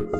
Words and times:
Welcome 0.00 0.12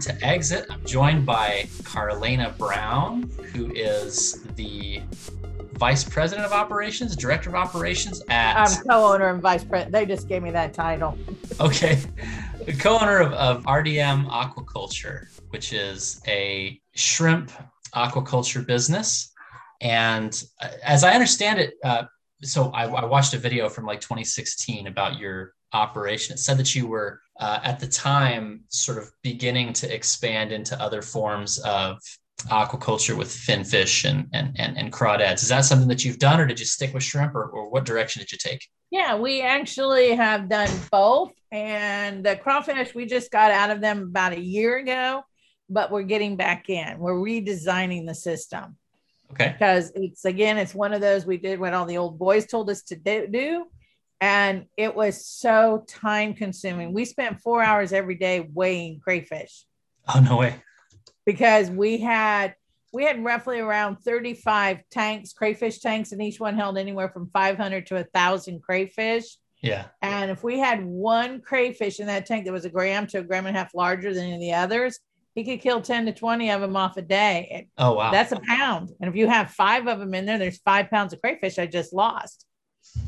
to 0.00 0.18
Exit. 0.24 0.66
I'm 0.70 0.84
joined 0.84 1.24
by 1.24 1.68
Karlanea 1.82 2.58
Brown, 2.58 3.30
who 3.54 3.72
is 3.72 4.42
the 4.56 5.02
Vice 5.74 6.02
President 6.02 6.46
of 6.46 6.52
Operations, 6.52 7.14
Director 7.14 7.50
of 7.50 7.54
Operations 7.54 8.22
at. 8.28 8.56
I'm 8.56 8.82
co-owner 8.88 9.28
and 9.28 9.40
vice 9.40 9.62
president. 9.62 9.92
They 9.92 10.06
just 10.06 10.26
gave 10.26 10.42
me 10.42 10.50
that 10.50 10.74
title. 10.74 11.16
Okay. 11.60 12.00
The 12.64 12.72
co-owner 12.78 13.20
of, 13.20 13.32
of 13.34 13.64
RDM 13.64 14.26
Aquaculture, 14.86 15.26
which 15.50 15.72
is 15.72 16.20
a 16.26 16.80
shrimp 16.94 17.50
aquaculture 17.94 18.66
business. 18.66 19.32
And 19.80 20.42
uh, 20.60 20.68
as 20.82 21.04
I 21.04 21.12
understand 21.12 21.60
it, 21.60 21.74
uh, 21.84 22.04
so 22.42 22.70
I, 22.70 22.84
I 22.84 23.04
watched 23.04 23.34
a 23.34 23.38
video 23.38 23.68
from 23.68 23.84
like 23.86 24.00
2016 24.00 24.86
about 24.86 25.18
your 25.18 25.54
operation. 25.72 26.34
It 26.34 26.38
said 26.38 26.58
that 26.58 26.74
you 26.74 26.86
were 26.86 27.20
uh, 27.38 27.60
at 27.62 27.80
the 27.80 27.86
time 27.86 28.64
sort 28.68 28.98
of 28.98 29.10
beginning 29.22 29.72
to 29.74 29.94
expand 29.94 30.52
into 30.52 30.80
other 30.80 31.02
forms 31.02 31.58
of 31.58 31.98
aquaculture 32.44 33.16
with 33.16 33.32
finfish 33.32 34.04
and, 34.04 34.28
and, 34.32 34.54
and, 34.58 34.76
and 34.76 34.92
crawdads. 34.92 35.42
Is 35.42 35.48
that 35.48 35.64
something 35.64 35.88
that 35.88 36.04
you've 36.04 36.18
done 36.18 36.40
or 36.40 36.46
did 36.46 36.60
you 36.60 36.66
stick 36.66 36.92
with 36.94 37.02
shrimp 37.02 37.34
or, 37.34 37.44
or 37.44 37.70
what 37.70 37.84
direction 37.84 38.20
did 38.20 38.30
you 38.30 38.38
take? 38.38 38.68
Yeah, 38.90 39.16
we 39.16 39.42
actually 39.42 40.14
have 40.14 40.48
done 40.48 40.70
both. 40.90 41.32
And 41.50 42.24
the 42.24 42.36
crawfish, 42.36 42.94
we 42.94 43.06
just 43.06 43.30
got 43.30 43.50
out 43.50 43.70
of 43.70 43.80
them 43.80 44.02
about 44.02 44.32
a 44.32 44.40
year 44.40 44.78
ago, 44.78 45.22
but 45.68 45.90
we're 45.90 46.02
getting 46.02 46.36
back 46.36 46.68
in. 46.68 46.98
We're 46.98 47.14
redesigning 47.14 48.06
the 48.06 48.14
system. 48.14 48.76
Okay. 49.32 49.54
Because 49.58 49.90
it's 49.94 50.24
again, 50.24 50.56
it's 50.56 50.74
one 50.74 50.92
of 50.92 51.00
those 51.00 51.26
we 51.26 51.36
did 51.36 51.58
what 51.58 51.74
all 51.74 51.84
the 51.84 51.98
old 51.98 52.18
boys 52.18 52.46
told 52.46 52.70
us 52.70 52.82
to 52.82 52.96
do. 52.96 53.66
And 54.20 54.66
it 54.76 54.94
was 54.94 55.26
so 55.26 55.84
time 55.88 56.34
consuming. 56.34 56.92
We 56.92 57.04
spent 57.04 57.40
four 57.40 57.62
hours 57.62 57.92
every 57.92 58.14
day 58.14 58.48
weighing 58.52 59.00
crayfish. 59.00 59.66
Oh, 60.14 60.20
no 60.20 60.36
way. 60.36 60.62
Because 61.24 61.70
we 61.70 61.98
had 61.98 62.54
we 62.92 63.04
had 63.04 63.22
roughly 63.22 63.58
around 63.60 63.96
35 63.96 64.78
tanks, 64.90 65.32
crayfish 65.32 65.80
tanks, 65.80 66.12
and 66.12 66.22
each 66.22 66.40
one 66.40 66.54
held 66.56 66.78
anywhere 66.78 67.08
from 67.10 67.28
500 67.32 67.86
to 67.88 67.96
a 67.96 68.04
thousand 68.04 68.62
crayfish. 68.62 69.24
Yeah. 69.60 69.86
And 70.02 70.30
if 70.30 70.42
we 70.44 70.58
had 70.58 70.84
one 70.84 71.40
crayfish 71.40 72.00
in 72.00 72.06
that 72.06 72.24
tank 72.26 72.44
that 72.46 72.52
was 72.52 72.64
a 72.64 72.70
gram 72.70 73.06
to 73.08 73.18
a 73.18 73.22
gram 73.22 73.46
and 73.46 73.56
a 73.56 73.58
half 73.58 73.74
larger 73.74 74.14
than 74.14 74.24
any 74.24 74.34
of 74.34 74.40
the 74.40 74.52
others, 74.54 74.98
he 75.34 75.44
could 75.44 75.60
kill 75.60 75.82
10 75.82 76.06
to 76.06 76.12
20 76.12 76.50
of 76.50 76.60
them 76.62 76.76
off 76.76 76.96
a 76.96 77.02
day. 77.02 77.68
Oh, 77.76 77.94
wow. 77.94 78.10
That's 78.12 78.32
a 78.32 78.40
pound. 78.46 78.92
And 79.00 79.10
if 79.10 79.16
you 79.16 79.28
have 79.28 79.50
five 79.50 79.86
of 79.88 79.98
them 79.98 80.14
in 80.14 80.24
there, 80.24 80.38
there's 80.38 80.58
five 80.60 80.88
pounds 80.90 81.12
of 81.12 81.20
crayfish 81.20 81.58
I 81.58 81.66
just 81.66 81.92
lost. 81.92 82.46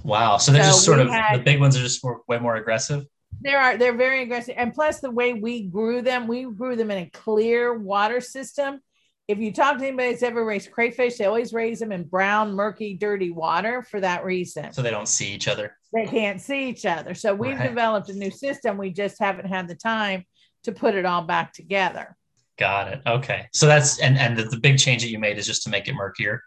Wow. 0.02 0.36
So 0.36 0.52
they're 0.52 0.64
So 0.64 0.70
just 0.70 0.84
sort 0.84 1.00
of, 1.00 1.08
had- 1.08 1.38
the 1.40 1.44
big 1.44 1.60
ones 1.60 1.76
are 1.76 1.80
just 1.82 2.02
more, 2.04 2.20
way 2.28 2.38
more 2.38 2.56
aggressive. 2.56 3.04
There 3.40 3.58
are 3.58 3.76
they're 3.76 3.96
very 3.96 4.22
aggressive. 4.22 4.54
And 4.56 4.74
plus 4.74 5.00
the 5.00 5.10
way 5.10 5.32
we 5.34 5.62
grew 5.62 6.02
them, 6.02 6.26
we 6.26 6.44
grew 6.44 6.76
them 6.76 6.90
in 6.90 6.98
a 6.98 7.10
clear 7.10 7.78
water 7.78 8.20
system. 8.20 8.80
If 9.28 9.38
you 9.38 9.52
talk 9.52 9.76
to 9.78 9.86
anybody 9.86 10.10
that's 10.10 10.22
ever 10.22 10.42
raised 10.44 10.72
crayfish, 10.72 11.18
they 11.18 11.26
always 11.26 11.52
raise 11.52 11.78
them 11.78 11.92
in 11.92 12.04
brown, 12.04 12.54
murky, 12.54 12.94
dirty 12.94 13.30
water 13.30 13.82
for 13.82 14.00
that 14.00 14.24
reason. 14.24 14.72
So 14.72 14.80
they 14.80 14.90
don't 14.90 15.06
see 15.08 15.32
each 15.34 15.48
other. 15.48 15.76
they 15.92 16.06
can't 16.06 16.40
see 16.40 16.68
each 16.68 16.86
other. 16.86 17.14
So 17.14 17.34
we've 17.34 17.58
Right. 17.58 17.68
developed 17.68 18.08
a 18.08 18.14
new 18.14 18.30
system. 18.30 18.78
We 18.78 18.90
just 18.90 19.18
haven't 19.20 19.46
had 19.46 19.68
the 19.68 19.74
time 19.74 20.24
to 20.64 20.72
put 20.72 20.94
it 20.94 21.04
all 21.04 21.22
back 21.22 21.52
together. 21.52 22.16
Got 22.58 22.88
it. 22.92 23.02
Okay. 23.06 23.46
So 23.52 23.66
that's, 23.66 24.00
and, 24.00 24.16
and 24.18 24.36
the, 24.36 24.44
the 24.44 24.58
big 24.58 24.78
change 24.78 25.02
that 25.02 25.10
you 25.10 25.18
made 25.18 25.38
is 25.38 25.46
just 25.46 25.62
to 25.64 25.70
make 25.70 25.88
it 25.88 25.92
murkier. 25.94 26.42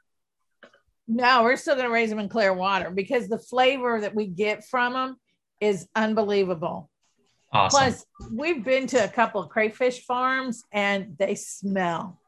No, 1.08 1.44
we're 1.44 1.58
still 1.58 1.76
going 1.76 1.88
to 1.88 1.94
raise 1.94 2.10
them 2.10 2.20
in 2.20 2.30
clear 2.30 2.54
water 2.54 2.90
because 2.90 3.28
the 3.28 3.40
flavor 3.40 4.02
that 4.02 4.16
we 4.16 4.28
get 4.28 4.66
from 4.66 4.94
them 4.94 5.16
is 5.62 5.88
unbelievable. 5.96 6.90
Awesome. 7.54 7.78
Plus, 7.80 8.06
we've 8.32 8.64
been 8.64 8.88
to 8.88 9.04
a 9.04 9.08
couple 9.08 9.42
of 9.42 9.50
crayfish 9.50 10.06
farms 10.06 10.64
and 10.72 11.16
they 11.18 11.36
smell 11.36 12.20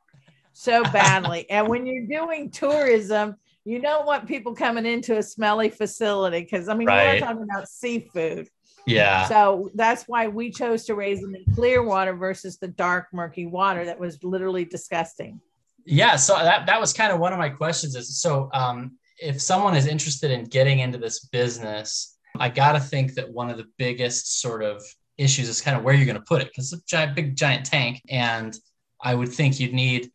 so 0.54 0.84
badly. 0.94 1.50
and 1.50 1.68
when 1.68 1.86
you're 1.86 2.06
doing 2.08 2.52
tourism, 2.52 3.36
you 3.66 3.82
don't 3.82 4.06
want 4.06 4.28
people 4.28 4.54
coming 4.54 4.86
into 4.86 5.18
a 5.18 5.24
smelly 5.24 5.70
facility 5.70 6.42
because 6.42 6.68
I 6.70 6.74
mean, 6.76 6.88
Right. 6.88 7.22
we're 7.22 7.26
talking 7.28 7.44
about 7.44 7.68
seafood. 7.70 8.50
yeah. 8.86 9.26
So 9.30 9.70
that's 9.74 10.04
why 10.10 10.28
we 10.28 10.52
chose 10.52 10.84
to 10.86 10.96
raise 10.96 11.22
them 11.22 11.34
in 11.36 11.46
clear 11.56 11.82
water 11.84 12.14
versus 12.14 12.58
the 12.58 12.68
dark, 12.68 13.08
murky 13.14 13.46
water 13.46 13.86
that 13.86 13.98
was 14.00 14.22
literally 14.24 14.66
disgusting. 14.66 15.40
Yeah, 15.86 16.16
so 16.18 16.36
that 16.36 16.66
that 16.66 16.80
was 16.80 16.94
kind 16.94 17.12
of 17.12 17.20
one 17.20 17.34
of 17.34 17.40
my 17.40 17.50
questions. 17.50 17.96
Is 17.96 18.22
so 18.22 18.50
um, 18.54 18.98
if 19.22 19.42
someone 19.42 19.76
is 19.76 19.86
interested 19.88 20.32
in 20.32 20.46
getting 20.46 20.80
into 20.80 20.98
this 20.98 21.26
business, 21.26 22.13
I 22.40 22.50
got 22.50 22.74
to 22.74 22.80
think 22.80 23.14
that 23.16 23.32
one 23.32 23.50
of 23.50 23.58
the 23.58 23.68
biggest 23.78 24.42
sort 24.42 24.64
of 24.64 24.84
issues 25.18 25.50
is 25.50 25.62
kind 25.62 25.78
of 25.78 25.84
where 25.84 25.94
you're 25.94 26.06
going 26.06 26.18
to 26.18 26.22
put 26.22 26.42
it 26.42 26.48
because 26.48 26.74
it's 26.74 26.82
a 26.82 26.86
giant, 26.86 27.16
big 27.16 27.36
giant 27.36 27.66
tank, 27.66 28.02
and 28.10 28.58
I 29.02 29.16
would 29.16 29.30
think 29.30 29.60
you'd 29.60 29.74
need 29.74 30.12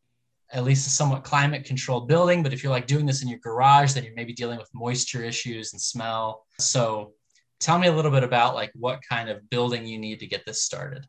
at 0.50 0.64
least 0.64 0.86
a 0.86 0.90
somewhat 0.90 1.24
climate 1.24 1.64
controlled 1.64 2.08
building. 2.08 2.42
But 2.42 2.52
if 2.52 2.62
you're 2.62 2.72
like 2.72 2.86
doing 2.86 3.06
this 3.06 3.22
in 3.22 3.28
your 3.28 3.38
garage, 3.38 3.92
then 3.92 4.04
you're 4.04 4.14
maybe 4.14 4.32
dealing 4.32 4.58
with 4.58 4.68
moisture 4.74 5.22
issues 5.22 5.72
and 5.72 5.80
smell. 5.80 6.46
So 6.58 7.12
tell 7.60 7.78
me 7.78 7.88
a 7.88 7.92
little 7.92 8.10
bit 8.10 8.24
about 8.24 8.54
like 8.54 8.72
what 8.74 9.00
kind 9.08 9.28
of 9.28 9.48
building 9.50 9.86
you 9.86 9.98
need 9.98 10.20
to 10.20 10.26
get 10.26 10.46
this 10.46 10.62
started. 10.62 11.06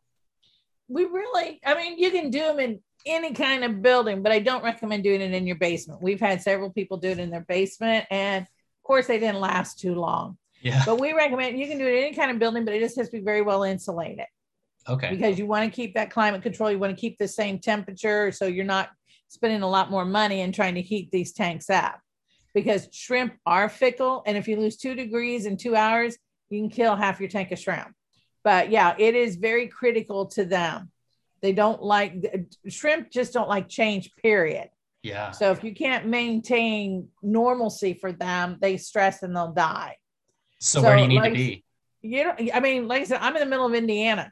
We 0.88 1.06
really, 1.06 1.60
I 1.66 1.76
mean, 1.76 1.98
you 1.98 2.12
can 2.12 2.32
do 2.32 2.40
them 2.40 2.60
in 2.60 2.80
any 3.06 3.34
kind 3.34 3.64
of 3.64 3.82
building, 3.82 4.24
but 4.24 4.32
I 4.32 4.40
don't 4.40 4.64
recommend 4.64 5.04
doing 5.04 5.22
it 5.22 5.34
in 5.34 5.48
your 5.48 5.56
basement. 5.56 6.02
We've 6.02 6.20
had 6.20 6.42
several 6.42 6.72
people 6.72 6.98
do 6.98 7.10
it 7.10 7.20
in 7.20 7.30
their 7.30 7.46
basement, 7.48 8.08
and 8.10 8.44
of 8.44 8.84
course, 8.84 9.08
they 9.08 9.20
didn't 9.20 9.40
last 9.40 9.80
too 9.80 9.96
long. 9.96 10.38
Yeah. 10.62 10.84
But 10.86 11.00
we 11.00 11.14
recommend 11.14 11.58
you 11.60 11.68
can 11.68 11.78
do 11.78 11.86
it 11.88 11.94
in 11.94 12.04
any 12.06 12.16
kind 12.16 12.32
of 12.32 12.40
building, 12.40 12.66
but 12.66 12.74
it 12.74 12.80
just 12.80 12.98
has 12.98 13.10
to 13.10 13.18
be 13.18 13.24
very 13.24 13.42
well 13.42 13.64
insulated 13.64 14.26
Okay. 14.88 15.10
because 15.10 15.40
you 15.40 15.46
want 15.46 15.66
to 15.66 15.76
keep 15.76 15.94
that 15.96 16.12
climate 16.12 16.42
control. 16.42 16.72
You 16.72 16.80
want 16.80 16.96
to 16.96 17.00
keep 17.00 17.18
the 17.18 17.28
same 17.28 17.60
temperature, 17.60 18.32
so 18.32 18.46
you're 18.46 18.66
not 18.66 18.90
spending 19.30 19.62
a 19.62 19.70
lot 19.70 19.92
more 19.92 20.06
money 20.06 20.42
and 20.42 20.54
trying 20.54 20.76
to 20.76 20.82
heat 20.82 21.10
these 21.12 21.34
tanks 21.34 21.70
up. 21.70 22.00
Because 22.54 22.88
shrimp 22.92 23.34
are 23.46 23.70
fickle, 23.70 24.24
and 24.26 24.36
if 24.38 24.48
you 24.48 24.58
lose 24.58 24.76
two 24.76 24.96
degrees 24.96 25.46
in 25.46 25.56
two 25.56 25.76
hours, 25.76 26.18
you 26.50 26.60
can 26.60 26.70
kill 26.70 26.96
half 26.96 27.20
your 27.20 27.30
tank 27.30 27.52
of 27.52 27.60
shrimp. 27.60 27.94
But 28.44 28.72
yeah, 28.72 28.96
it 28.98 29.16
is 29.16 29.36
very 29.36 29.68
critical 29.68 30.26
to 30.28 30.46
them. 30.46 30.92
They 31.42 31.54
don't 31.54 31.82
like 31.82 32.16
shrimp, 32.68 33.12
just 33.12 33.34
don't 33.34 33.48
like 33.48 33.70
change, 33.70 34.12
period. 34.16 34.70
Yeah. 35.04 35.32
So 35.32 35.52
if 35.52 35.64
you 35.64 35.74
can't 35.74 36.08
maintain 36.08 37.10
normalcy 37.22 37.94
for 37.94 38.12
them, 38.12 38.58
they 38.60 38.78
stress 38.78 39.24
and 39.24 39.36
they'll 39.36 39.54
die. 39.54 39.96
So, 40.60 40.82
where 40.82 40.96
do 40.98 41.02
you 41.04 41.08
need 41.08 41.16
like- 41.18 41.34
to 41.34 41.38
be? 41.38 41.64
You 42.02 42.24
know, 42.26 42.36
I 42.54 42.60
mean, 42.62 42.88
like 42.88 43.02
I 43.02 43.06
said, 43.06 43.20
I'm 43.22 43.36
in 43.36 43.42
the 43.42 43.46
middle 43.46 43.66
of 43.66 43.74
Indiana. 43.74 44.32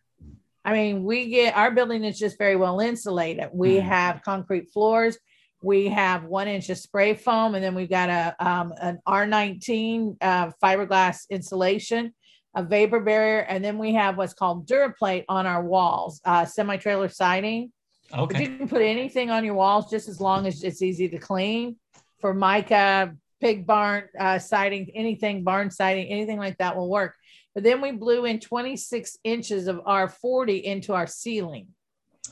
I 0.64 0.74
mean, 0.74 1.04
we 1.04 1.30
get 1.30 1.56
our 1.56 1.72
building 1.72 2.04
is 2.06 2.18
just 2.18 2.38
very 2.38 2.56
well 2.56 2.80
insulated. 2.80 3.50
We 3.54 3.76
Mhm. 3.76 3.82
have 3.82 4.22
concrete 4.24 4.70
floors. 4.72 5.18
We 5.62 5.88
have 5.88 6.24
one 6.26 6.48
inch 6.48 6.70
of 6.70 6.78
spray 6.78 7.14
foam, 7.14 7.56
and 7.56 7.64
then 7.64 7.74
we've 7.76 7.90
got 7.90 8.10
a 8.10 8.36
um, 8.40 8.74
an 8.80 9.00
R19 9.08 10.18
uh, 10.22 10.52
fiberglass 10.64 11.28
insulation, 11.30 12.14
a 12.56 12.64
vapor 12.64 13.00
barrier, 13.02 13.40
and 13.40 13.64
then 13.64 13.78
we 13.78 13.94
have 13.96 14.18
what's 14.18 14.34
called 14.34 14.68
Duraplate 14.68 15.26
on 15.28 15.46
our 15.46 15.64
walls, 15.64 16.22
uh, 16.26 16.46
semi 16.46 16.78
trailer 16.78 17.10
siding. 17.10 17.72
But 18.12 18.20
Okay. 18.22 18.44
you 18.44 18.58
can 18.58 18.70
put 18.70 18.82
anything 18.82 19.30
on 19.32 19.44
your 19.44 19.56
walls 19.56 19.90
just 19.90 20.08
as 20.08 20.22
long 20.22 20.48
as 20.48 20.64
it's 20.64 20.82
easy 20.82 21.10
to 21.10 21.18
clean. 21.18 21.76
Formica, 22.22 23.14
pig 23.40 23.68
barn 23.68 24.06
uh, 24.20 24.40
siding, 24.40 24.90
anything, 24.96 25.44
barn 25.44 25.72
siding, 25.72 26.08
anything 26.08 26.38
like 26.38 26.58
that 26.58 26.76
will 26.76 26.90
work. 26.90 27.16
But 27.54 27.64
then 27.64 27.82
we 27.82 27.92
blew 27.92 28.26
in 28.26 28.40
26 28.40 29.18
inches 29.24 29.68
of 29.68 29.78
R40 29.78 30.62
into 30.62 30.94
our 30.94 31.08
ceiling. 31.08 31.68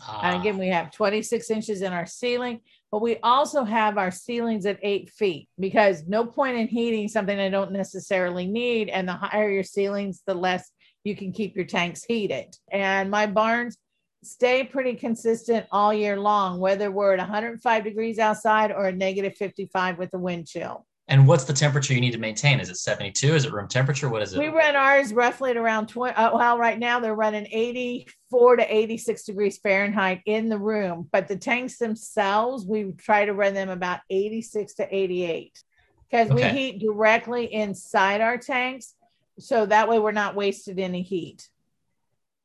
And 0.07 0.35
Ah, 0.35 0.39
again, 0.39 0.57
we 0.57 0.67
have 0.67 0.91
26 0.91 1.49
inches 1.49 1.81
in 1.81 1.93
our 1.93 2.05
ceiling, 2.05 2.59
but 2.91 3.01
we 3.01 3.17
also 3.23 3.63
have 3.63 3.97
our 3.97 4.11
ceilings 4.11 4.65
at 4.65 4.77
eight 4.83 5.09
feet 5.09 5.47
because 5.57 6.03
no 6.05 6.25
point 6.25 6.57
in 6.57 6.67
heating 6.67 7.07
something 7.07 7.39
I 7.39 7.49
don't 7.49 7.71
necessarily 7.71 8.45
need. 8.45 8.89
And 8.89 9.07
the 9.07 9.13
higher 9.13 9.49
your 9.49 9.63
ceilings, 9.63 10.21
the 10.27 10.33
less 10.33 10.69
you 11.03 11.15
can 11.15 11.31
keep 11.31 11.55
your 11.55 11.65
tanks 11.65 12.03
heated. 12.03 12.55
And 12.71 13.09
my 13.09 13.25
barns 13.25 13.77
stay 14.23 14.63
pretty 14.63 14.95
consistent 14.95 15.65
all 15.71 15.93
year 15.93 16.19
long, 16.19 16.59
whether 16.59 16.91
we're 16.91 17.13
at 17.13 17.19
105 17.19 17.83
degrees 17.83 18.19
outside 18.19 18.71
or 18.71 18.87
a 18.87 18.91
negative 18.91 19.37
55 19.37 19.97
with 19.97 20.11
the 20.11 20.19
wind 20.19 20.47
chill. 20.47 20.85
And 21.07 21.27
what's 21.27 21.43
the 21.43 21.53
temperature 21.53 21.93
you 21.93 22.01
need 22.01 22.13
to 22.13 22.17
maintain? 22.17 22.59
Is 22.59 22.69
it 22.69 22.77
72? 22.77 23.35
Is 23.35 23.45
it 23.45 23.53
room 23.53 23.67
temperature? 23.67 24.09
What 24.09 24.23
is 24.23 24.33
it? 24.33 24.39
We 24.39 24.47
run 24.47 24.75
ours 24.75 25.13
roughly 25.13 25.51
at 25.51 25.57
around 25.57 25.87
20. 25.87 26.15
Uh, 26.15 26.35
well, 26.35 26.57
right 26.57 26.79
now 26.79 26.99
they're 26.99 27.13
running 27.13 27.47
84 27.51 28.55
to 28.57 28.75
86 28.75 29.23
degrees 29.23 29.59
Fahrenheit 29.59 30.21
in 30.25 30.49
the 30.49 30.57
room, 30.57 31.07
but 31.11 31.27
the 31.27 31.35
tanks 31.35 31.77
themselves, 31.77 32.65
we 32.65 32.91
try 32.93 33.25
to 33.25 33.33
run 33.33 33.53
them 33.53 33.69
about 33.69 33.99
86 34.09 34.73
to 34.75 34.95
88 34.95 35.63
because 36.09 36.29
we 36.31 36.43
heat 36.43 36.79
directly 36.79 37.53
inside 37.53 38.21
our 38.21 38.37
tanks. 38.37 38.95
So 39.37 39.67
that 39.67 39.87
way 39.87 39.99
we're 39.99 40.11
not 40.11 40.35
wasted 40.35 40.79
any 40.79 41.03
heat. 41.03 41.47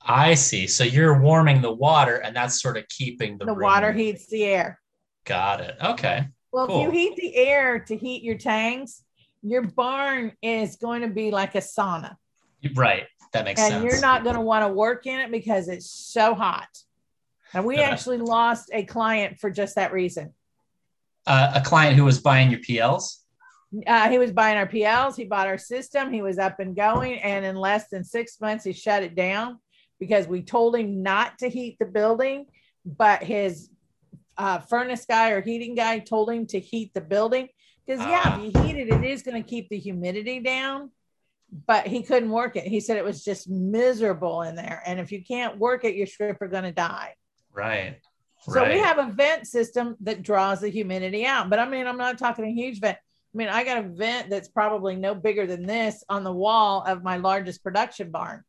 I 0.03 0.35
see. 0.35 0.67
So 0.67 0.85
you're 0.85 1.21
warming 1.21 1.61
the 1.63 1.73
water, 1.73 2.17
and 2.17 2.35
that's 2.35 2.61
sort 2.61 2.77
of 2.77 2.89
keeping 2.89 3.39
the 3.39 3.47
The 3.47 3.55
water 3.55 3.93
heats 3.93 4.27
the 4.27 4.45
air. 4.45 4.81
Got 5.25 5.61
it. 5.61 5.77
Okay. 5.83 6.27
Well, 6.53 6.67
Cool. 6.67 6.81
if 6.81 6.83
you 6.85 6.91
heat 6.91 7.17
the 7.17 7.37
air 7.37 7.79
to 7.81 7.97
heat 7.97 8.23
your 8.23 8.37
tanks, 8.39 9.05
your 9.43 9.63
barn 9.63 10.33
is 10.43 10.77
going 10.77 11.03
to 11.03 11.09
be 11.09 11.31
like 11.31 11.55
a 11.55 11.59
sauna. 11.59 12.17
Right. 12.75 13.05
That 13.33 13.45
makes 13.45 13.61
and 13.61 13.73
sense. 13.73 13.85
you're 13.85 14.01
not 14.01 14.25
going 14.25 14.35
to 14.35 14.41
want 14.41 14.65
to 14.67 14.73
work 14.73 15.07
in 15.07 15.21
it 15.21 15.31
because 15.31 15.69
it's 15.69 15.89
so 15.91 16.35
hot. 16.35 16.69
And 17.55 17.65
we 17.65 17.77
actually 17.79 18.19
lost 18.19 18.71
a 18.73 18.85
client 18.85 19.39
for 19.39 19.51
just 19.51 19.77
that 19.77 19.93
reason. 19.93 20.35
uh, 21.27 21.53
a 21.55 21.61
client 21.61 21.97
who 21.97 22.05
was 22.05 22.19
buying 22.21 22.51
your 22.51 22.61
PLs. 22.61 23.19
Uh, 23.87 24.09
he 24.09 24.19
was 24.19 24.33
buying 24.33 24.57
our 24.57 24.67
PLs, 24.67 25.15
he 25.17 25.25
bought 25.25 25.47
our 25.47 25.59
system, 25.59 26.13
he 26.13 26.23
was 26.23 26.39
up 26.39 26.59
and 26.59 26.75
going, 26.75 27.15
and 27.21 27.45
in 27.45 27.55
less 27.55 27.89
than 27.89 28.03
six 28.03 28.41
months, 28.41 28.65
he 28.65 28.73
shut 28.73 29.05
it 29.05 29.15
down 29.15 29.59
because 30.01 30.27
we 30.27 30.43
told 30.43 30.75
him 30.75 31.03
not 31.05 31.39
to 31.39 31.49
heat 31.49 31.77
the 31.79 31.87
building, 31.87 32.47
but 32.85 33.23
his 33.23 33.69
uh, 34.41 34.59
furnace 34.61 35.05
guy 35.05 35.31
or 35.31 35.43
heating 35.43 35.75
guy 35.75 35.99
told 35.99 36.31
him 36.31 36.47
to 36.47 36.59
heat 36.59 36.93
the 36.95 37.01
building. 37.01 37.49
Because, 37.87 38.01
yeah, 38.01 38.23
Ah. 38.25 38.41
if 38.41 38.55
you 38.55 38.63
heat 38.63 38.77
it, 38.77 38.89
it 38.89 39.05
is 39.05 39.23
going 39.23 39.43
to 39.43 39.49
keep 39.49 39.69
the 39.69 39.79
humidity 39.79 40.41
down. 40.41 40.91
But 41.67 41.87
he 41.87 42.03
couldn't 42.03 42.31
work 42.31 42.57
it. 42.57 42.65
He 42.65 42.81
said 42.81 42.97
it 42.97 43.05
was 43.05 43.25
just 43.25 43.49
miserable 43.49 44.43
in 44.43 44.55
there. 44.55 44.83
And 44.87 45.01
if 45.01 45.11
you 45.11 45.25
can't 45.25 45.59
work 45.59 45.85
it, 45.85 45.97
your 45.97 46.07
shrimp 46.07 46.41
are 46.41 46.49
going 46.49 46.65
to 46.65 46.73
die. 46.73 47.15
Right. 47.53 47.99
So 48.43 48.61
right. 48.61 48.73
we 48.73 48.79
have 48.79 48.99
a 48.99 49.11
vent 49.13 49.47
system 49.47 49.97
that 50.01 50.23
draws 50.23 50.61
the 50.61 50.69
humidity 50.69 51.27
out. 51.27 51.51
But 51.51 51.59
I 51.59 51.69
mean, 51.69 51.87
I'm 51.87 51.99
not 51.99 52.19
talking 52.19 52.45
a 52.45 52.53
huge 52.53 52.81
vent. 52.81 52.97
I 52.99 53.37
mean, 53.37 53.49
I 53.49 53.65
got 53.65 53.85
a 53.85 53.89
vent 53.89 54.31
that's 54.31 54.49
probably 54.49 54.97
no 54.97 55.15
bigger 55.15 55.47
than 55.47 55.67
this 55.67 56.03
on 56.09 56.25
the 56.25 56.33
wall 56.33 56.83
of 56.87 57.03
my 57.03 57.17
largest 57.17 57.63
production 57.63 58.11
barn. 58.11 58.43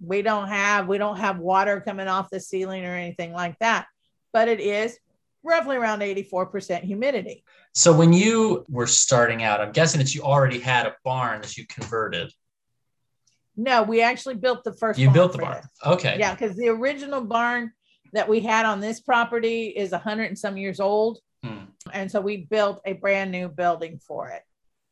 We 0.00 0.22
don't 0.22 0.48
have 0.48 0.86
we 0.86 0.98
don't 0.98 1.18
have 1.18 1.38
water 1.38 1.80
coming 1.80 2.08
off 2.08 2.30
the 2.30 2.40
ceiling 2.40 2.84
or 2.84 2.94
anything 2.94 3.32
like 3.32 3.58
that. 3.60 3.86
But 4.32 4.48
it 4.48 4.60
is 4.60 4.98
roughly 5.42 5.76
around 5.76 6.00
84% 6.00 6.82
humidity. 6.82 7.44
So 7.74 7.92
when 7.92 8.12
you 8.12 8.64
were 8.68 8.86
starting 8.86 9.42
out, 9.42 9.60
I'm 9.60 9.72
guessing 9.72 9.98
that 9.98 10.14
you 10.14 10.22
already 10.22 10.58
had 10.58 10.86
a 10.86 10.94
barn 11.04 11.40
that 11.42 11.56
you 11.56 11.66
converted. 11.66 12.32
No, 13.56 13.82
we 13.82 14.00
actually 14.02 14.36
built 14.36 14.64
the 14.64 14.72
first 14.72 14.98
You 14.98 15.10
built 15.10 15.32
the 15.32 15.38
barn. 15.38 15.56
this. 15.62 15.66
Okay. 15.84 16.16
Yeah, 16.18 16.34
because 16.34 16.56
the 16.56 16.68
original 16.68 17.22
barn 17.22 17.72
that 18.12 18.28
we 18.28 18.40
had 18.40 18.66
on 18.66 18.80
this 18.80 19.00
property 19.00 19.66
is 19.68 19.92
100 19.92 20.24
and 20.24 20.38
some 20.38 20.56
years 20.56 20.80
old. 20.80 21.18
Hmm. 21.42 21.64
And 21.92 22.10
so 22.10 22.20
we 22.20 22.38
built 22.38 22.80
a 22.86 22.92
brand 22.94 23.32
new 23.32 23.48
building 23.48 23.98
for 23.98 24.28
it. 24.28 24.42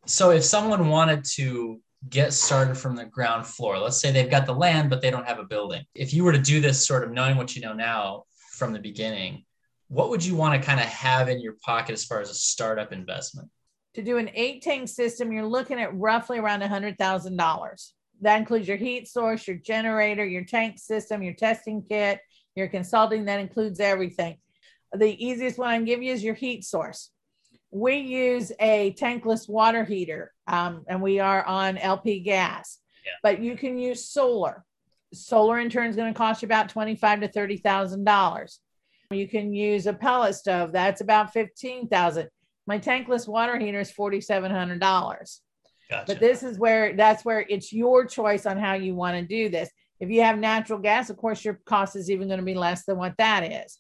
So 0.06 0.30
if 0.30 0.44
someone 0.44 0.88
wanted 0.88 1.24
to 1.36 1.80
get 2.08 2.32
started 2.32 2.76
from 2.76 2.96
the 2.96 3.04
ground 3.04 3.46
floor, 3.46 3.78
let's 3.78 4.00
say 4.00 4.10
they've 4.10 4.30
got 4.30 4.46
the 4.46 4.54
land, 4.54 4.90
but 4.90 5.02
they 5.02 5.10
don't 5.10 5.26
have 5.26 5.38
a 5.38 5.44
building. 5.44 5.84
If 5.94 6.12
you 6.14 6.24
were 6.24 6.32
to 6.32 6.40
do 6.40 6.60
this 6.60 6.84
sort 6.86 7.04
of 7.04 7.12
knowing 7.12 7.36
what 7.36 7.54
you 7.54 7.62
know 7.62 7.74
now 7.74 8.24
from 8.60 8.72
the 8.74 8.78
beginning, 8.78 9.42
what 9.88 10.10
would 10.10 10.22
you 10.24 10.36
want 10.36 10.54
to 10.60 10.64
kind 10.64 10.78
of 10.78 10.86
have 10.86 11.28
in 11.30 11.40
your 11.40 11.54
pocket 11.64 11.94
as 11.94 12.04
far 12.04 12.20
as 12.20 12.30
a 12.30 12.34
startup 12.34 12.92
investment? 12.92 13.48
to 13.92 14.02
do 14.02 14.18
an 14.18 14.30
eight 14.34 14.62
tank 14.62 14.88
system, 14.88 15.32
you're 15.32 15.44
looking 15.44 15.80
at 15.80 15.92
roughly 15.98 16.38
around 16.38 16.62
$100,000. 16.62 17.90
That 18.20 18.36
includes 18.38 18.68
your 18.68 18.76
heat 18.76 19.08
source, 19.08 19.48
your 19.48 19.56
generator, 19.56 20.24
your 20.24 20.44
tank 20.44 20.78
system, 20.78 21.24
your 21.24 21.34
testing 21.34 21.82
kit, 21.82 22.20
your 22.54 22.68
consulting. 22.68 23.24
That 23.24 23.40
includes 23.40 23.80
everything. 23.80 24.36
The 24.92 25.12
easiest 25.26 25.58
one 25.58 25.70
I 25.70 25.76
can 25.76 25.86
give 25.86 26.04
you 26.04 26.12
is 26.12 26.22
your 26.22 26.34
heat 26.36 26.64
source. 26.64 27.10
We 27.72 27.96
use 27.96 28.52
a 28.60 28.92
tankless 28.92 29.48
water 29.48 29.84
heater, 29.84 30.32
um, 30.46 30.84
and 30.86 31.02
we 31.02 31.18
are 31.18 31.44
on 31.44 31.76
LP 31.76 32.20
gas, 32.20 32.78
Yeah. 33.04 33.12
but 33.24 33.40
you 33.40 33.56
can 33.56 33.76
use 33.76 34.08
solar. 34.08 34.64
Solar 35.12 35.58
in 35.58 35.70
turn 35.70 35.90
is 35.90 35.96
going 35.96 36.12
to 36.12 36.18
cost 36.18 36.42
you 36.42 36.46
about 36.46 36.68
twenty-five 36.68 37.20
to 37.20 37.28
thirty 37.28 37.56
thousand 37.56 38.04
dollars. 38.04 38.60
You 39.10 39.28
can 39.28 39.52
use 39.52 39.86
a 39.86 39.92
pellet 39.92 40.36
stove. 40.36 40.72
That's 40.72 41.00
about 41.00 41.32
fifteen 41.32 41.88
thousand. 41.88 42.28
My 42.66 42.78
tankless 42.78 43.26
water 43.26 43.58
heater 43.58 43.80
is 43.80 43.90
forty-seven 43.90 44.50
hundred 44.50 44.80
dollars. 44.80 45.40
Gotcha. 45.90 46.04
But 46.06 46.20
this 46.20 46.42
is 46.44 46.58
where 46.58 46.94
that's 46.94 47.24
where 47.24 47.44
it's 47.48 47.72
your 47.72 48.06
choice 48.06 48.46
on 48.46 48.56
how 48.56 48.74
you 48.74 48.94
want 48.94 49.16
to 49.16 49.26
do 49.26 49.48
this. 49.48 49.68
If 49.98 50.10
you 50.10 50.22
have 50.22 50.38
natural 50.38 50.78
gas, 50.78 51.10
of 51.10 51.16
course, 51.16 51.44
your 51.44 51.60
cost 51.66 51.96
is 51.96 52.08
even 52.10 52.28
going 52.28 52.38
to 52.38 52.46
be 52.46 52.54
less 52.54 52.84
than 52.84 52.96
what 52.96 53.16
that 53.18 53.42
is. 53.42 53.78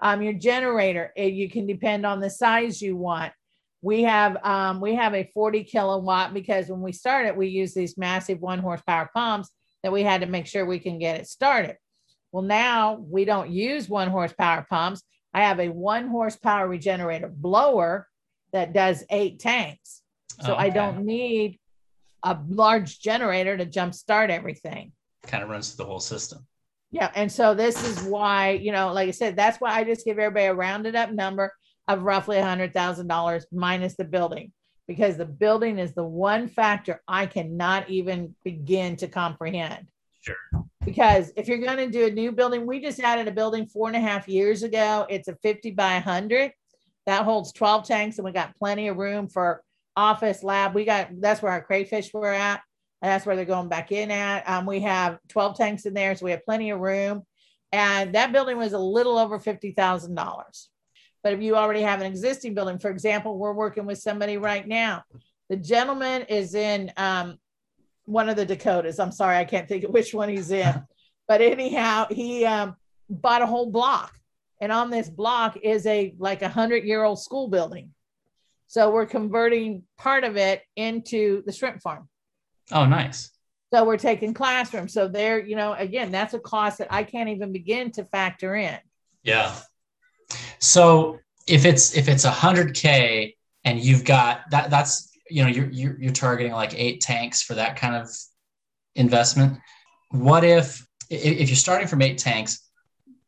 Um, 0.00 0.20
your 0.20 0.32
generator, 0.32 1.12
eh, 1.16 1.26
you 1.26 1.48
can 1.48 1.66
depend 1.66 2.04
on 2.04 2.20
the 2.20 2.28
size 2.28 2.82
you 2.82 2.96
want. 2.96 3.32
We 3.80 4.02
have 4.02 4.36
um, 4.44 4.80
we 4.80 4.96
have 4.96 5.14
a 5.14 5.30
40 5.32 5.62
kilowatt 5.62 6.34
because 6.34 6.68
when 6.68 6.80
we 6.80 6.92
started, 6.92 7.36
we 7.36 7.46
used 7.46 7.76
these 7.76 7.96
massive 7.96 8.40
one 8.40 8.58
horsepower 8.58 9.08
pumps 9.14 9.48
that 9.82 9.92
we 9.92 10.02
had 10.02 10.20
to 10.20 10.26
make 10.26 10.46
sure 10.46 10.64
we 10.64 10.78
can 10.78 10.98
get 10.98 11.20
it 11.20 11.26
started. 11.26 11.76
Well, 12.30 12.42
now 12.42 13.04
we 13.08 13.24
don't 13.24 13.50
use 13.50 13.88
one 13.88 14.08
horsepower 14.08 14.66
pumps. 14.68 15.02
I 15.34 15.42
have 15.42 15.60
a 15.60 15.68
one 15.68 16.08
horsepower 16.08 16.68
regenerator 16.68 17.28
blower 17.28 18.06
that 18.52 18.72
does 18.72 19.04
eight 19.10 19.40
tanks. 19.40 20.02
So 20.40 20.54
I 20.54 20.70
don't 20.70 21.04
need 21.04 21.58
a 22.22 22.38
large 22.48 23.00
generator 23.00 23.56
to 23.56 23.66
jumpstart 23.66 24.30
everything. 24.30 24.92
kind 25.26 25.42
of 25.42 25.50
runs 25.50 25.70
through 25.70 25.84
the 25.84 25.88
whole 25.88 26.00
system. 26.00 26.46
Yeah. 26.90 27.10
And 27.14 27.30
so 27.30 27.54
this 27.54 27.82
is 27.84 28.02
why, 28.02 28.50
you 28.50 28.72
know, 28.72 28.92
like 28.92 29.08
I 29.08 29.12
said, 29.12 29.36
that's 29.36 29.58
why 29.58 29.70
I 29.70 29.84
just 29.84 30.04
give 30.04 30.18
everybody 30.18 30.46
a 30.46 30.54
rounded 30.54 30.94
up 30.94 31.10
number 31.10 31.52
of 31.88 32.02
roughly 32.02 32.38
a 32.38 32.44
hundred 32.44 32.74
thousand 32.74 33.08
dollars 33.08 33.46
minus 33.50 33.96
the 33.96 34.04
building, 34.04 34.52
because 34.88 35.16
the 35.16 35.24
building 35.24 35.78
is 35.78 35.94
the 35.94 36.04
one 36.04 36.48
factor 36.48 37.02
I 37.06 37.26
cannot 37.26 37.88
even 37.88 38.34
begin 38.44 38.96
to 38.96 39.08
comprehend. 39.08 39.86
Sure. 40.20 40.36
Because 40.84 41.32
if 41.36 41.48
you're 41.48 41.58
going 41.58 41.78
to 41.78 41.90
do 41.90 42.06
a 42.06 42.10
new 42.10 42.32
building, 42.32 42.66
we 42.66 42.80
just 42.80 43.00
added 43.00 43.28
a 43.28 43.32
building 43.32 43.66
four 43.66 43.88
and 43.88 43.96
a 43.96 44.00
half 44.00 44.28
years 44.28 44.62
ago. 44.62 45.06
It's 45.08 45.28
a 45.28 45.36
50 45.36 45.72
by 45.72 45.94
100 45.94 46.52
that 47.06 47.24
holds 47.24 47.52
12 47.52 47.86
tanks, 47.86 48.18
and 48.18 48.24
we 48.24 48.32
got 48.32 48.56
plenty 48.56 48.88
of 48.88 48.96
room 48.96 49.28
for 49.28 49.62
office 49.96 50.42
lab. 50.42 50.74
We 50.74 50.84
got 50.84 51.08
that's 51.20 51.42
where 51.42 51.52
our 51.52 51.62
crayfish 51.62 52.12
were 52.12 52.32
at. 52.32 52.62
And 53.02 53.10
that's 53.10 53.26
where 53.26 53.34
they're 53.34 53.44
going 53.44 53.68
back 53.68 53.90
in 53.90 54.12
at. 54.12 54.48
Um, 54.48 54.64
we 54.64 54.80
have 54.80 55.18
12 55.28 55.56
tanks 55.56 55.86
in 55.86 55.94
there, 55.94 56.14
so 56.14 56.24
we 56.24 56.30
have 56.30 56.44
plenty 56.44 56.70
of 56.70 56.78
room. 56.78 57.24
And 57.72 58.14
that 58.14 58.32
building 58.32 58.58
was 58.58 58.74
a 58.74 58.78
little 58.78 59.18
over 59.18 59.40
$50,000. 59.40 60.66
But 61.22 61.34
if 61.34 61.40
you 61.40 61.56
already 61.56 61.82
have 61.82 62.00
an 62.00 62.06
existing 62.06 62.54
building, 62.54 62.78
for 62.78 62.90
example, 62.90 63.38
we're 63.38 63.52
working 63.52 63.86
with 63.86 63.98
somebody 63.98 64.36
right 64.36 64.66
now. 64.66 65.04
The 65.48 65.56
gentleman 65.56 66.22
is 66.22 66.54
in 66.54 66.92
um, 66.96 67.38
one 68.04 68.28
of 68.28 68.36
the 68.36 68.46
Dakotas. 68.46 68.98
I'm 68.98 69.12
sorry, 69.12 69.36
I 69.36 69.44
can't 69.44 69.68
think 69.68 69.84
of 69.84 69.90
which 69.90 70.14
one 70.14 70.28
he's 70.28 70.50
in. 70.50 70.82
But 71.28 71.40
anyhow, 71.40 72.08
he 72.10 72.44
um, 72.44 72.74
bought 73.08 73.42
a 73.42 73.46
whole 73.46 73.70
block. 73.70 74.12
And 74.60 74.70
on 74.70 74.90
this 74.90 75.08
block 75.08 75.56
is 75.62 75.86
a 75.86 76.14
like 76.18 76.42
a 76.42 76.48
hundred 76.48 76.84
year 76.84 77.04
old 77.04 77.20
school 77.20 77.48
building. 77.48 77.90
So 78.66 78.90
we're 78.90 79.06
converting 79.06 79.84
part 79.96 80.24
of 80.24 80.36
it 80.36 80.62
into 80.76 81.42
the 81.46 81.52
shrimp 81.52 81.80
farm. 81.80 82.08
Oh, 82.70 82.84
nice. 82.84 83.30
So 83.72 83.84
we're 83.84 83.96
taking 83.96 84.34
classrooms. 84.34 84.92
So 84.92 85.08
there, 85.08 85.42
you 85.42 85.56
know, 85.56 85.72
again, 85.72 86.12
that's 86.12 86.34
a 86.34 86.38
cost 86.38 86.78
that 86.78 86.88
I 86.90 87.04
can't 87.04 87.30
even 87.30 87.52
begin 87.52 87.90
to 87.92 88.04
factor 88.04 88.54
in. 88.54 88.78
Yeah. 89.22 89.54
So 90.58 91.18
if 91.46 91.64
it's 91.64 91.96
if 91.96 92.08
it's 92.08 92.24
a 92.24 92.30
hundred 92.30 92.74
K 92.74 93.36
and 93.64 93.80
you've 93.80 94.04
got 94.04 94.50
that 94.50 94.70
that's 94.70 95.10
you 95.28 95.42
know 95.42 95.48
you're, 95.48 95.70
you're 95.70 96.00
you're 96.00 96.12
targeting 96.12 96.52
like 96.52 96.74
eight 96.74 97.00
tanks 97.00 97.42
for 97.42 97.54
that 97.54 97.76
kind 97.76 97.94
of 97.96 98.08
investment. 98.94 99.58
What 100.10 100.44
if 100.44 100.86
if 101.10 101.48
you're 101.48 101.56
starting 101.56 101.88
from 101.88 102.02
eight 102.02 102.18
tanks, 102.18 102.68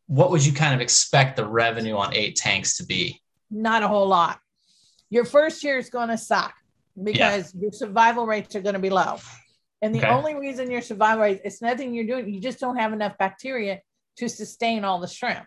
what 0.06 0.30
would 0.30 0.44
you 0.44 0.52
kind 0.52 0.74
of 0.74 0.80
expect 0.80 1.36
the 1.36 1.46
revenue 1.46 1.96
on 1.96 2.14
eight 2.14 2.36
tanks 2.36 2.76
to 2.78 2.84
be? 2.84 3.20
Not 3.50 3.82
a 3.82 3.88
whole 3.88 4.06
lot. 4.06 4.38
Your 5.10 5.24
first 5.24 5.62
year 5.62 5.78
is 5.78 5.90
going 5.90 6.08
to 6.08 6.18
suck 6.18 6.54
because 7.02 7.54
your 7.54 7.72
survival 7.72 8.26
rates 8.26 8.54
are 8.56 8.60
going 8.60 8.74
to 8.74 8.80
be 8.80 8.90
low. 8.90 9.18
And 9.82 9.94
the 9.94 9.98
Okay. 9.98 10.08
only 10.08 10.34
reason 10.34 10.70
your 10.70 10.80
survival 10.80 11.22
rate, 11.22 11.42
it's 11.44 11.60
nothing 11.60 11.94
you're 11.94 12.06
doing, 12.06 12.32
you 12.32 12.40
just 12.40 12.58
don't 12.58 12.76
have 12.76 12.92
enough 12.92 13.18
bacteria 13.18 13.80
to 14.16 14.28
sustain 14.28 14.84
all 14.84 14.98
the 14.98 15.06
shrimp. 15.06 15.44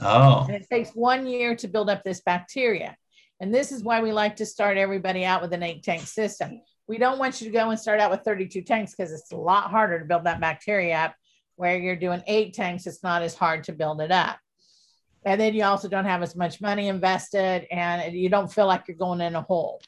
Oh, 0.00 0.44
And 0.46 0.56
it 0.56 0.66
takes 0.70 0.90
one 0.90 1.26
year 1.26 1.54
to 1.56 1.68
build 1.68 1.90
up 1.90 2.02
this 2.02 2.20
bacteria. 2.20 2.96
And 3.40 3.54
this 3.54 3.72
is 3.72 3.82
why 3.82 4.00
we 4.00 4.12
like 4.12 4.36
to 4.36 4.46
start 4.46 4.76
everybody 4.76 5.24
out 5.24 5.42
with 5.42 5.52
an 5.52 5.62
eight 5.62 5.82
tank 5.82 6.02
system. 6.02 6.60
We 6.86 6.98
don't 6.98 7.18
want 7.18 7.40
you 7.40 7.46
to 7.46 7.52
go 7.52 7.70
and 7.70 7.78
start 7.78 8.00
out 8.00 8.10
with 8.10 8.22
32 8.22 8.62
tanks 8.62 8.94
because 8.96 9.12
it's 9.12 9.32
a 9.32 9.36
lot 9.36 9.70
harder 9.70 9.98
to 9.98 10.04
build 10.04 10.24
that 10.24 10.40
bacteria 10.40 10.96
up. 10.96 11.14
Where 11.56 11.78
you're 11.78 11.96
doing 11.96 12.22
eight 12.26 12.54
tanks, 12.54 12.86
it's 12.86 13.02
not 13.02 13.22
as 13.22 13.34
hard 13.34 13.64
to 13.64 13.72
build 13.72 14.00
it 14.00 14.10
up. 14.10 14.38
And 15.24 15.40
then 15.40 15.54
you 15.54 15.64
also 15.64 15.88
don't 15.88 16.04
have 16.04 16.22
as 16.22 16.36
much 16.36 16.60
money 16.60 16.88
invested 16.88 17.66
and 17.70 18.12
you 18.14 18.28
don't 18.28 18.52
feel 18.52 18.66
like 18.66 18.88
you're 18.88 18.96
going 18.96 19.20
in 19.20 19.34
a 19.34 19.42
hole. 19.42 19.80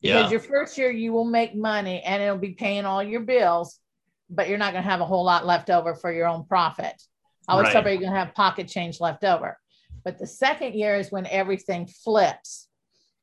Because 0.00 0.24
yeah. 0.24 0.30
your 0.30 0.40
first 0.40 0.78
year 0.78 0.90
you 0.90 1.12
will 1.12 1.24
make 1.24 1.54
money 1.54 2.02
and 2.02 2.22
it'll 2.22 2.38
be 2.38 2.52
paying 2.52 2.84
all 2.84 3.02
your 3.02 3.22
bills, 3.22 3.80
but 4.28 4.48
you're 4.48 4.58
not 4.58 4.72
going 4.72 4.84
to 4.84 4.90
have 4.90 5.00
a 5.00 5.06
whole 5.06 5.24
lot 5.24 5.46
left 5.46 5.70
over 5.70 5.94
for 5.94 6.12
your 6.12 6.28
own 6.28 6.44
profit. 6.44 7.00
I 7.48 7.52
always 7.52 7.66
tell 7.68 7.74
Right. 7.74 7.86
everybody 7.86 7.94
you're 7.94 8.10
going 8.10 8.12
to 8.12 8.26
have 8.26 8.34
pocket 8.34 8.68
change 8.68 9.00
left 9.00 9.24
over. 9.24 9.58
But 10.04 10.18
the 10.18 10.26
second 10.26 10.74
year 10.74 10.96
is 10.96 11.10
when 11.10 11.26
everything 11.26 11.86
flips. 11.86 12.68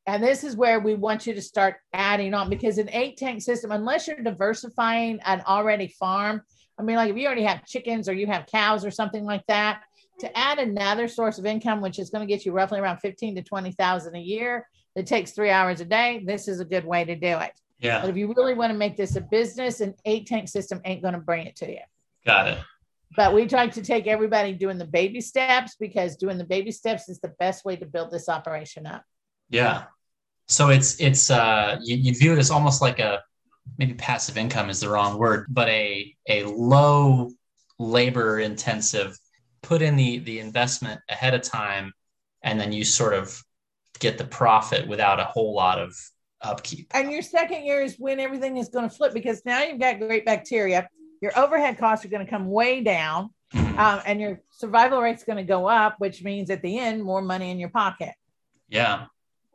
And 0.06 0.22
this 0.22 0.44
is 0.44 0.58
where 0.58 0.80
we 0.80 0.96
want 0.96 1.26
you 1.26 1.34
to 1.34 1.42
start 1.42 1.78
adding 1.94 2.34
on 2.34 2.50
because 2.50 2.78
an 2.78 2.90
eight 2.92 3.18
tank 3.18 3.42
system, 3.42 3.72
unless 3.72 4.08
you're 4.08 4.18
diversifying 4.18 5.20
an 5.26 5.42
already 5.48 5.88
farm, 5.88 6.42
I 6.78 6.84
mean, 6.84 6.98
like 6.98 7.10
if 7.12 7.18
you 7.18 7.26
already 7.26 7.44
have 7.44 7.66
chickens 7.66 8.10
or 8.10 8.14
you 8.14 8.28
have 8.28 8.46
cows 8.48 8.84
or 8.86 8.92
something 8.92 9.24
like 9.24 9.46
that, 9.48 9.84
to 10.20 10.38
add 10.38 10.60
another 10.60 11.08
source 11.08 11.38
of 11.38 11.46
income, 11.46 11.82
which 11.82 12.00
is 12.00 12.10
going 12.10 12.26
to 12.26 12.32
get 12.32 12.46
you 12.46 12.52
roughly 12.52 12.80
around 12.80 12.98
15 13.00 13.36
to 13.36 13.42
20,000 13.42 14.16
a 14.16 14.20
year, 14.20 14.68
that 14.96 15.08
takes 15.08 15.32
three 15.32 15.50
hours 15.50 15.82
a 15.82 15.86
day, 15.86 16.24
this 16.26 16.48
is 16.48 16.60
a 16.60 16.66
good 16.66 16.86
way 16.86 17.04
to 17.04 17.16
do 17.16 17.38
it. 17.40 17.52
Yeah. 17.80 18.02
But 18.02 18.10
if 18.10 18.18
you 18.18 18.34
really 18.36 18.54
want 18.54 18.72
to 18.72 18.78
make 18.78 18.96
this 18.96 19.16
a 19.16 19.22
business, 19.22 19.82
an 19.82 19.94
eight 20.06 20.28
tank 20.28 20.48
system 20.50 20.82
ain't 20.86 21.02
going 21.02 21.16
to 21.16 21.20
bring 21.20 21.48
it 21.48 21.56
to 21.58 21.70
you. 21.70 21.80
Got 22.26 22.48
it. 22.50 22.58
But 23.16 23.34
we 23.34 23.48
try 23.48 23.68
to 23.68 23.82
take 23.82 24.08
everybody 24.08 24.54
doing 24.54 24.78
the 24.78 24.86
baby 24.86 25.22
steps 25.22 25.76
because 25.80 26.16
doing 26.16 26.38
the 26.38 26.44
baby 26.44 26.72
steps 26.72 27.10
is 27.10 27.20
the 27.20 27.34
best 27.40 27.66
way 27.66 27.76
to 27.76 27.86
build 27.86 28.12
this 28.12 28.30
operation 28.30 28.88
up. 28.88 29.04
Yeah. 29.50 29.84
So 30.48 30.70
it's 30.70 31.00
it's 31.00 31.30
uh 31.30 31.78
you, 31.84 31.96
you 31.96 32.14
view 32.14 32.34
it 32.34 32.40
as 32.40 32.52
almost 32.52 32.82
like 32.82 33.00
a 33.00 33.22
maybe 33.78 33.94
passive 33.94 34.38
income 34.38 34.70
is 34.70 34.80
the 34.80 34.90
wrong 34.90 35.18
word, 35.18 35.46
but 35.50 35.68
a 35.70 36.16
a 36.28 36.44
low 36.46 37.30
labor 37.80 38.40
intensive 38.40 39.18
put 39.62 39.82
in 39.82 39.96
the 39.96 40.20
the 40.20 40.40
investment 40.40 41.00
ahead 41.10 41.34
of 41.34 41.42
time 41.42 41.94
and 42.44 42.60
then 42.60 42.72
you 42.72 42.84
sort 42.84 43.14
of 43.14 43.42
get 44.00 44.18
the 44.18 44.26
profit 44.26 44.88
without 44.88 45.20
a 45.20 45.24
whole 45.24 45.54
lot 45.56 45.80
of 45.80 45.96
upkeep. 46.42 46.88
And 46.92 47.12
your 47.12 47.22
second 47.22 47.64
year 47.64 47.82
is 47.82 47.96
when 47.98 48.20
everything 48.20 48.58
is 48.58 48.70
going 48.70 48.90
to 48.90 48.94
flip 48.94 49.14
because 49.14 49.42
now 49.46 49.64
you've 49.64 49.80
got 49.80 50.00
great 50.00 50.26
bacteria. 50.26 50.88
Your 51.24 51.40
overhead 51.40 51.78
costs 51.78 52.04
are 52.04 52.10
going 52.10 52.26
to 52.26 52.30
come 52.30 52.50
way 52.50 52.82
down, 52.82 53.30
um, 53.54 54.02
and 54.06 54.20
your 54.20 54.42
survival 54.50 55.02
rate's 55.02 55.24
going 55.24 55.38
to 55.38 55.44
go 55.44 55.70
up, 55.70 55.96
which 56.00 56.22
means 56.22 56.50
at 56.50 56.62
the 56.62 56.78
end, 56.78 57.02
more 57.02 57.22
money 57.22 57.50
in 57.50 57.60
your 57.60 57.70
pocket. 57.70 58.12
Yeah. 58.68 59.06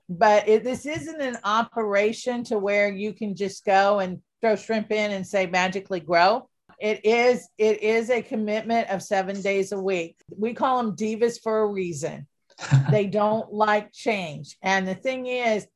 But 0.09 0.49
it, 0.49 0.65
this 0.65 0.87
isn't 0.87 1.21
an 1.21 1.37
operation 1.45 2.43
to 2.45 2.59
where 2.59 2.91
you 2.91 3.13
can 3.13 3.37
just 3.37 3.67
go 3.67 3.99
and 3.99 4.23
throw 4.41 4.57
shrimp 4.57 4.91
in 4.91 5.11
and 5.11 5.27
say 5.27 5.45
magically 5.45 6.01
grow. 6.01 6.49
It 6.81 7.05
is 7.05 7.47
it 7.59 7.83
is 7.83 8.09
a 8.09 8.23
commitment 8.23 8.89
of 8.89 9.03
seven 9.03 9.43
days 9.43 9.73
a 9.73 9.79
week. 9.79 10.17
We 10.35 10.55
call 10.55 10.83
them 10.83 10.97
divas 10.97 11.39
for 11.43 11.61
a 11.61 11.67
reason. 11.67 12.27
they 12.91 13.09
don't 13.09 13.53
like 13.53 13.93
change. 13.93 14.57
And 14.63 14.89
the 14.89 14.95
thing 14.95 15.27
is, 15.27 15.67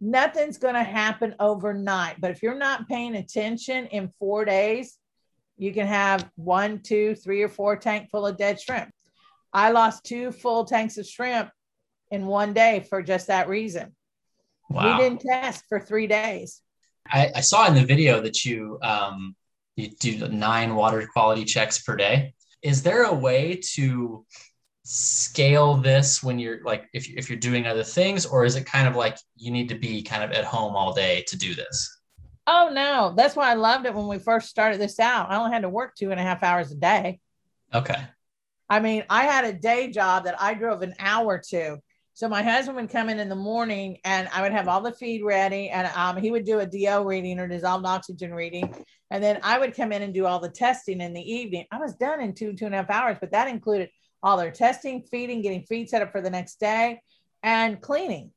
nothing's 0.00 0.58
going 0.58 0.74
to 0.74 0.84
happen 0.84 1.34
overnight. 1.40 2.20
But 2.20 2.30
if 2.30 2.40
you're 2.40 2.54
not 2.54 2.88
paying 2.88 3.16
attention 3.16 3.86
in 3.86 4.12
four 4.20 4.44
days, 4.44 4.96
you 5.60 5.74
can 5.74 5.86
have 5.86 6.26
one, 6.36 6.80
two, 6.80 7.14
three, 7.14 7.42
or 7.42 7.48
four 7.48 7.76
tank 7.76 8.08
full 8.10 8.26
of 8.26 8.38
dead 8.38 8.58
shrimp. 8.58 8.90
I 9.52 9.72
lost 9.72 10.04
two 10.04 10.32
full 10.32 10.64
tanks 10.64 10.96
of 10.96 11.06
shrimp 11.06 11.50
in 12.10 12.24
one 12.24 12.54
day 12.54 12.86
for 12.88 13.02
just 13.02 13.26
that 13.26 13.46
reason. 13.46 13.94
Wow. 14.70 14.96
We 14.96 15.04
didn't 15.04 15.20
test 15.20 15.64
for 15.68 15.78
three 15.78 16.06
days. 16.06 16.62
I, 17.06 17.30
I 17.36 17.40
saw 17.42 17.66
in 17.66 17.74
the 17.74 17.84
video 17.84 18.22
that 18.22 18.42
you 18.44 18.78
um, 18.82 19.36
you 19.76 19.90
do 20.00 20.28
nine 20.28 20.74
water 20.76 21.06
quality 21.12 21.44
checks 21.44 21.82
per 21.82 21.94
day. 21.94 22.32
Is 22.62 22.82
there 22.82 23.04
a 23.04 23.14
way 23.14 23.60
to 23.74 24.24
scale 24.84 25.74
this 25.74 26.22
when 26.22 26.38
you're 26.38 26.64
like 26.64 26.86
if, 26.94 27.06
if 27.10 27.28
you're 27.28 27.38
doing 27.38 27.66
other 27.66 27.84
things, 27.84 28.24
or 28.24 28.46
is 28.46 28.56
it 28.56 28.64
kind 28.64 28.88
of 28.88 28.96
like 28.96 29.18
you 29.36 29.50
need 29.50 29.68
to 29.68 29.74
be 29.74 30.02
kind 30.02 30.24
of 30.24 30.30
at 30.30 30.44
home 30.44 30.74
all 30.74 30.94
day 30.94 31.22
to 31.28 31.36
do 31.36 31.54
this? 31.54 31.99
Oh 32.52 32.68
no, 32.72 33.14
that's 33.16 33.36
why 33.36 33.48
I 33.48 33.54
loved 33.54 33.86
it 33.86 33.94
when 33.94 34.08
we 34.08 34.18
first 34.18 34.48
started 34.48 34.80
this 34.80 34.98
out. 34.98 35.30
I 35.30 35.36
only 35.36 35.52
had 35.52 35.62
to 35.62 35.68
work 35.68 35.94
two 35.94 36.10
and 36.10 36.18
a 36.18 36.22
half 36.24 36.42
hours 36.42 36.72
a 36.72 36.74
day. 36.74 37.20
Okay. 37.72 38.02
I 38.68 38.80
mean, 38.80 39.04
I 39.08 39.22
had 39.22 39.44
a 39.44 39.52
day 39.52 39.88
job 39.92 40.24
that 40.24 40.40
I 40.42 40.54
drove 40.54 40.82
an 40.82 40.94
hour 40.98 41.40
to. 41.50 41.78
So 42.14 42.28
my 42.28 42.42
husband 42.42 42.74
would 42.74 42.90
come 42.90 43.08
in 43.08 43.20
in 43.20 43.28
the 43.28 43.36
morning 43.36 43.98
and 44.04 44.28
I 44.32 44.42
would 44.42 44.50
have 44.50 44.66
all 44.66 44.80
the 44.80 44.90
feed 44.90 45.22
ready 45.22 45.68
and 45.68 45.86
um, 45.94 46.16
he 46.16 46.32
would 46.32 46.44
do 46.44 46.58
a 46.58 46.66
DO 46.66 47.04
reading 47.06 47.38
or 47.38 47.46
dissolved 47.46 47.86
oxygen 47.86 48.34
reading. 48.34 48.74
And 49.12 49.22
then 49.22 49.38
I 49.44 49.56
would 49.60 49.76
come 49.76 49.92
in 49.92 50.02
and 50.02 50.12
do 50.12 50.26
all 50.26 50.40
the 50.40 50.48
testing 50.48 51.00
in 51.00 51.12
the 51.12 51.32
evening. 51.32 51.66
I 51.70 51.78
was 51.78 51.94
done 51.94 52.20
in 52.20 52.34
two, 52.34 52.54
two 52.54 52.66
and 52.66 52.74
a 52.74 52.78
half 52.78 52.90
hours, 52.90 53.18
but 53.20 53.30
that 53.30 53.46
included 53.46 53.90
all 54.24 54.36
their 54.36 54.50
testing, 54.50 55.02
feeding, 55.02 55.40
getting 55.40 55.62
feed 55.62 55.88
set 55.88 56.02
up 56.02 56.10
for 56.10 56.20
the 56.20 56.30
next 56.30 56.58
day 56.58 57.00
and 57.44 57.80
cleaning. 57.80 58.32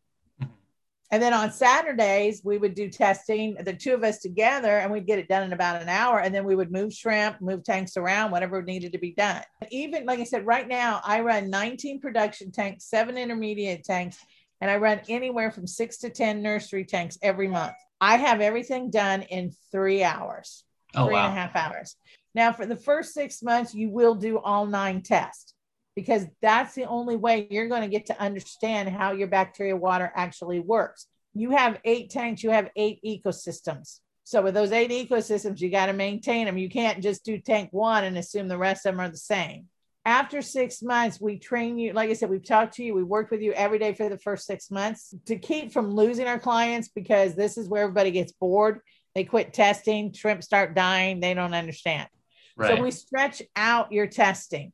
And 1.14 1.22
then 1.22 1.32
on 1.32 1.52
Saturdays, 1.52 2.42
we 2.44 2.58
would 2.58 2.74
do 2.74 2.90
testing, 2.90 3.54
the 3.54 3.72
two 3.72 3.94
of 3.94 4.04
us 4.04 4.18
together, 4.18 4.80
and 4.80 4.92
we'd 4.92 5.06
get 5.06 5.20
it 5.20 5.28
done 5.28 5.44
in 5.44 5.54
about 5.54 5.80
an 5.80 5.88
hour. 5.88 6.20
And 6.20 6.34
then 6.34 6.44
we 6.44 6.56
would 6.56 6.72
move 6.72 6.92
shrimp, 6.92 7.40
move 7.40 7.64
tanks 7.64 7.98
around, 7.98 8.32
whatever 8.32 8.64
needed 8.64 8.94
to 8.94 8.98
be 8.98 9.12
done. 9.12 9.44
Even 9.70 10.08
like 10.08 10.18
I 10.18 10.24
said, 10.24 10.44
right 10.44 10.68
now, 10.68 11.02
I 11.06 11.20
run 11.20 11.52
19 11.52 12.02
production 12.02 12.52
tanks, 12.52 12.86
seven 12.86 13.16
intermediate 13.16 13.84
tanks, 13.84 14.18
and 14.60 14.72
I 14.72 14.78
run 14.78 15.02
anywhere 15.08 15.52
from 15.52 15.68
six 15.68 15.98
to 15.98 16.10
10 16.10 16.42
nursery 16.42 16.84
tanks 16.84 17.20
every 17.22 17.48
month. 17.48 17.76
I 18.02 18.18
have 18.18 18.42
everything 18.42 18.90
done 18.90 19.22
in 19.22 19.54
three 19.72 20.04
hours, 20.04 20.64
Oh 20.96 21.06
three 21.06 21.16
and 21.16 21.28
a 21.28 21.40
half 21.40 21.56
hours. 21.56 21.96
Now, 22.34 22.54
for 22.54 22.66
the 22.66 22.76
first 22.76 23.14
six 23.14 23.44
months, 23.44 23.76
you 23.76 23.92
will 23.92 24.16
do 24.16 24.40
all 24.40 24.66
nine 24.66 25.04
tests 25.04 25.53
because 25.96 26.26
that's 26.42 26.76
the 26.76 26.86
only 26.86 27.16
way 27.16 27.48
you're 27.50 27.68
going 27.68 27.82
to 27.82 27.88
get 27.88 28.08
to 28.08 28.20
understand 28.22 28.90
how 28.90 29.12
your 29.12 29.28
bacteria 29.28 29.76
water 29.76 30.12
actually 30.16 30.60
works. 30.60 31.08
You 31.34 31.52
have 31.52 31.80
eight 31.84 32.10
tanks, 32.10 32.44
you 32.44 32.52
have 32.52 32.70
eight 32.76 33.00
ecosystems. 33.04 34.00
So, 34.26 34.42
with 34.42 34.54
those 34.54 34.72
eight 34.72 34.92
ecosystems, 34.92 35.60
you 35.60 35.70
got 35.70 35.88
to 35.88 35.94
maintain 35.94 36.46
them. 36.46 36.58
You 36.58 36.70
can't 36.70 37.04
just 37.04 37.26
do 37.26 37.38
tank 37.38 37.70
one 37.72 38.04
and 38.04 38.18
assume 38.18 38.48
the 38.48 38.58
rest 38.58 38.86
of 38.86 38.94
them 38.94 39.02
are 39.02 39.10
the 39.10 39.18
same. 39.18 39.68
After 40.06 40.42
six 40.42 40.82
months, 40.82 41.20
we 41.20 41.40
train 41.40 41.78
you. 41.78 41.94
Like 41.94 42.10
I 42.10 42.14
said, 42.14 42.30
we've 42.30 42.46
talked 42.46 42.76
to 42.76 42.84
you, 42.84 42.94
we 42.94 43.04
worked 43.04 43.32
with 43.32 43.42
you 43.42 43.54
every 43.54 43.80
day 43.80 43.94
for 43.94 44.10
the 44.10 44.18
first 44.18 44.46
six 44.46 44.70
months 44.70 45.14
to 45.28 45.38
keep 45.38 45.72
from 45.72 45.96
losing 45.96 46.28
our 46.28 46.40
clients 46.40 46.90
because 46.90 47.36
this 47.36 47.58
is 47.58 47.70
where 47.70 47.84
everybody 47.84 48.12
gets 48.12 48.34
bored. 48.34 48.82
They 49.16 49.24
quit 49.24 49.54
testing, 49.54 50.12
shrimp 50.12 50.44
start 50.44 50.76
dying, 50.76 51.20
they 51.20 51.34
don't 51.34 51.54
understand. 51.54 52.10
Right. 52.58 52.76
So 52.76 52.84
we 52.84 52.92
stretch 52.92 53.42
out 53.56 53.92
your 53.92 54.08
testing. 54.08 54.74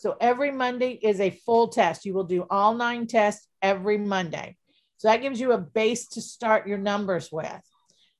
So 0.00 0.16
every 0.18 0.50
Monday 0.50 0.92
is 0.92 1.20
a 1.20 1.28
full 1.44 1.68
test. 1.68 2.06
You 2.06 2.14
will 2.14 2.24
do 2.24 2.46
all 2.48 2.72
nine 2.72 3.06
tests 3.06 3.46
every 3.60 3.98
Monday. 3.98 4.56
So 4.96 5.08
that 5.08 5.20
gives 5.20 5.38
you 5.38 5.52
a 5.52 5.58
base 5.58 6.08
to 6.08 6.22
start 6.22 6.66
your 6.66 6.78
numbers 6.78 7.28
with. 7.30 7.60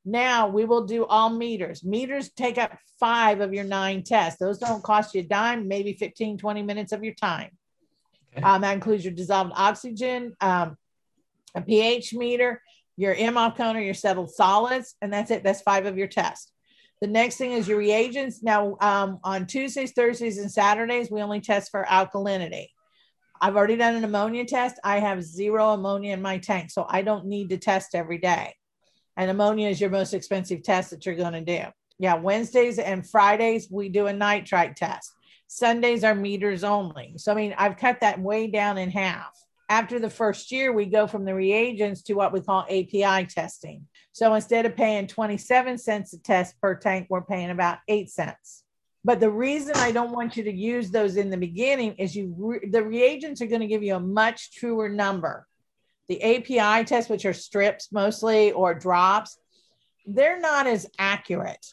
Now 0.05 0.49
we 0.49 0.67
will 0.67 0.85
do 0.85 1.07
all 1.07 1.31
meters. 1.31 1.83
Meters 1.83 2.33
take 2.33 2.59
up 2.59 2.77
five 2.99 3.41
of 3.41 3.55
your 3.55 3.65
nine 3.65 4.03
tests. 4.03 4.39
Those 4.39 4.59
don't 4.59 4.83
cost 4.83 5.15
you 5.15 5.23
a 5.23 5.25
dime, 5.25 5.69
maybe 5.69 5.95
15, 5.95 6.37
20 6.37 6.63
minutes 6.63 6.93
of 6.93 7.03
your 7.03 7.15
time. 7.15 7.49
Okay. 8.37 8.43
Um, 8.43 8.61
that 8.61 8.75
includes 8.75 9.03
your 9.03 9.15
dissolved 9.15 9.53
oxygen, 9.55 10.35
um, 10.43 10.77
a 11.55 11.63
pH 11.63 12.13
meter, 12.13 12.61
your 12.99 13.15
MOF 13.15 13.57
counter, 13.57 13.81
your 13.81 13.95
settled 13.95 14.31
solids, 14.31 14.97
and 15.01 15.11
that's 15.11 15.31
it. 15.31 15.43
That's 15.43 15.63
five 15.63 15.87
of 15.87 15.97
your 15.97 16.09
tests. 16.09 16.53
The 17.01 17.07
next 17.07 17.37
thing 17.37 17.53
is 17.53 17.67
your 17.67 17.79
reagents. 17.79 18.43
Now, 18.43 18.77
um, 18.81 19.21
on 19.25 19.47
Tuesdays, 19.47 19.93
Thursdays, 19.93 20.39
and 20.39 20.53
Saturdays, 20.53 21.11
we 21.11 21.23
only 21.23 21.41
test 21.41 21.71
for 21.71 21.85
alkalinity. 21.89 22.67
I've 23.41 23.57
already 23.57 23.77
done 23.77 23.97
an 23.97 24.05
ammonia 24.05 24.45
test. 24.45 24.79
I 24.85 25.01
have 25.01 25.23
zero 25.23 25.71
ammonia 25.71 26.13
in 26.13 26.21
my 26.21 26.37
tank, 26.39 26.71
so 26.71 26.85
I 26.89 27.01
don't 27.01 27.25
need 27.25 27.49
to 27.51 27.57
test 27.57 27.95
every 27.95 28.19
day. 28.19 28.55
And 29.17 29.31
ammonia 29.31 29.69
is 29.69 29.81
your 29.81 29.89
most 29.91 30.13
expensive 30.13 30.63
test 30.63 30.91
that 30.91 31.07
you're 31.07 31.15
going 31.15 31.33
to 31.33 31.41
do. 31.41 31.65
Yeah, 31.99 32.15
Wednesdays 32.15 32.79
and 32.79 33.09
Fridays, 33.09 33.69
we 33.71 33.89
do 33.89 34.07
a 34.07 34.13
nitrite 34.13 34.77
test. 34.77 35.13
Sundays 35.47 36.05
are 36.05 36.15
meters 36.15 36.65
only. 36.65 37.15
So, 37.17 37.33
I 37.33 37.35
mean, 37.35 37.55
I've 37.57 37.77
cut 37.77 38.01
that 38.01 38.21
way 38.21 38.47
down 38.47 38.79
in 38.79 38.91
half. 38.91 39.37
After 39.71 40.01
the 40.01 40.11
first 40.11 40.51
year, 40.51 40.73
we 40.73 40.87
go 40.87 41.07
from 41.07 41.25
the 41.25 41.35
reagents 41.35 42.03
to 42.03 42.15
what 42.15 42.33
we 42.33 42.41
call 42.41 42.63
API 42.63 43.27
testing. 43.27 43.87
So 44.11 44.35
instead 44.35 44.67
of 44.67 44.75
paying 44.75 45.07
27 45.07 45.79
cents 45.79 46.13
a 46.13 46.19
test 46.19 46.61
per 46.61 46.75
tank, 46.75 47.07
we're 47.09 47.23
paying 47.23 47.51
about 47.51 47.79
eight 47.87 48.11
cents. 48.11 48.65
But 49.05 49.21
the 49.21 49.31
reason 49.31 49.77
I 49.77 49.93
don't 49.93 50.11
want 50.11 50.37
you 50.37 50.43
to 50.43 50.53
use 50.53 50.91
those 50.91 51.17
in 51.17 51.31
the 51.31 51.37
beginning 51.37 51.95
is 51.95 52.17
you 52.17 52.35
re- 52.37 52.69
the 52.69 52.83
reagents 52.83 53.41
are 53.41 53.47
going 53.47 53.61
to 53.61 53.69
give 53.69 53.85
you 53.85 53.95
a 53.95 54.01
much 54.01 54.51
truer 54.51 54.89
number. 54.89 55.47
The 56.09 56.21
API 56.21 56.85
tests, 56.85 57.09
which 57.09 57.25
are 57.25 57.33
strips 57.33 57.93
mostly 57.93 58.51
or 58.51 58.75
drops, 58.75 59.39
they're 60.05 60.41
not 60.41 60.67
as 60.67 60.85
accurate. 60.99 61.65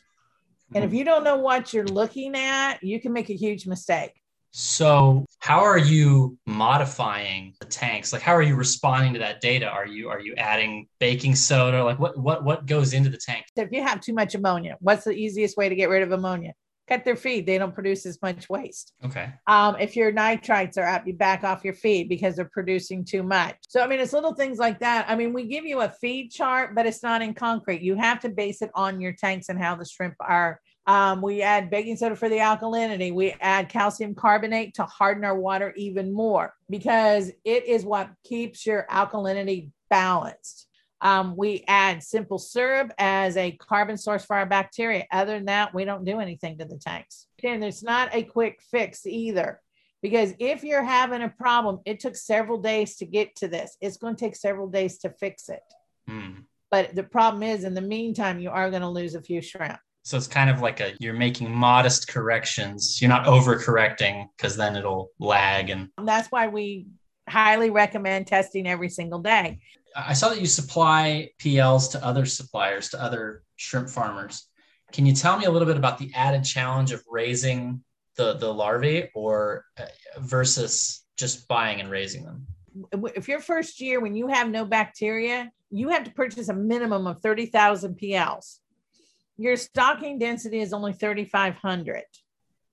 And 0.75 0.83
if 0.83 0.91
mm-hmm. 0.91 0.99
you 0.99 1.03
don't 1.03 1.23
know 1.23 1.37
what 1.37 1.73
you're 1.73 1.87
looking 1.87 2.35
at, 2.35 2.83
you 2.83 3.01
can 3.01 3.11
make 3.11 3.31
a 3.31 3.35
huge 3.35 3.65
mistake. 3.65 4.13
So, 4.51 5.25
how 5.39 5.59
are 5.59 5.77
you 5.77 6.37
modifying 6.45 7.53
the 7.59 7.65
tanks? 7.65 8.11
Like, 8.11 8.21
how 8.21 8.33
are 8.35 8.41
you 8.41 8.55
responding 8.55 9.13
to 9.13 9.19
that 9.19 9.41
data? 9.41 9.67
Are 9.67 9.85
you 9.85 10.09
are 10.09 10.19
you 10.19 10.33
adding 10.35 10.87
baking 10.99 11.35
soda? 11.35 11.83
Like, 11.83 11.99
what 11.99 12.17
what 12.17 12.43
what 12.43 12.65
goes 12.65 12.93
into 12.93 13.09
the 13.09 13.17
tank? 13.17 13.45
If 13.55 13.71
you 13.71 13.83
have 13.83 14.01
too 14.01 14.13
much 14.13 14.35
ammonia, 14.35 14.77
what's 14.79 15.03
the 15.03 15.11
easiest 15.11 15.57
way 15.57 15.69
to 15.69 15.75
get 15.75 15.89
rid 15.89 16.01
of 16.01 16.11
ammonia? 16.11 16.53
Cut 16.87 17.03
their 17.03 17.17
feed. 17.17 17.45
They 17.45 17.57
don't 17.57 17.73
produce 17.73 18.05
as 18.05 18.21
much 18.21 18.49
waste. 18.49 18.93
Okay. 19.03 19.29
Um, 19.45 19.75
if 19.77 19.97
your 19.97 20.13
nitrites 20.13 20.77
are 20.77 20.87
up, 20.87 21.05
you 21.05 21.13
back 21.13 21.43
off 21.43 21.65
your 21.65 21.73
feed 21.73 22.07
because 22.07 22.37
they're 22.37 22.49
producing 22.51 23.03
too 23.03 23.23
much. 23.23 23.57
So, 23.67 23.81
I 23.81 23.87
mean, 23.87 23.99
it's 23.99 24.13
little 24.13 24.33
things 24.33 24.57
like 24.57 24.79
that. 24.79 25.05
I 25.09 25.15
mean, 25.15 25.33
we 25.33 25.47
give 25.47 25.65
you 25.65 25.81
a 25.81 25.89
feed 25.89 26.31
chart, 26.31 26.75
but 26.75 26.85
it's 26.85 27.03
not 27.03 27.21
in 27.21 27.33
concrete. 27.33 27.81
You 27.81 27.95
have 27.95 28.21
to 28.21 28.29
base 28.29 28.61
it 28.61 28.71
on 28.73 29.01
your 29.01 29.11
tanks 29.11 29.49
and 29.49 29.59
how 29.59 29.75
the 29.75 29.83
shrimp 29.83 30.15
are. 30.21 30.61
Um, 30.87 31.21
we 31.21 31.41
add 31.41 31.69
baking 31.69 31.97
soda 31.97 32.15
for 32.15 32.29
the 32.29 32.37
alkalinity. 32.37 33.13
We 33.13 33.35
add 33.41 33.67
calcium 33.67 34.15
carbonate 34.15 34.75
to 34.75 34.83
harden 34.83 35.25
our 35.25 35.37
water 35.37 35.73
even 35.75 36.13
more 36.13 36.53
because 36.69 37.29
it 37.43 37.65
is 37.65 37.83
what 37.83 38.09
keeps 38.23 38.65
your 38.65 38.87
alkalinity 38.89 39.71
balanced. 39.89 40.67
Um, 41.01 41.35
we 41.35 41.63
add 41.67 42.01
simple 42.01 42.39
syrup 42.39 42.91
as 42.97 43.37
a 43.37 43.51
carbon 43.51 43.97
source 43.97 44.25
for 44.25 44.35
our 44.37 44.45
bacteria. 44.45 45.05
Other 45.11 45.33
than 45.33 45.45
that, 45.45 45.73
we 45.73 45.85
don't 45.85 46.05
do 46.05 46.19
anything 46.19 46.57
to 46.57 46.65
the 46.65 46.77
tanks. 46.77 47.27
And 47.43 47.63
it's 47.63 47.83
not 47.83 48.15
a 48.15 48.23
quick 48.23 48.61
fix 48.71 49.05
either. 49.05 49.61
Because 50.01 50.33
if 50.39 50.63
you're 50.63 50.83
having 50.83 51.21
a 51.21 51.29
problem, 51.29 51.79
it 51.85 51.99
took 51.99 52.15
several 52.15 52.59
days 52.59 52.95
to 52.97 53.05
get 53.05 53.35
to 53.37 53.47
this. 53.47 53.75
It's 53.81 53.97
going 53.97 54.15
to 54.15 54.19
take 54.19 54.35
several 54.35 54.67
days 54.67 54.99
to 54.99 55.09
fix 55.09 55.49
it. 55.49 55.61
Hmm. 56.07 56.41
But 56.71 56.95
the 56.95 57.03
problem 57.03 57.43
is, 57.43 57.63
in 57.63 57.73
the 57.73 57.81
meantime, 57.81 58.39
you 58.39 58.49
are 58.51 58.69
going 58.69 58.81
to 58.81 58.89
lose 58.89 59.15
a 59.15 59.21
few 59.21 59.41
shrimp. 59.41 59.79
So 60.07 60.15
it's 60.15 60.25
kind 60.25 60.49
of 60.49 60.61
like 60.61 60.79
a 60.79 60.93
you're 61.01 61.13
making 61.13 61.53
modest 61.53 62.07
corrections. 62.07 63.01
You're 63.01 63.09
not 63.09 63.25
overcorrecting 63.25 64.29
because 64.37 64.55
then 64.55 64.77
it'll 64.77 65.11
lag. 65.19 65.69
And 65.69 65.89
That's 66.01 66.31
why 66.31 66.47
we 66.47 66.87
highly 67.27 67.71
recommend 67.71 68.25
testing 68.25 68.67
every 68.67 68.87
single 68.87 69.19
day. 69.19 69.59
I 69.97 70.13
saw 70.13 70.29
that 70.29 70.39
you 70.39 70.47
supply 70.47 71.31
PLs 71.39 71.91
to 71.91 72.05
other 72.05 72.25
suppliers, 72.25 72.87
to 72.91 73.03
other 73.03 73.43
shrimp 73.57 73.89
farmers. 73.89 74.47
Can 74.93 75.05
you 75.05 75.13
tell 75.13 75.37
me 75.37 75.43
a 75.43 75.51
little 75.51 75.67
bit 75.67 75.75
about 75.75 75.97
the 75.97 76.09
added 76.15 76.45
challenge 76.45 76.93
of 76.93 77.03
raising 77.11 77.83
the 78.15 78.37
the 78.37 78.53
larvae 78.53 79.09
or 79.13 79.65
uh, 79.77 79.87
versus 80.19 81.03
just 81.17 81.49
buying 81.49 81.81
and 81.81 81.91
raising 81.91 82.23
them? 82.23 82.47
If 83.13 83.27
your 83.27 83.41
first 83.41 83.81
year, 83.81 83.99
when 83.99 84.15
you 84.15 84.27
have 84.27 84.49
no 84.49 84.63
bacteria, 84.63 85.51
you 85.69 85.89
have 85.89 86.05
to 86.05 86.11
purchase 86.11 86.47
a 86.47 86.53
minimum 86.53 87.07
of 87.07 87.21
30,000 87.21 87.99
PLs. 87.99 88.59
Your 89.37 89.55
stocking 89.55 90.17
density 90.17 90.59
is 90.59 90.73
only 90.73 90.93
3,500 90.93 92.03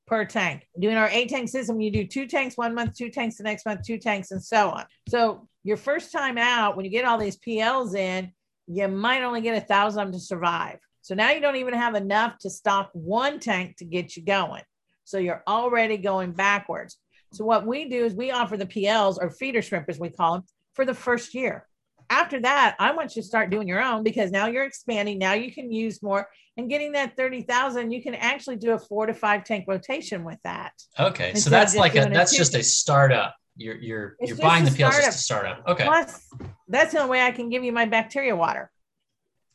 per 0.07 0.25
tank. 0.25 0.67
Doing 0.79 0.97
our 0.97 1.09
eight 1.09 1.29
tank 1.29 1.49
system, 1.49 1.81
you 1.81 1.91
do 1.91 2.07
two 2.07 2.27
tanks 2.27 2.57
one 2.57 2.75
month, 2.75 2.95
two 2.95 3.11
tanks 3.11 3.37
the 3.37 3.45
next 3.45 3.67
month, 3.67 3.83
two 3.87 3.99
tanks, 3.99 4.31
and 4.31 4.43
so 4.43 4.71
on. 4.71 4.85
So 5.09 5.49
your 5.63 5.77
first 5.77 6.13
time 6.13 6.39
out, 6.39 6.77
when 6.77 6.85
you 6.85 6.91
get 6.91 7.05
all 7.05 7.19
these 7.19 7.39
PLs 7.39 7.95
in, 7.95 8.33
you 8.67 8.89
might 8.89 9.23
only 9.23 9.41
get 9.41 9.63
a 9.63 9.67
thousand 9.67 10.13
to 10.13 10.19
survive. 10.19 10.79
So 11.03 11.15
now 11.15 11.33
you 11.33 11.41
don't 11.41 11.57
even 11.57 11.75
have 11.75 11.95
enough 11.95 12.39
to 12.39 12.51
stock 12.51 12.91
one 12.93 13.39
tank 13.39 13.77
to 13.79 13.85
get 13.85 14.17
you 14.17 14.25
going. 14.25 14.63
So 15.05 15.19
you're 15.19 15.43
already 15.47 15.99
going 15.99 16.33
backwards. 16.33 16.97
So 17.35 17.45
what 17.45 17.67
we 17.67 17.89
do 17.89 18.05
is 18.05 18.15
we 18.15 18.31
offer 18.31 18.57
the 18.57 18.65
PLs 18.65 19.19
or 19.21 19.29
feeder 19.29 19.61
shrimp, 19.61 19.89
as 19.89 19.99
we 19.99 20.09
call 20.09 20.35
them, 20.35 20.45
for 20.73 20.87
the 20.87 20.95
first 20.95 21.35
year. 21.35 21.67
After 22.11 22.41
that, 22.41 22.77
I 22.79 22.93
want 22.93 23.17
you 23.17 23.23
to 23.23 23.29
start 23.29 23.51
doing 23.51 23.67
your 23.67 23.83
own 23.83 24.03
because 24.03 24.31
now 24.31 24.47
you're 24.47 24.65
expanding. 24.65 25.19
Now 25.19 25.33
you 25.33 25.53
can 25.53 25.73
use 25.73 26.03
more 26.03 26.29
and 26.57 26.69
getting 26.69 26.93
that 26.93 27.17
30,000, 27.17 27.91
you 27.91 28.03
can 28.03 28.15
actually 28.15 28.57
do 28.57 28.73
a 28.73 28.79
four 28.79 29.07
to 29.07 29.15
five 29.15 29.45
tank 29.45 29.65
rotation 29.67 30.25
with 30.25 30.39
that. 30.45 30.73
Okay. 30.99 31.31
Instead 31.31 31.43
So 31.43 31.51
that's 31.51 31.77
like 31.77 31.95
a 31.95 32.03
doing 32.03 32.13
a 32.13 32.15
that's 32.15 32.37
just 32.37 32.55
a 32.55 32.63
startup. 32.63 33.35
You're 33.57 33.77
you're 33.77 34.17
It's 34.21 34.31
you're 34.31 34.39
buying 34.39 34.65
the 34.65 34.71
PLs 34.71 34.97
just 35.03 35.19
to 35.19 35.23
start 35.23 35.47
up. 35.47 35.63
Okay. 35.67 35.85
Plus, 35.85 36.29
that's 36.69 36.93
the 36.93 37.01
only 37.01 37.11
way 37.11 37.23
I 37.23 37.31
can 37.33 37.51
give 37.51 37.65
you 37.65 37.73
my 37.73 37.87
bacteria 37.87 38.37
water. 38.37 38.71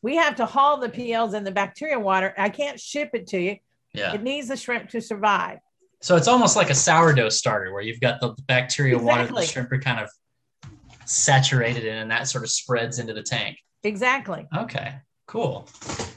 We 0.01 0.15
have 0.15 0.35
to 0.37 0.45
haul 0.45 0.79
the 0.79 0.89
PLs 0.89 1.33
and 1.33 1.45
the 1.45 1.51
bacteria 1.51 1.99
water. 1.99 2.33
I 2.37 2.49
can't 2.49 2.79
ship 2.79 3.11
it 3.13 3.27
to 3.27 3.39
you. 3.39 3.57
Yeah. 3.93 4.13
It 4.13 4.23
needs 4.23 4.47
the 4.47 4.57
shrimp 4.57 4.89
to 4.89 5.01
survive. 5.01 5.59
So 6.01 6.15
it's 6.15 6.29
almost 6.29 6.55
like 6.55 6.69
a 6.69 6.75
sourdough 6.75 7.29
starter 7.29 7.73
where 7.73 7.81
you've 7.81 7.99
got 7.99 8.21
the 8.21 8.35
bacteria 8.47 8.97
water 8.97 9.25
that 9.25 9.35
the 9.35 9.41
shrimp 9.41 9.71
are 9.71 9.79
kind 9.79 9.99
of 9.99 10.09
saturated 11.09 11.85
in, 11.85 11.97
and 11.97 12.11
that 12.11 12.27
sort 12.27 12.43
of 12.43 12.49
spreads 12.49 12.99
into 12.99 13.13
the 13.13 13.23
tank. 13.23 13.57
Exactly. 13.83 14.47
Okay, 14.55 14.95
cool. 15.27 15.67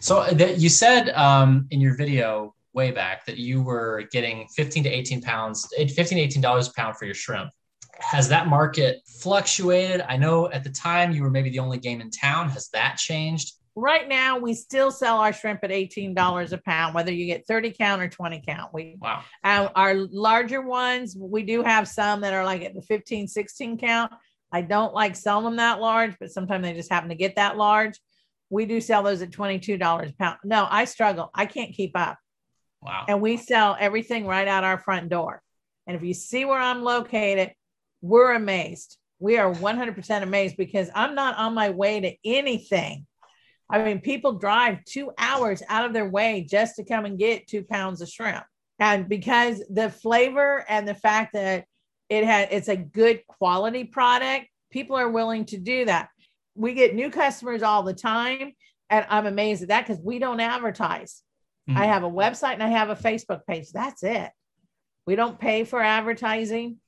So 0.00 0.18
uh, 0.18 0.34
that 0.34 0.58
you 0.58 0.68
said 0.68 1.10
um, 1.10 1.66
in 1.70 1.80
your 1.80 1.96
video 1.96 2.54
way 2.74 2.90
back 2.90 3.26
that 3.26 3.38
you 3.38 3.62
were 3.62 4.04
getting 4.12 4.46
15 4.56 4.84
to 4.84 4.90
18 4.90 5.22
pounds, 5.22 5.68
eh, 5.78 5.86
15 5.86 6.18
to 6.18 6.24
18 6.24 6.42
dollars 6.42 6.68
a 6.68 6.72
pound 6.72 6.96
for 6.96 7.04
your 7.04 7.14
shrimp. 7.14 7.50
Has 7.98 8.28
that 8.30 8.48
market 8.48 9.00
fluctuated? 9.20 10.04
I 10.08 10.16
know 10.16 10.50
at 10.50 10.64
the 10.64 10.70
time 10.70 11.12
you 11.12 11.22
were 11.22 11.30
maybe 11.30 11.50
the 11.50 11.60
only 11.60 11.78
game 11.78 12.00
in 12.00 12.10
town. 12.10 12.48
Has 12.50 12.68
that 12.70 12.96
changed? 12.96 13.54
Right 13.74 14.06
now, 14.06 14.38
we 14.38 14.52
still 14.52 14.90
sell 14.90 15.18
our 15.18 15.32
shrimp 15.32 15.64
at 15.64 15.70
$18 15.70 16.52
a 16.52 16.58
pound, 16.58 16.94
whether 16.94 17.10
you 17.10 17.24
get 17.24 17.46
30 17.46 17.70
count 17.72 18.02
or 18.02 18.08
20 18.08 18.42
count. 18.46 18.74
We 18.74 18.96
Wow. 19.00 19.22
Uh, 19.42 19.68
our 19.74 19.94
larger 19.94 20.60
ones, 20.60 21.16
we 21.18 21.42
do 21.42 21.62
have 21.62 21.88
some 21.88 22.20
that 22.20 22.34
are 22.34 22.44
like 22.44 22.62
at 22.62 22.74
the 22.74 22.82
15, 22.82 23.28
16 23.28 23.78
count. 23.78 24.12
I 24.52 24.60
don't 24.60 24.94
like 24.94 25.16
selling 25.16 25.44
them 25.44 25.56
that 25.56 25.80
large, 25.80 26.14
but 26.20 26.30
sometimes 26.30 26.62
they 26.62 26.74
just 26.74 26.92
happen 26.92 27.08
to 27.08 27.14
get 27.14 27.36
that 27.36 27.56
large. 27.56 27.98
We 28.50 28.66
do 28.66 28.80
sell 28.80 29.02
those 29.02 29.22
at 29.22 29.30
$22 29.30 29.80
a 29.80 30.12
pound. 30.18 30.38
No, 30.44 30.66
I 30.68 30.84
struggle. 30.84 31.30
I 31.34 31.46
can't 31.46 31.72
keep 31.72 31.92
up. 31.96 32.18
Wow. 32.82 33.06
And 33.08 33.22
we 33.22 33.38
sell 33.38 33.76
everything 33.80 34.26
right 34.26 34.46
out 34.46 34.64
our 34.64 34.78
front 34.78 35.08
door. 35.08 35.40
And 35.86 35.96
if 35.96 36.02
you 36.02 36.12
see 36.12 36.44
where 36.44 36.58
I'm 36.58 36.82
located, 36.82 37.52
we're 38.02 38.34
amazed. 38.34 38.98
We 39.20 39.38
are 39.38 39.52
100% 39.52 40.22
amazed 40.22 40.56
because 40.56 40.90
I'm 40.94 41.14
not 41.14 41.38
on 41.38 41.54
my 41.54 41.70
way 41.70 42.00
to 42.00 42.14
anything. 42.24 43.06
I 43.70 43.82
mean, 43.82 44.00
people 44.00 44.34
drive 44.34 44.84
two 44.84 45.12
hours 45.16 45.62
out 45.68 45.86
of 45.86 45.94
their 45.94 46.08
way 46.08 46.46
just 46.48 46.76
to 46.76 46.84
come 46.84 47.06
and 47.06 47.18
get 47.18 47.46
two 47.46 47.64
pounds 47.64 48.02
of 48.02 48.08
shrimp. 48.08 48.44
And 48.78 49.08
because 49.08 49.64
the 49.70 49.90
flavor 49.90 50.64
and 50.68 50.86
the 50.86 50.94
fact 50.94 51.32
that 51.32 51.64
it 52.08 52.24
had 52.24 52.48
it's 52.50 52.68
a 52.68 52.76
good 52.76 53.26
quality 53.26 53.84
product, 53.84 54.46
people 54.72 54.96
are 54.96 55.08
willing 55.08 55.44
to 55.46 55.58
do 55.58 55.84
that. 55.84 56.08
We 56.56 56.74
get 56.74 56.94
new 56.94 57.10
customers 57.10 57.62
all 57.62 57.82
the 57.84 57.94
time. 57.94 58.54
And 58.90 59.06
I'm 59.08 59.26
amazed 59.26 59.62
at 59.62 59.68
that 59.68 59.86
because 59.86 60.02
we 60.02 60.18
don't 60.18 60.40
advertise. 60.40 61.22
Mhm. 61.70 61.76
I 61.78 61.86
have 61.86 62.02
a 62.02 62.10
website 62.10 62.54
and 62.54 62.62
I 62.62 62.68
have 62.68 62.90
a 62.90 62.96
Facebook 62.96 63.46
page. 63.46 63.70
That's 63.72 64.02
it. 64.02 64.30
We 65.06 65.14
don't 65.16 65.38
pay 65.38 65.64
for 65.64 65.80
advertising. 65.80 66.78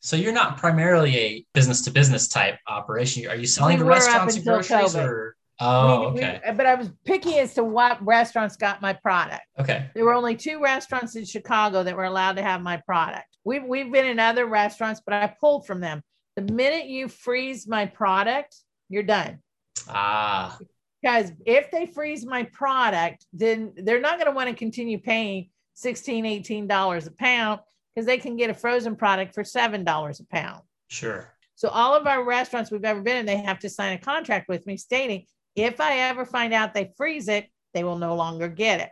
So 0.00 0.16
you're 0.16 0.32
not 0.32 0.56
primarily 0.58 1.16
a 1.18 1.46
business 1.52 1.82
to 1.82 1.90
business 1.90 2.28
type 2.28 2.58
operation. 2.68 3.26
Are 3.28 3.34
you 3.36 3.46
selling 3.46 3.78
We 3.78 3.84
to 3.84 3.88
restaurants 3.88 4.36
and 4.36 4.44
groceries 4.44 4.94
COVID. 4.94 5.04
or? 5.04 5.36
Oh, 5.62 6.08
We- 6.12 6.20
we- 6.20 6.24
okay. 6.24 6.52
but 6.56 6.64
I 6.64 6.74
was 6.74 6.90
picky 7.04 7.38
as 7.38 7.52
to 7.54 7.64
what 7.64 8.02
restaurants 8.04 8.56
got 8.56 8.80
my 8.80 8.94
product. 8.94 9.42
Okay. 9.58 9.90
There 9.94 10.04
were 10.04 10.14
only 10.14 10.36
two 10.36 10.58
restaurants 10.62 11.16
in 11.16 11.24
Chicago 11.26 11.82
that 11.82 11.94
were 11.96 12.04
allowed 12.04 12.36
to 12.36 12.42
have 12.42 12.62
my 12.62 12.78
product. 12.78 13.26
We've, 13.44 13.64
we've 13.64 13.92
been 13.92 14.06
in 14.06 14.18
other 14.18 14.46
restaurants, 14.46 15.02
but 15.04 15.12
I 15.12 15.26
pulled 15.26 15.66
from 15.66 15.80
them. 15.80 16.02
The 16.40 16.52
minute 16.54 16.86
you 16.86 17.08
freeze 17.08 17.68
my 17.68 17.84
product, 17.84 18.56
you're 18.88 19.02
done. 19.02 19.40
Ah, 19.88 20.58
Because 21.02 21.32
if 21.44 21.70
they 21.70 21.84
freeze 21.84 22.24
my 22.24 22.44
product, 22.44 23.26
then 23.34 23.72
they're 23.76 24.00
not 24.00 24.18
going 24.18 24.30
to 24.30 24.34
want 24.34 24.48
to 24.48 24.54
continue 24.54 24.98
paying 24.98 25.50
$16, 25.76 26.42
$18 26.42 27.06
a 27.06 27.10
pound 27.10 27.60
because 27.94 28.06
they 28.06 28.16
can 28.16 28.36
get 28.36 28.48
a 28.48 28.54
frozen 28.54 28.96
product 28.96 29.34
for 29.34 29.42
$7 29.42 30.20
a 30.20 30.24
pound. 30.34 30.62
sure. 30.88 31.34
So 31.56 31.68
all 31.68 31.94
of 31.94 32.06
our 32.06 32.24
restaurants 32.24 32.70
we've 32.70 32.86
ever 32.86 33.02
been 33.02 33.18
in, 33.18 33.26
they 33.26 33.36
have 33.36 33.58
to 33.58 33.68
sign 33.68 33.92
a 33.92 33.98
contract 33.98 34.48
with 34.48 34.66
me 34.66 34.78
stating 34.78 35.26
if 35.56 35.78
I 35.78 35.98
ever 35.98 36.24
find 36.24 36.54
out 36.54 36.72
they 36.72 36.90
freeze 36.96 37.28
it, 37.28 37.48
they 37.74 37.84
will 37.84 37.98
no 37.98 38.14
longer 38.14 38.48
get 38.48 38.80
it. 38.80 38.88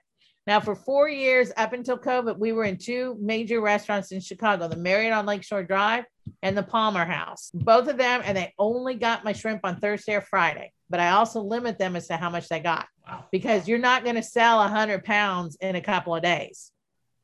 Now, 0.47 0.61
for 0.61 0.75
four 0.75 1.09
years 1.09 1.51
up 1.57 1.73
until 1.73 1.99
COVID, 1.99 2.39
we 2.39 2.53
were 2.53 2.65
in 2.65 2.77
two 2.77 3.17
major 3.21 3.61
restaurants 3.61 4.13
in 4.13 4.21
Chicago: 4.21 4.69
the 4.69 4.77
Marriott 4.77 5.13
on 5.13 5.25
Lakeshore 5.27 5.63
Drive 5.63 6.05
and 6.43 6.57
the 6.57 6.63
Palmer 6.63 7.05
House. 7.05 7.51
Both 7.53 7.89
of 7.89 7.97
them, 7.97 8.23
and 8.25 8.37
they 8.37 8.55
only 8.59 8.95
got 8.95 9.25
my 9.25 9.33
shrimp 9.33 9.61
on 9.65 9.81
Thursday 9.81 10.15
or 10.15 10.21
Friday. 10.21 10.73
But 10.91 11.01
I 11.01 11.11
also 11.11 11.41
limit 11.43 11.79
them 11.79 11.97
as 11.97 12.09
to 12.09 12.17
how 12.17 12.31
much 12.31 12.49
they 12.49 12.61
got 12.61 12.87
Wow. 13.07 13.25
because 13.31 13.67
you're 13.69 13.79
not 13.79 14.05
going 14.05 14.17
to 14.17 14.23
sell 14.23 14.61
a 14.61 14.69
hundred 14.69 15.05
pounds 15.05 15.57
in 15.61 15.77
a 15.77 15.81
couple 15.81 16.15
of 16.15 16.23
days. 16.23 16.71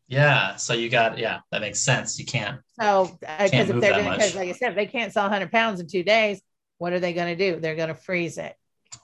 Yeah. 0.08 0.56
So 0.56 0.74
you 0.74 0.88
got 0.88 1.18
yeah, 1.18 1.40
that 1.50 1.60
makes 1.60 1.80
sense. 1.80 2.18
You 2.18 2.24
can't. 2.26 2.60
So, 2.80 3.18
uh, 3.26 3.44
because 3.44 3.70
if 3.70 3.80
they're 3.80 3.80
that 3.80 3.90
going 3.92 4.04
much. 4.04 4.18
because 4.18 4.34
like 4.34 4.48
I 4.48 4.52
said, 4.52 4.70
if 4.70 4.76
they 4.76 4.86
can't 4.86 5.12
sell 5.12 5.24
100 5.24 5.50
pounds 5.50 5.80
in 5.80 5.86
two 5.86 6.02
days, 6.02 6.40
what 6.78 6.92
are 6.92 7.00
they 7.00 7.12
going 7.12 7.36
to 7.36 7.52
do? 7.52 7.60
They're 7.60 7.76
going 7.76 7.88
to 7.88 7.94
freeze 7.94 8.38
it. 8.38 8.54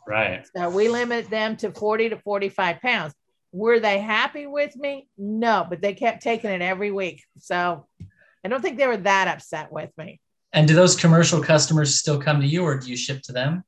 Right. 0.06 0.46
So 0.56 0.70
we 0.70 0.88
limit 0.88 1.30
them 1.30 1.56
to 1.58 1.72
40 1.72 2.10
to 2.10 2.18
45 2.18 2.80
pounds. 2.80 3.14
Were 3.52 3.80
they 3.80 3.98
happy 3.98 4.46
with 4.46 4.76
me? 4.76 5.08
No, 5.18 5.66
but 5.68 5.80
they 5.80 5.94
kept 5.94 6.22
taking 6.22 6.50
it 6.50 6.62
every 6.62 6.90
week. 6.90 7.24
So 7.38 7.86
I 8.44 8.48
don't 8.48 8.62
think 8.62 8.78
they 8.78 8.86
were 8.86 8.96
that 8.98 9.28
upset 9.28 9.70
with 9.72 9.90
me. 9.98 10.20
And 10.52 10.66
do 10.66 10.74
those 10.74 10.96
commercial 10.96 11.40
customers 11.42 11.96
still 11.96 12.20
come 12.20 12.40
to 12.40 12.46
you, 12.46 12.64
or 12.64 12.78
do 12.78 12.88
you 12.90 12.96
ship 12.96 13.22
to 13.22 13.32
them? 13.32 13.62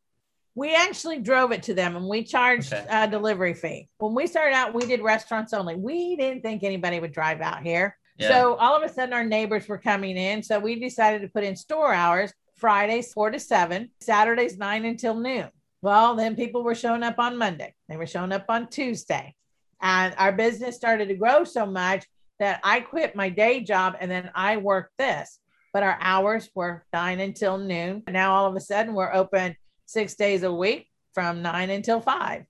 We 0.54 0.74
actually 0.74 1.20
drove 1.20 1.52
it 1.52 1.62
to 1.64 1.74
them 1.74 1.96
and 1.96 2.06
we 2.06 2.24
charged 2.24 2.72
Okay. 2.74 2.86
a 2.90 3.08
delivery 3.08 3.54
fee. 3.54 3.88
When 3.98 4.14
we 4.14 4.26
started 4.26 4.54
out, 4.54 4.74
we 4.74 4.84
did 4.84 5.00
restaurants 5.00 5.54
only. 5.54 5.76
We 5.76 6.16
didn't 6.16 6.42
think 6.42 6.62
anybody 6.62 7.00
would 7.00 7.12
drive 7.12 7.40
out 7.40 7.62
here. 7.62 7.96
Yeah. 8.18 8.28
So 8.28 8.56
all 8.56 8.76
of 8.76 8.82
a 8.82 8.92
sudden, 8.92 9.14
our 9.14 9.24
neighbors 9.24 9.66
were 9.66 9.78
coming 9.78 10.18
in. 10.18 10.42
So 10.42 10.58
we 10.58 10.78
decided 10.78 11.22
to 11.22 11.28
put 11.28 11.44
in 11.44 11.56
store 11.56 11.94
hours 11.94 12.34
Fridays, 12.56 13.12
four 13.14 13.30
to 13.30 13.40
seven, 13.40 13.90
Saturdays, 14.00 14.58
nine 14.58 14.84
until 14.84 15.14
noon. 15.14 15.48
Well, 15.80 16.16
then 16.16 16.36
people 16.36 16.62
were 16.62 16.74
showing 16.74 17.02
up 17.02 17.18
on 17.18 17.38
Monday, 17.38 17.74
they 17.88 17.96
were 17.96 18.06
showing 18.06 18.32
up 18.32 18.44
on 18.50 18.68
Tuesday. 18.68 19.34
And 19.80 20.14
our 20.18 20.32
business 20.32 20.76
started 20.76 21.08
to 21.08 21.14
grow 21.14 21.44
so 21.44 21.64
much 21.66 22.04
that 22.42 22.60
I 22.64 22.80
quit 22.80 23.14
my 23.14 23.28
day 23.28 23.60
job 23.60 23.94
and 24.00 24.10
then 24.10 24.30
I 24.34 24.56
worked 24.56 24.98
this. 24.98 25.38
But 25.72 25.84
our 25.84 25.96
hours 26.00 26.50
were 26.54 26.84
nine 26.92 27.20
until 27.20 27.56
noon. 27.56 28.02
Now 28.08 28.34
all 28.34 28.46
of 28.46 28.56
a 28.56 28.60
sudden, 28.60 28.94
we're 28.94 29.14
open 29.14 29.56
six 29.86 30.14
days 30.14 30.42
a 30.42 30.52
week 30.52 30.88
from 31.14 31.40
nine 31.40 31.70
until 31.70 32.00
five. 32.00 32.44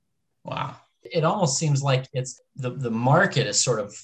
Wow. 0.44 0.76
It 1.02 1.24
almost 1.24 1.58
seems 1.58 1.82
like 1.82 2.08
it's 2.14 2.40
the, 2.56 2.70
the 2.70 2.90
market 2.90 3.46
is 3.46 3.62
sort 3.62 3.80
of 3.80 3.94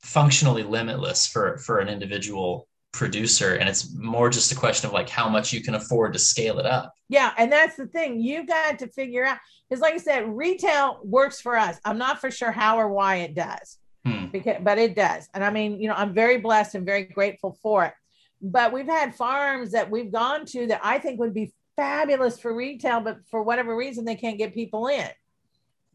functionally 0.00 0.62
limitless 0.62 1.26
for, 1.26 1.58
for 1.58 1.78
an 1.78 1.88
individual 1.88 2.66
producer 2.92 3.56
and 3.56 3.68
it's 3.68 3.92
more 3.94 4.30
just 4.30 4.52
a 4.52 4.54
question 4.54 4.86
of 4.86 4.92
like 4.92 5.08
how 5.08 5.28
much 5.28 5.52
you 5.52 5.60
can 5.60 5.74
afford 5.74 6.12
to 6.12 6.18
scale 6.18 6.60
it 6.60 6.66
up 6.66 6.92
yeah 7.08 7.32
and 7.38 7.50
that's 7.50 7.74
the 7.74 7.88
thing 7.88 8.20
you've 8.20 8.46
got 8.46 8.78
to 8.78 8.86
figure 8.86 9.24
out 9.24 9.36
because 9.68 9.82
like 9.82 9.94
i 9.94 9.96
said 9.96 10.28
retail 10.28 11.00
works 11.02 11.40
for 11.40 11.56
us 11.56 11.76
i'm 11.84 11.98
not 11.98 12.20
for 12.20 12.30
sure 12.30 12.52
how 12.52 12.78
or 12.78 12.88
why 12.88 13.16
it 13.16 13.34
does 13.34 13.78
hmm. 14.04 14.26
because 14.26 14.56
but 14.62 14.78
it 14.78 14.94
does 14.94 15.28
and 15.34 15.44
i 15.44 15.50
mean 15.50 15.80
you 15.80 15.88
know 15.88 15.94
i'm 15.94 16.14
very 16.14 16.38
blessed 16.38 16.74
and 16.74 16.86
very 16.86 17.04
grateful 17.04 17.58
for 17.62 17.84
it 17.84 17.94
but 18.40 18.72
we've 18.72 18.86
had 18.86 19.14
farms 19.14 19.72
that 19.72 19.90
we've 19.90 20.12
gone 20.12 20.44
to 20.44 20.66
that 20.66 20.80
i 20.82 20.98
think 20.98 21.18
would 21.18 21.34
be 21.34 21.52
fabulous 21.76 22.38
for 22.38 22.54
retail 22.54 23.00
but 23.00 23.18
for 23.30 23.42
whatever 23.42 23.76
reason 23.76 24.04
they 24.04 24.14
can't 24.14 24.38
get 24.38 24.54
people 24.54 24.86
in 24.86 25.08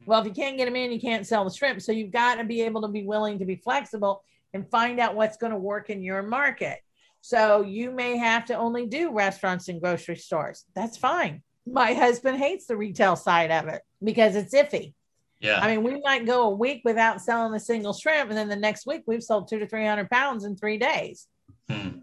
well 0.05 0.19
if 0.19 0.25
you 0.25 0.33
can't 0.33 0.57
get 0.57 0.65
them 0.65 0.75
in 0.75 0.91
you 0.91 0.99
can't 0.99 1.27
sell 1.27 1.43
the 1.43 1.53
shrimp 1.53 1.81
so 1.81 1.91
you've 1.91 2.11
got 2.11 2.35
to 2.35 2.43
be 2.43 2.61
able 2.61 2.81
to 2.81 2.87
be 2.87 3.03
willing 3.03 3.39
to 3.39 3.45
be 3.45 3.55
flexible 3.55 4.23
and 4.53 4.69
find 4.69 4.99
out 4.99 5.15
what's 5.15 5.37
going 5.37 5.53
to 5.53 5.59
work 5.59 5.89
in 5.89 6.01
your 6.01 6.23
market 6.23 6.79
so 7.21 7.61
you 7.61 7.91
may 7.91 8.17
have 8.17 8.45
to 8.45 8.55
only 8.55 8.85
do 8.85 9.11
restaurants 9.11 9.67
and 9.67 9.81
grocery 9.81 10.15
stores. 10.15 10.65
That's 10.75 10.97
fine. 10.97 11.43
My 11.65 11.93
husband 11.93 12.37
hates 12.37 12.65
the 12.65 12.77
retail 12.77 13.15
side 13.15 13.51
of 13.51 13.67
it 13.67 13.81
because 14.03 14.35
it's 14.35 14.55
iffy. 14.55 14.93
Yeah. 15.39 15.59
I 15.61 15.67
mean, 15.67 15.83
we 15.83 16.01
might 16.01 16.25
go 16.25 16.43
a 16.43 16.49
week 16.49 16.81
without 16.83 17.21
selling 17.21 17.53
a 17.53 17.59
single 17.59 17.93
shrimp, 17.93 18.29
and 18.29 18.37
then 18.37 18.49
the 18.49 18.55
next 18.55 18.85
week 18.85 19.03
we've 19.07 19.23
sold 19.23 19.47
two 19.47 19.59
to 19.59 19.67
300 19.67 20.09
pounds 20.09 20.43
in 20.43 20.55
three 20.55 20.77
days. 20.77 21.27
Hmm. 21.69 21.99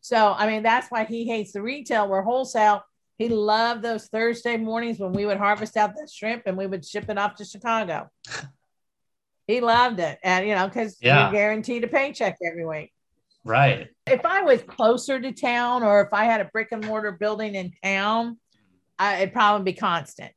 So, 0.00 0.34
I 0.36 0.46
mean, 0.46 0.62
that's 0.62 0.88
why 0.90 1.04
he 1.04 1.26
hates 1.26 1.52
the 1.52 1.62
retail 1.62 2.08
where 2.08 2.22
wholesale. 2.22 2.82
He 3.16 3.28
loved 3.28 3.82
those 3.82 4.06
Thursday 4.06 4.56
mornings 4.56 5.00
when 5.00 5.12
we 5.12 5.26
would 5.26 5.38
harvest 5.38 5.76
out 5.76 5.94
the 5.94 6.08
shrimp 6.10 6.44
and 6.46 6.56
we 6.56 6.66
would 6.66 6.84
ship 6.84 7.10
it 7.10 7.18
off 7.18 7.34
to 7.36 7.44
Chicago. 7.44 8.08
he 9.48 9.60
loved 9.60 9.98
it. 9.98 10.18
And, 10.22 10.46
you 10.46 10.54
know, 10.54 10.68
because 10.68 10.96
yeah. 11.00 11.24
you're 11.24 11.32
guaranteed 11.32 11.82
a 11.82 11.88
paycheck 11.88 12.36
every 12.46 12.64
week. 12.64 12.92
Right. 13.44 13.88
If 14.06 14.24
I 14.24 14.42
was 14.42 14.62
closer 14.62 15.18
to 15.18 15.32
town 15.32 15.82
or 15.82 16.00
if 16.02 16.12
I 16.12 16.24
had 16.24 16.40
a 16.40 16.44
brick 16.44 16.68
and 16.70 16.86
mortar 16.86 17.12
building 17.12 17.54
in 17.54 17.72
town, 17.82 18.38
I, 18.98 19.22
it'd 19.22 19.32
probably 19.32 19.72
be 19.72 19.76
constant. 19.76 20.32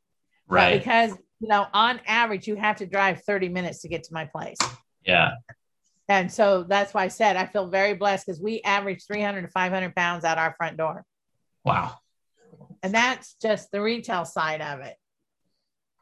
Right. 0.47 0.71
But 0.71 0.79
because, 0.79 1.17
you 1.41 1.47
know, 1.47 1.65
on 1.73 1.99
average, 2.05 2.47
you 2.47 2.55
have 2.55 2.77
to 2.77 2.85
drive 2.85 3.23
30 3.23 3.49
minutes 3.49 3.81
to 3.81 3.87
get 3.87 4.03
to 4.03 4.13
my 4.13 4.25
place. 4.25 4.57
Yeah. 5.03 5.31
And 6.07 6.31
so 6.31 6.63
that's 6.63 6.93
why 6.93 7.05
I 7.05 7.07
said 7.07 7.35
I 7.35 7.45
feel 7.45 7.67
very 7.67 7.93
blessed 7.95 8.27
because 8.27 8.39
we 8.41 8.61
average 8.61 9.05
300 9.07 9.41
to 9.41 9.47
500 9.47 9.95
pounds 9.95 10.23
out 10.23 10.37
our 10.37 10.53
front 10.57 10.77
door. 10.77 11.03
Wow. 11.65 11.95
And 12.83 12.93
that's 12.93 13.35
just 13.41 13.71
the 13.71 13.81
retail 13.81 14.25
side 14.25 14.61
of 14.61 14.81
it. 14.81 14.95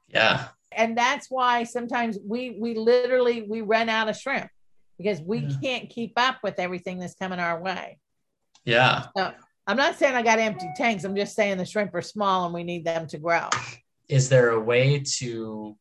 Yeah. 0.08 0.48
And 0.72 0.98
that's 0.98 1.28
why 1.30 1.64
sometimes 1.64 2.18
we 2.24 2.58
we 2.60 2.76
literally 2.76 3.44
we 3.44 3.62
run 3.62 3.90
out 3.90 4.10
of 4.10 4.18
shrimp 4.18 4.50
because 4.98 5.22
we 5.22 5.40
yeah. 5.40 5.56
can't 5.62 5.90
keep 5.90 6.14
up 6.18 6.38
with 6.44 6.60
everything 6.60 7.00
that's 7.00 7.16
coming 7.16 7.40
our 7.40 7.62
way. 7.62 8.00
Yeah. 8.66 9.06
So 9.16 9.32
I'm 9.68 9.78
not 9.78 9.98
saying 9.98 10.16
I 10.16 10.22
got 10.22 10.40
empty 10.40 10.70
tanks. 10.76 11.04
I'm 11.04 11.16
just 11.16 11.36
saying 11.36 11.58
the 11.58 11.66
shrimp 11.66 11.94
are 11.96 12.02
small 12.02 12.46
and 12.46 12.54
we 12.54 12.64
need 12.64 12.86
them 12.86 13.08
to 13.08 13.18
grow. 13.18 13.48
Is 14.10 14.28
there 14.28 14.50
a 14.50 14.60
way 14.60 15.00
to 15.18 15.78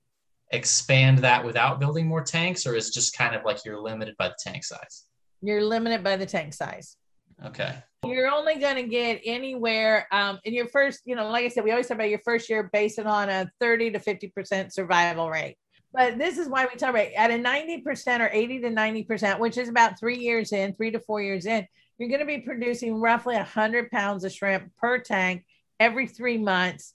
expand 0.50 1.18
that 1.18 1.44
without 1.44 1.80
building 1.80 2.06
more 2.06 2.22
tanks, 2.22 2.66
or 2.66 2.74
is 2.74 2.90
just 2.90 3.16
kind 3.16 3.34
of 3.34 3.44
like 3.44 3.64
you're 3.64 3.80
limited 3.80 4.14
by 4.18 4.28
the 4.28 4.36
tank 4.38 4.64
size? 4.64 5.04
You're 5.42 5.64
limited 5.64 6.04
by 6.04 6.16
the 6.16 6.26
tank 6.26 6.52
size. 6.52 6.96
Okay. 7.44 7.74
You're 8.04 8.30
only 8.30 8.56
going 8.56 8.76
to 8.76 8.84
get 8.84 9.20
anywhere 9.24 10.06
um, 10.12 10.38
in 10.44 10.54
your 10.54 10.68
first, 10.68 11.00
you 11.04 11.16
know, 11.16 11.28
like 11.30 11.44
I 11.44 11.48
said, 11.48 11.64
we 11.64 11.70
always 11.70 11.88
talk 11.88 11.96
about 11.96 12.10
your 12.10 12.20
first 12.24 12.48
year 12.48 12.70
based 12.72 12.98
on 12.98 13.28
a 13.28 13.50
30 13.60 13.92
to 13.92 13.98
50% 13.98 14.72
survival 14.72 15.30
rate. 15.30 15.56
But 15.92 16.18
this 16.18 16.38
is 16.38 16.48
why 16.48 16.66
we 16.66 16.76
talk 16.76 16.90
about 16.90 17.06
at 17.16 17.30
a 17.30 17.34
90% 17.34 18.20
or 18.20 18.28
80 18.30 18.60
to 18.60 18.70
90%, 18.70 19.38
which 19.38 19.56
is 19.56 19.68
about 19.68 19.98
three 19.98 20.18
years 20.18 20.52
in, 20.52 20.74
three 20.74 20.90
to 20.90 21.00
four 21.00 21.22
years 21.22 21.46
in, 21.46 21.66
you're 21.98 22.08
going 22.08 22.20
to 22.20 22.26
be 22.26 22.38
producing 22.38 23.00
roughly 23.00 23.36
100 23.36 23.90
pounds 23.90 24.24
of 24.24 24.32
shrimp 24.32 24.70
per 24.76 24.98
tank 24.98 25.44
every 25.80 26.06
three 26.06 26.38
months 26.38 26.94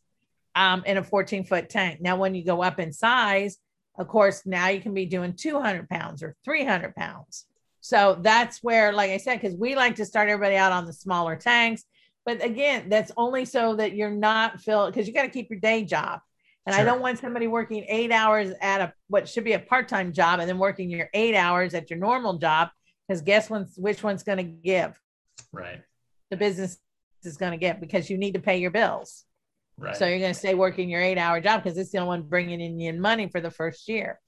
um, 0.55 0.83
in 0.85 0.97
a 0.97 1.03
14 1.03 1.45
foot 1.45 1.69
tank. 1.69 2.01
Now, 2.01 2.15
when 2.15 2.35
you 2.35 2.43
go 2.43 2.61
up 2.61 2.79
in 2.79 2.91
size, 2.91 3.57
of 3.97 4.07
course, 4.07 4.45
now 4.45 4.69
you 4.69 4.81
can 4.81 4.93
be 4.93 5.05
doing 5.05 5.33
200 5.33 5.89
pounds 5.89 6.23
or 6.23 6.35
300 6.43 6.95
pounds. 6.95 7.45
So 7.81 8.17
that's 8.21 8.63
where, 8.63 8.93
like 8.93 9.11
I 9.11 9.17
said, 9.17 9.41
because 9.41 9.57
we 9.57 9.75
like 9.75 9.95
to 9.95 10.05
start 10.05 10.29
everybody 10.29 10.55
out 10.55 10.71
on 10.71 10.85
the 10.85 10.93
smaller 10.93 11.35
tanks. 11.35 11.83
But 12.25 12.43
again, 12.43 12.87
that's 12.87 13.11
only 13.17 13.45
so 13.45 13.75
that 13.75 13.93
you're 13.93 14.09
not 14.09 14.61
filled 14.61 14.93
because 14.93 15.07
you 15.07 15.13
got 15.13 15.23
to 15.23 15.29
keep 15.29 15.49
your 15.49 15.59
day 15.59 15.83
job. 15.83 16.21
And 16.65 16.73
sure. 16.73 16.81
I 16.81 16.85
don't 16.85 17.01
want 17.01 17.19
somebody 17.19 17.47
working 17.47 17.85
eight 17.89 18.11
hours 18.11 18.51
at 18.61 18.79
a 18.79 18.93
what 19.09 19.27
should 19.27 19.43
be 19.43 19.51
a 19.51 19.59
part-time 19.59 20.13
job 20.13 20.39
and 20.39 20.47
then 20.47 20.57
working 20.57 20.89
your 20.89 21.09
eight 21.13 21.35
hours 21.35 21.73
at 21.73 21.89
your 21.89 21.99
normal 21.99 22.37
job 22.37 22.69
because 23.07 23.21
guess 23.21 23.49
when's, 23.49 23.75
which 23.77 24.01
one's 24.01 24.23
going 24.23 24.37
to 24.37 24.43
give? 24.43 24.97
Right. 25.51 25.81
The 26.31 26.37
business 26.37 26.77
is 27.23 27.37
going 27.37 27.51
to 27.51 27.57
give 27.57 27.81
because 27.81 28.09
you 28.09 28.17
need 28.17 28.35
to 28.35 28.39
pay 28.39 28.57
your 28.57 28.71
bills. 28.71 29.25
Right. 29.83 29.95
So 29.95 30.05
you're 30.05 30.19
going 30.19 30.33
to 30.33 30.39
stay 30.39 30.53
working 30.53 30.89
your 30.89 31.01
eight-hour 31.01 31.41
job 31.41 31.63
because 31.63 31.77
it's 31.77 31.91
the 31.91 31.97
only 31.97 32.07
one 32.07 32.21
bringing 32.23 32.61
in 32.61 32.79
you 32.79 32.93
money 32.93 33.27
for 33.27 33.41
the 33.41 33.51
first 33.51 33.87
year. 33.87 34.19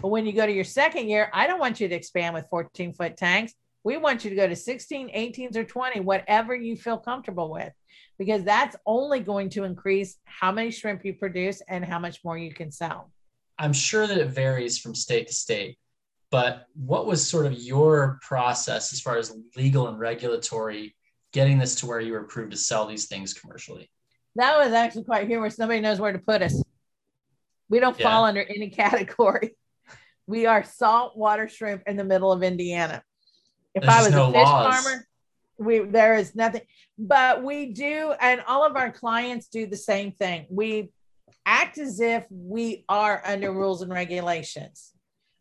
But 0.00 0.08
when 0.08 0.24
you 0.24 0.32
go 0.32 0.46
to 0.46 0.52
your 0.52 0.64
second 0.64 1.08
year, 1.08 1.30
I 1.34 1.46
don't 1.46 1.58
want 1.58 1.80
you 1.80 1.88
to 1.88 1.94
expand 1.94 2.34
with 2.34 2.46
14 2.48 2.94
foot 2.94 3.16
tanks. 3.16 3.54
We 3.82 3.96
want 3.96 4.24
you 4.24 4.30
to 4.30 4.36
go 4.36 4.46
to 4.46 4.54
16, 4.54 5.08
18s, 5.08 5.56
or 5.56 5.64
20, 5.64 6.00
whatever 6.00 6.54
you 6.54 6.76
feel 6.76 6.98
comfortable 6.98 7.50
with 7.50 7.72
because 8.20 8.44
that's 8.44 8.76
only 8.84 9.18
going 9.18 9.48
to 9.48 9.64
increase 9.64 10.18
how 10.26 10.52
many 10.52 10.70
shrimp 10.70 11.06
you 11.06 11.14
produce 11.14 11.62
and 11.68 11.82
how 11.82 11.98
much 11.98 12.22
more 12.22 12.36
you 12.36 12.52
can 12.52 12.70
sell. 12.70 13.10
I'm 13.58 13.72
sure 13.72 14.06
that 14.06 14.18
it 14.18 14.28
varies 14.28 14.78
from 14.78 14.94
state 14.94 15.26
to 15.28 15.32
state, 15.32 15.78
but 16.30 16.66
what 16.74 17.06
was 17.06 17.26
sort 17.26 17.46
of 17.46 17.54
your 17.54 18.18
process 18.20 18.92
as 18.92 19.00
far 19.00 19.16
as 19.16 19.34
legal 19.56 19.88
and 19.88 19.98
regulatory 19.98 20.94
getting 21.32 21.58
this 21.58 21.76
to 21.76 21.86
where 21.86 22.00
you 22.00 22.12
were 22.12 22.20
approved 22.20 22.50
to 22.50 22.58
sell 22.58 22.84
these 22.84 23.06
things 23.06 23.32
commercially? 23.32 23.90
That 24.36 24.58
was 24.58 24.72
actually 24.72 25.04
quite 25.04 25.26
humorous. 25.26 25.58
Nobody 25.58 25.80
knows 25.80 26.00
where 26.00 26.12
to 26.12 26.18
put 26.18 26.42
us. 26.42 26.62
We 27.68 27.80
don't 27.80 27.98
yeah. 27.98 28.08
fall 28.08 28.24
under 28.24 28.42
any 28.42 28.70
category. 28.82 29.56
We 30.26 30.46
are 30.46 30.62
saltwater 30.62 31.48
shrimp 31.48 31.82
in 31.86 31.96
the 31.96 32.04
middle 32.04 32.32
of 32.32 32.42
Indiana. 32.42 33.02
If 33.74 33.82
There's 33.82 33.94
I 33.94 34.02
was 34.02 34.12
no 34.12 34.28
a 34.28 34.32
fish 34.32 34.42
laws. 34.42 34.74
farmer, 34.74 35.06
we 35.60 35.80
there 35.80 36.14
is 36.14 36.34
nothing 36.34 36.62
but 36.98 37.44
we 37.44 37.66
do 37.66 38.14
and 38.20 38.40
all 38.48 38.64
of 38.64 38.76
our 38.76 38.90
clients 38.90 39.48
do 39.48 39.66
the 39.66 39.76
same 39.76 40.10
thing 40.12 40.46
we 40.50 40.90
act 41.44 41.78
as 41.78 42.00
if 42.00 42.24
we 42.30 42.84
are 42.88 43.22
under 43.24 43.52
rules 43.52 43.82
and 43.82 43.92
regulations 43.92 44.92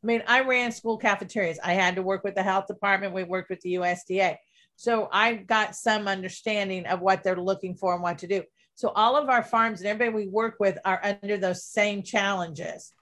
i 0.03 0.07
mean 0.07 0.21
i 0.27 0.41
ran 0.41 0.71
school 0.71 0.97
cafeterias 0.97 1.57
i 1.63 1.73
had 1.73 1.95
to 1.95 2.01
work 2.01 2.23
with 2.23 2.35
the 2.35 2.43
health 2.43 2.67
department 2.67 3.13
we 3.13 3.23
worked 3.23 3.49
with 3.49 3.61
the 3.61 3.75
usda 3.75 4.35
so 4.75 5.07
i 5.11 5.33
got 5.33 5.73
some 5.73 6.07
understanding 6.07 6.85
of 6.85 6.99
what 6.99 7.23
they're 7.23 7.37
looking 7.37 7.73
for 7.73 7.93
and 7.93 8.03
what 8.03 8.17
to 8.17 8.27
do 8.27 8.43
so 8.79 8.89
all 8.95 9.17
of 9.17 9.29
our 9.29 9.43
farms 9.43 9.81
and 9.81 9.89
everybody 9.89 10.25
we 10.25 10.31
work 10.31 10.55
with 10.59 10.77
are 10.85 11.01
under 11.21 11.37
those 11.37 11.65
same 11.65 12.01
challenges 12.01 12.93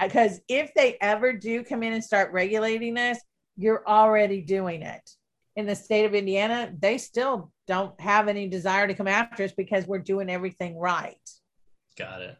because 0.00 0.40
if 0.48 0.72
they 0.74 0.96
ever 1.00 1.32
do 1.32 1.62
come 1.62 1.82
in 1.82 1.92
and 1.92 2.04
start 2.04 2.32
regulating 2.32 2.96
us 2.96 3.18
you're 3.56 3.86
already 3.86 4.40
doing 4.40 4.82
it 4.82 5.10
in 5.56 5.66
the 5.66 5.74
state 5.74 6.04
of 6.04 6.14
Indiana, 6.14 6.70
they 6.78 6.98
still 6.98 7.50
don't 7.66 7.98
have 8.00 8.28
any 8.28 8.46
desire 8.46 8.86
to 8.86 8.94
come 8.94 9.08
after 9.08 9.42
us 9.42 9.52
because 9.52 9.86
we're 9.86 9.98
doing 9.98 10.28
everything 10.28 10.78
right. 10.78 11.16
Got 11.98 12.22
it. 12.22 12.36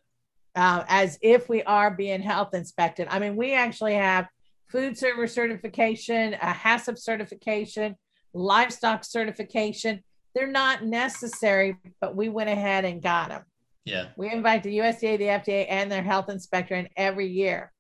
Uh, 0.54 0.85
as 0.88 1.18
if 1.22 1.48
we 1.48 1.62
are 1.64 1.90
being 1.90 2.20
health 2.20 2.54
inspected. 2.54 3.09
I 3.11 3.18
mean, 3.18 3.37
we 3.37 3.54
actually 3.54 3.94
have 3.94 4.28
food 4.68 4.96
server 4.96 5.26
certification, 5.26 6.35
a 6.35 6.52
HACCP 6.52 6.98
certification, 6.98 7.96
livestock 8.35 9.04
certification. 9.04 10.02
They're 10.37 10.46
not 10.46 10.85
necessary, 10.85 11.79
but 11.99 12.14
we 12.14 12.29
went 12.29 12.51
ahead 12.51 12.85
and 12.85 13.03
got 13.03 13.31
them. 13.31 13.42
Yeah. 13.87 14.09
We 14.18 14.31
invite 14.31 14.62
the 14.62 14.77
USDA, 14.79 15.16
the 15.16 15.53
FDA, 15.53 15.66
and 15.66 15.90
their 15.90 16.03
health 16.03 16.29
inspector 16.29 16.75
in 16.75 16.90
every 16.94 17.29
year. 17.29 17.72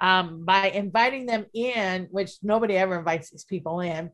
Um, 0.00 0.46
by 0.46 0.70
inviting 0.70 1.26
them 1.26 1.44
in, 1.52 2.08
which 2.10 2.38
nobody 2.42 2.78
ever 2.78 2.98
invites 2.98 3.30
these 3.30 3.44
people 3.44 3.80
in, 3.80 4.10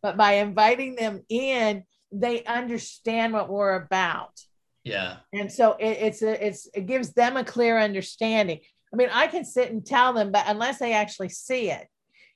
but 0.00 0.16
by 0.16 0.34
inviting 0.34 0.94
them 0.94 1.20
in, 1.28 1.84
they 2.10 2.44
understand 2.44 3.34
what 3.34 3.50
we're 3.50 3.74
about. 3.74 4.40
Yeah. 4.82 5.16
And 5.34 5.52
so 5.52 5.72
it, 5.72 5.98
it's 6.00 6.22
a, 6.22 6.46
it's 6.46 6.66
it 6.72 6.86
gives 6.86 7.12
them 7.12 7.36
a 7.36 7.44
clear 7.44 7.78
understanding. 7.78 8.60
I 8.90 8.96
mean, 8.96 9.10
I 9.12 9.26
can 9.26 9.44
sit 9.44 9.70
and 9.70 9.84
tell 9.84 10.14
them, 10.14 10.32
but 10.32 10.44
unless 10.46 10.78
they 10.78 10.94
actually 10.94 11.30
see 11.30 11.70
it. 11.70 11.88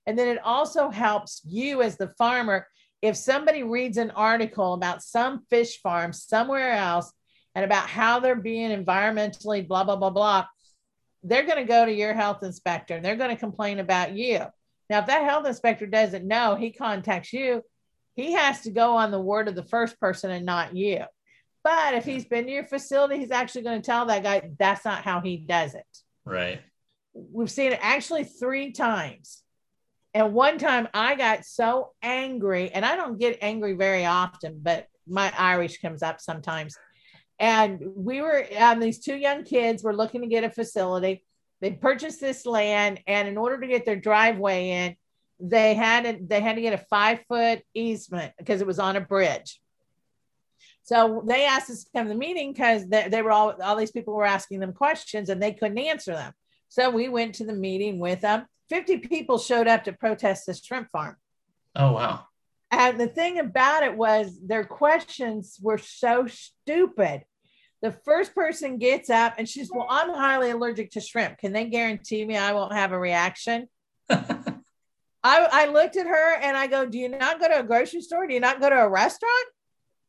And 0.07 0.19
then 0.19 0.29
it 0.29 0.41
also 0.45 0.91
helps 0.91 1.41
you 1.47 1.81
as 1.81 1.97
the 1.97 2.13
farmer 2.19 2.67
if 3.01 3.17
somebody 3.17 3.63
reads 3.63 3.97
an 3.97 4.11
article 4.13 4.75
about 4.75 5.03
some 5.03 5.45
fish 5.51 5.81
farm 5.81 6.13
somewhere 6.13 6.73
else 6.73 7.13
and 7.55 7.65
about 7.65 7.89
how 7.89 8.21
they're 8.21 8.35
being 8.35 8.71
environmentally 8.71 9.67
blah 9.67 9.85
blah 9.85 9.97
blah 9.97 10.11
blah 10.11 10.47
they're 11.23 11.47
going 11.47 11.59
to 11.59 11.65
go 11.65 11.85
to 11.85 11.93
your 11.93 12.15
health 12.15 12.43
inspector 12.43 12.95
and 12.95 13.05
they're 13.05 13.17
going 13.17 13.31
to 13.31 13.37
complain 13.37 13.79
about 13.79 14.13
you 14.13 14.45
now, 14.91 15.01
if 15.01 15.07
that 15.07 15.25
health 15.25 15.47
inspector 15.47 15.87
doesn't 15.87 16.27
know, 16.27 16.55
he 16.55 16.73
contacts 16.73 17.33
you, 17.33 17.63
he 18.15 18.33
has 18.33 18.63
to 18.63 18.71
go 18.71 18.97
on 18.97 19.11
the 19.11 19.21
word 19.21 19.49
of 19.49 19.55
the 19.55 19.65
first 19.65 20.01
person 20.01 20.31
and 20.31 20.47
not 20.47 20.75
you. 20.75 21.05
But 21.63 21.95
if 21.95 22.05
he's 22.05 22.25
been 22.25 22.47
to 22.47 22.51
your 22.51 22.65
facility, 22.65 23.19
he's 23.19 23.31
actually 23.31 23.63
going 23.63 23.83
to 23.83 23.87
tell 23.87 24.07
that 24.07 24.23
guy 24.23 24.51
that's 24.59 24.85
not 24.85 25.03
how 25.03 25.21
he 25.21 25.37
does 25.37 25.75
it. 25.75 25.87
Right. 26.25 26.61
We've 27.13 27.51
seen 27.51 27.73
it 27.73 27.81
actually 27.83 28.25
three 28.25 28.73
times. 28.73 29.43
And 30.19 30.35
one 30.35 30.59
time 30.59 30.89
I 30.93 31.15
got 31.15 31.45
so 31.45 31.93
angry, 32.03 32.73
and 32.73 32.85
I 32.85 32.97
don't 32.97 33.21
get 33.21 33.39
angry 33.41 33.75
very 33.75 34.05
often, 34.05 34.59
but 34.61 34.89
my 35.07 35.33
Irish 35.39 35.81
comes 35.81 36.03
up 36.03 36.21
sometimes. 36.21 36.77
And 37.39 37.81
we 37.95 38.21
were, 38.21 38.45
um, 38.59 38.81
these 38.81 38.99
two 38.99 39.15
young 39.15 39.45
kids 39.45 39.85
were 39.85 39.95
looking 39.95 40.23
to 40.23 40.27
get 40.27 40.43
a 40.43 40.51
facility. 40.51 41.25
They 41.61 41.71
purchased 41.71 42.21
this 42.21 42.47
land, 42.47 42.99
and 43.07 43.29
in 43.29 43.37
order 43.37 43.61
to 43.61 43.69
get 43.69 43.85
their 43.85 43.95
driveway 43.95 44.71
in, 44.71 44.97
they 45.39 45.75
had 45.75 46.03
to, 46.03 46.19
they 46.21 46.41
had 46.41 46.57
to 46.57 46.63
get 46.63 46.73
a 46.73 46.85
five 46.91 47.21
foot 47.29 47.63
easement 47.73 48.33
because 48.39 48.61
it 48.61 48.67
was 48.67 48.81
on 48.81 48.97
a 48.97 49.01
bridge. 49.01 49.61
So 50.83 51.23
they 51.29 51.45
asked 51.45 51.71
us 51.71 51.85
to 51.85 51.91
come 51.95 52.09
to 52.09 52.13
the 52.13 52.19
meeting 52.19 52.53
because 52.53 52.89
they, 52.89 53.09
they 53.09 53.23
were 53.23 53.31
all 53.31 53.55
all 53.63 53.77
these 53.77 53.93
people 53.93 54.15
were 54.15 54.27
asking 54.27 54.59
them 54.59 54.73
questions 54.73 55.29
and 55.29 55.41
they 55.41 55.53
couldn't 55.53 55.79
answer 55.79 56.13
them. 56.13 56.33
So 56.71 56.91
we 56.91 57.09
went 57.09 57.37
to 57.37 57.47
the 57.47 57.53
meeting 57.53 58.01
with 58.01 58.23
them. 58.23 58.47
50 58.69 58.99
people 58.99 59.39
showed 59.39 59.67
up 59.67 59.85
to 59.85 59.93
protest 59.93 60.47
the 60.47 60.55
shrimp 60.55 60.91
farm. 60.91 61.17
Oh 61.75 61.93
wow. 61.93 62.25
And 62.71 63.01
the 63.01 63.07
thing 63.07 63.39
about 63.39 63.83
it 63.83 63.97
was 63.97 64.39
their 64.45 64.65
questions 64.65 65.59
were 65.61 65.79
so 65.79 66.27
stupid. 66.27 67.25
The 67.81 67.93
first 67.93 68.35
person 68.35 68.79
gets 68.79 69.09
up 69.09 69.35
and 69.39 69.49
she's, 69.49 69.71
Well, 69.73 69.87
I'm 69.89 70.11
highly 70.11 70.51
allergic 70.51 70.91
to 70.93 71.01
shrimp. 71.01 71.39
Can 71.39 71.53
they 71.53 71.67
guarantee 71.67 72.25
me 72.25 72.37
I 72.37 72.53
won't 72.53 72.73
have 72.73 72.93
a 72.93 72.99
reaction? 72.99 73.69
I, 74.11 74.55
I 75.25 75.67
looked 75.67 75.97
at 75.97 76.07
her 76.07 76.35
and 76.35 76.57
I 76.57 76.67
go, 76.67 76.87
Do 76.87 76.99
you 76.99 77.09
not 77.09 77.41
go 77.41 77.49
to 77.49 77.61
a 77.61 77.65
grocery 77.65 78.03
store? 78.03 78.27
Do 78.27 78.35
you 78.35 78.41
not 78.41 78.61
go 78.61 78.69
to 78.69 78.77
a 78.77 78.89
restaurant? 78.89 79.47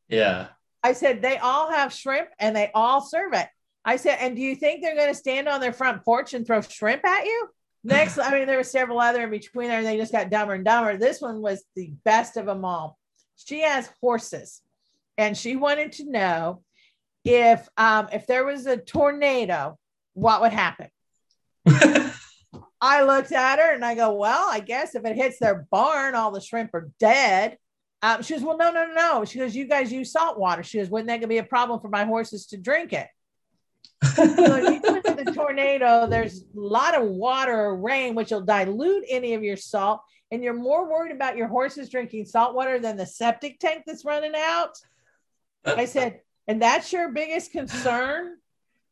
Yeah. 0.07 0.47
I 0.83 0.93
said, 0.93 1.21
They 1.21 1.37
all 1.37 1.71
have 1.71 1.93
shrimp 1.93 2.29
and 2.39 2.55
they 2.55 2.71
all 2.73 3.01
serve 3.01 3.33
it. 3.33 3.47
I 3.85 3.95
said, 3.95 4.17
And 4.19 4.35
do 4.35 4.41
you 4.41 4.55
think 4.55 4.81
they're 4.81 4.95
going 4.95 5.13
to 5.13 5.15
stand 5.15 5.47
on 5.47 5.61
their 5.61 5.73
front 5.73 6.03
porch 6.03 6.33
and 6.33 6.45
throw 6.45 6.61
shrimp 6.61 7.05
at 7.05 7.25
you? 7.25 7.49
Next, 7.83 8.17
I 8.17 8.31
mean, 8.31 8.45
there 8.45 8.57
were 8.57 8.63
several 8.63 8.99
other 8.99 9.23
in 9.23 9.29
between 9.29 9.69
there 9.69 9.77
and 9.77 9.87
they 9.87 9.97
just 9.97 10.11
got 10.11 10.29
dumber 10.29 10.53
and 10.53 10.65
dumber. 10.65 10.97
This 10.97 11.21
one 11.21 11.41
was 11.41 11.63
the 11.75 11.93
best 12.03 12.35
of 12.35 12.45
them 12.45 12.65
all. 12.65 12.97
She 13.37 13.61
has 13.61 13.89
horses 14.01 14.61
and 15.17 15.37
she 15.37 15.55
wanted 15.55 15.93
to 15.93 16.09
know 16.09 16.61
if 17.23 17.67
um, 17.77 18.09
if 18.11 18.27
there 18.27 18.45
was 18.45 18.65
a 18.65 18.77
tornado, 18.77 19.77
what 20.13 20.41
would 20.41 20.51
happen? 20.51 20.87
I 22.81 23.03
looked 23.03 23.31
at 23.31 23.59
her 23.59 23.73
and 23.73 23.83
I 23.83 23.95
go, 23.95 24.13
Well, 24.13 24.47
I 24.49 24.59
guess 24.59 24.95
if 24.95 25.05
it 25.05 25.15
hits 25.15 25.39
their 25.39 25.67
barn, 25.69 26.15
all 26.15 26.31
the 26.31 26.41
shrimp 26.41 26.73
are 26.73 26.89
dead. 26.99 27.57
Um, 28.01 28.23
she 28.23 28.33
goes, 28.33 28.43
Well, 28.43 28.57
no, 28.57 28.71
no, 28.71 28.87
no, 28.87 28.93
no. 28.93 29.25
She 29.25 29.39
goes, 29.39 29.55
You 29.55 29.67
guys 29.67 29.91
use 29.91 30.11
salt 30.11 30.39
water. 30.39 30.63
She 30.63 30.77
goes, 30.77 30.89
Wouldn't 30.89 31.07
that 31.07 31.27
be 31.27 31.37
a 31.37 31.43
problem 31.43 31.79
for 31.79 31.89
my 31.89 32.05
horses 32.05 32.45
to 32.47 32.57
drink 32.57 32.93
it? 32.93 33.07
So 34.03 34.23
if 34.23 34.83
you 34.83 35.01
at 35.05 35.25
the 35.25 35.31
tornado, 35.33 36.07
there's 36.07 36.41
a 36.41 36.45
lot 36.53 36.95
of 36.95 37.07
water 37.07 37.53
or 37.53 37.75
rain, 37.75 38.15
which 38.15 38.31
will 38.31 38.41
dilute 38.41 39.03
any 39.09 39.33
of 39.33 39.43
your 39.43 39.57
salt. 39.57 40.01
And 40.31 40.43
you're 40.43 40.53
more 40.53 40.89
worried 40.89 41.11
about 41.11 41.37
your 41.37 41.47
horses 41.47 41.89
drinking 41.89 42.25
salt 42.25 42.55
water 42.55 42.79
than 42.79 42.97
the 42.97 43.05
septic 43.05 43.59
tank 43.59 43.83
that's 43.85 44.05
running 44.05 44.33
out. 44.35 44.77
Uh, 45.65 45.75
I 45.77 45.85
said, 45.85 46.21
and 46.47 46.61
that's 46.61 46.93
your 46.93 47.11
biggest 47.11 47.51
concern. 47.51 48.35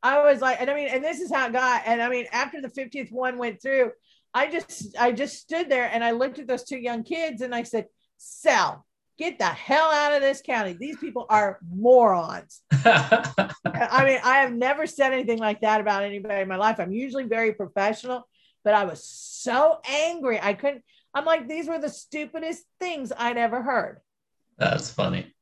I 0.04 0.22
was 0.22 0.42
like, 0.42 0.60
and 0.60 0.70
I 0.70 0.76
mean, 0.76 0.90
and 0.90 1.04
this 1.04 1.20
is 1.20 1.32
how 1.32 1.48
it 1.48 1.54
got. 1.54 1.84
And 1.86 2.02
I 2.02 2.10
mean, 2.10 2.26
after 2.32 2.62
the 2.62 2.70
50th 2.70 3.12
one 3.12 3.38
went 3.38 3.62
through, 3.62 3.92
I 4.34 4.50
just 4.50 4.96
I 4.98 5.12
just 5.12 5.38
stood 5.38 5.70
there 5.70 5.90
and 5.92 6.04
I 6.04 6.12
looked 6.12 6.40
at 6.40 6.48
those 6.48 6.64
two 6.64 6.78
young 6.78 7.04
kids 7.04 7.42
and 7.42 7.56
I 7.56 7.64
said, 7.64 7.86
Sell, 8.18 8.86
get 9.18 9.40
the 9.40 9.46
hell 9.46 9.92
out 9.92 10.14
of 10.14 10.22
this 10.22 10.42
county. 10.42 10.74
These 10.74 10.98
people 10.98 11.26
are 11.30 11.60
morons. 11.70 12.62
I 12.72 14.04
mean, 14.06 14.20
I 14.24 14.40
have 14.42 14.54
never 14.54 14.86
said 14.86 15.14
anything 15.14 15.40
like 15.40 15.62
that 15.62 15.82
about 15.82 16.04
anybody 16.04 16.42
in 16.42 16.48
my 16.48 16.56
life. 16.56 16.80
I'm 16.80 16.92
usually 16.92 17.26
very 17.26 17.54
professional, 17.54 18.28
but 18.64 18.74
I 18.74 18.86
was 18.86 19.04
so 19.04 19.80
angry. 19.90 20.40
I 20.42 20.54
couldn't, 20.54 20.84
I'm 21.14 21.26
like, 21.26 21.48
these 21.48 21.68
were 21.68 21.80
the 21.80 21.90
stupidest 21.90 22.64
things 22.80 23.12
I'd 23.16 23.38
ever 23.38 23.62
heard. 23.62 24.00
That's 24.58 24.92
funny. 24.92 25.34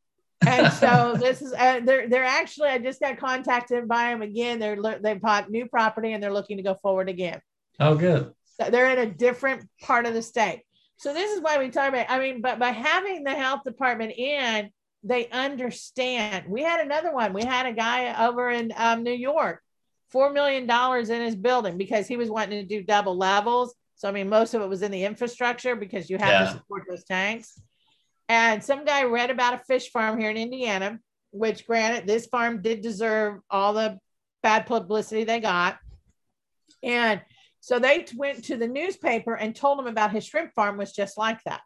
and 0.46 0.72
so 0.74 1.16
this 1.20 1.42
is 1.42 1.54
uh, 1.54 1.80
they're 1.84 2.10
they're 2.10 2.26
actually 2.26 2.68
I 2.68 2.78
just 2.78 3.00
got 3.00 3.18
contacted 3.18 3.88
by 3.88 4.10
them 4.10 4.22
again. 4.22 4.60
They're 4.60 5.00
they 5.02 5.14
bought 5.14 5.50
new 5.50 5.66
property 5.66 6.12
and 6.12 6.22
they're 6.22 6.34
looking 6.34 6.58
to 6.58 6.64
go 6.64 6.76
forward 6.76 7.10
again. 7.10 7.40
Oh, 7.80 7.96
good. 7.96 8.34
They're 8.58 8.92
in 8.92 9.00
a 9.00 9.12
different 9.12 9.68
part 9.82 10.06
of 10.06 10.14
the 10.14 10.22
state. 10.22 10.64
So 10.98 11.14
this 11.14 11.32
is 11.32 11.42
why 11.42 11.60
we 11.60 11.70
talk 11.70 11.90
about. 11.90 12.06
I 12.10 12.20
mean, 12.20 12.42
but 12.42 12.60
by 12.60 12.70
having 12.70 13.24
the 13.24 13.36
health 13.36 13.64
department 13.64 14.14
in, 14.14 14.70
they 15.04 15.30
understand. 15.30 16.46
We 16.48 16.64
had 16.64 16.80
another 16.80 17.14
one. 17.14 17.34
We 17.34 17.44
had 17.44 17.66
a 17.66 17.74
guy 17.74 18.28
over 18.28 18.50
in 18.50 18.74
um, 18.76 19.04
New 19.04 19.14
York, 19.14 19.62
four 20.10 20.32
million 20.32 20.66
dollars 20.66 21.10
in 21.10 21.22
his 21.22 21.36
building 21.36 21.78
because 21.78 22.08
he 22.08 22.18
was 22.18 22.30
wanting 22.30 22.62
to 22.62 22.68
do 22.68 22.84
double 22.84 23.18
levels. 23.18 23.76
So 23.96 24.10
I 24.10 24.12
mean, 24.12 24.30
most 24.30 24.54
of 24.54 24.62
it 24.62 24.70
was 24.70 24.82
in 24.82 24.92
the 24.92 25.04
infrastructure 25.04 25.76
because 25.76 26.10
you 26.10 26.18
have 26.18 26.30
yeah. 26.30 26.46
to 26.46 26.52
support 26.58 26.84
those 26.90 27.04
tanks. 27.04 27.60
And 28.28 28.64
some 28.64 28.86
guy 28.86 29.04
read 29.04 29.30
about 29.30 29.54
a 29.54 29.64
fish 29.66 29.92
farm 29.92 30.20
here 30.20 30.32
in 30.32 30.38
Indiana, 30.38 31.00
which 31.32 31.68
granted, 31.68 32.08
this 32.08 32.26
farm 32.26 32.62
did 32.62 32.82
deserve 32.82 33.40
all 33.50 33.74
the 33.74 34.00
bad 34.42 34.66
publicity 34.66 35.24
they 35.24 35.40
got. 35.40 35.78
And 36.82 37.22
so 37.66 37.80
they 37.80 38.06
went 38.16 38.44
to 38.44 38.58
the 38.58 38.68
newspaper 38.68 39.34
and 39.34 39.56
told 39.56 39.80
him 39.80 39.88
about 39.88 40.12
his 40.12 40.24
shrimp 40.24 40.54
farm 40.54 40.78
was 40.78 40.92
just 40.92 41.18
like 41.18 41.44
that. 41.46 41.64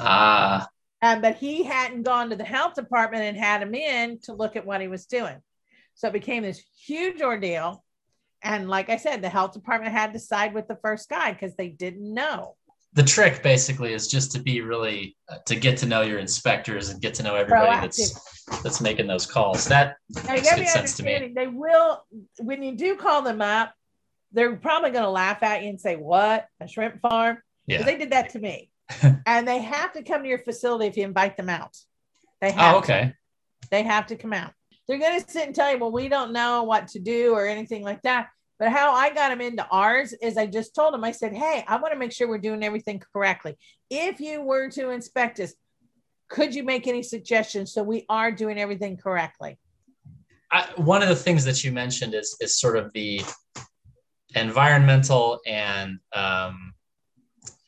Ah. 0.00 0.66
And 1.00 1.22
but 1.22 1.36
he 1.36 1.62
hadn't 1.62 2.02
gone 2.02 2.30
to 2.30 2.34
the 2.34 2.42
health 2.42 2.74
department 2.74 3.22
and 3.22 3.36
had 3.36 3.62
him 3.62 3.72
in 3.72 4.18
to 4.24 4.32
look 4.32 4.56
at 4.56 4.66
what 4.66 4.80
he 4.80 4.88
was 4.88 5.06
doing. 5.06 5.36
So 5.94 6.08
it 6.08 6.12
became 6.12 6.42
this 6.42 6.60
huge 6.84 7.22
ordeal. 7.22 7.84
And 8.42 8.68
like 8.68 8.90
I 8.90 8.96
said, 8.96 9.22
the 9.22 9.28
health 9.28 9.52
department 9.52 9.92
had 9.92 10.12
to 10.12 10.18
side 10.18 10.52
with 10.54 10.66
the 10.66 10.78
first 10.82 11.08
guy 11.08 11.32
because 11.32 11.54
they 11.54 11.68
didn't 11.68 12.12
know 12.12 12.56
the 12.96 13.02
trick 13.02 13.42
basically 13.42 13.92
is 13.92 14.08
just 14.08 14.32
to 14.32 14.40
be 14.40 14.62
really 14.62 15.16
uh, 15.28 15.36
to 15.44 15.54
get 15.54 15.76
to 15.76 15.86
know 15.86 16.00
your 16.00 16.18
inspectors 16.18 16.88
and 16.88 17.00
get 17.00 17.12
to 17.14 17.22
know 17.22 17.36
everybody 17.36 17.70
Proactive. 17.70 17.82
that's 17.82 18.62
that's 18.62 18.80
making 18.80 19.06
those 19.06 19.26
calls. 19.26 19.66
That 19.66 19.96
now, 20.08 20.32
makes 20.32 20.52
good 20.52 20.66
sense 20.66 20.96
to 20.96 21.02
me. 21.02 21.32
They 21.36 21.46
will 21.46 22.04
when 22.38 22.62
you 22.62 22.74
do 22.74 22.96
call 22.96 23.20
them 23.20 23.42
up, 23.42 23.74
they're 24.36 24.54
probably 24.54 24.90
going 24.90 25.04
to 25.04 25.10
laugh 25.10 25.42
at 25.42 25.62
you 25.62 25.70
and 25.70 25.80
say, 25.80 25.96
"What 25.96 26.46
a 26.60 26.68
shrimp 26.68 27.00
farm?" 27.00 27.38
Yeah, 27.66 27.82
they 27.82 27.96
did 27.96 28.10
that 28.10 28.30
to 28.30 28.38
me, 28.38 28.70
and 29.26 29.48
they 29.48 29.58
have 29.58 29.92
to 29.94 30.02
come 30.02 30.22
to 30.22 30.28
your 30.28 30.38
facility 30.38 30.86
if 30.86 30.96
you 30.96 31.04
invite 31.04 31.36
them 31.36 31.48
out. 31.48 31.76
They 32.40 32.50
oh, 32.50 32.52
have. 32.52 32.74
Oh, 32.74 32.78
okay. 32.78 33.14
To. 33.62 33.68
They 33.70 33.82
have 33.82 34.06
to 34.06 34.16
come 34.16 34.32
out. 34.32 34.52
They're 34.86 34.98
going 34.98 35.20
to 35.20 35.28
sit 35.28 35.46
and 35.46 35.54
tell 35.54 35.72
you, 35.72 35.78
"Well, 35.78 35.90
we 35.90 36.08
don't 36.08 36.32
know 36.32 36.62
what 36.62 36.88
to 36.88 37.00
do" 37.00 37.32
or 37.32 37.46
anything 37.46 37.82
like 37.82 38.02
that. 38.02 38.28
But 38.58 38.70
how 38.70 38.94
I 38.94 39.12
got 39.12 39.28
them 39.28 39.40
into 39.40 39.66
ours 39.68 40.14
is 40.22 40.36
I 40.36 40.46
just 40.46 40.74
told 40.74 40.94
them, 40.94 41.04
I 41.04 41.10
said, 41.10 41.34
Hey, 41.34 41.62
I 41.68 41.76
want 41.76 41.92
to 41.92 41.98
make 41.98 42.10
sure 42.10 42.26
we're 42.26 42.38
doing 42.38 42.64
everything 42.64 43.02
correctly. 43.12 43.58
If 43.90 44.18
you 44.18 44.40
were 44.40 44.70
to 44.70 44.90
inspect 44.90 45.40
us, 45.40 45.52
could 46.28 46.54
you 46.54 46.62
make 46.62 46.86
any 46.86 47.02
suggestions 47.02 47.72
so 47.72 47.82
we 47.82 48.06
are 48.08 48.32
doing 48.32 48.58
everything 48.58 48.96
correctly? 48.96 49.58
I, 50.50 50.68
one 50.76 51.02
of 51.02 51.08
the 51.08 51.16
things 51.16 51.44
that 51.44 51.64
you 51.64 51.72
mentioned 51.72 52.14
is 52.14 52.36
is 52.40 52.58
sort 52.58 52.76
of 52.78 52.92
the 52.94 53.20
environmental 54.36 55.40
and 55.46 55.98
um, 56.12 56.74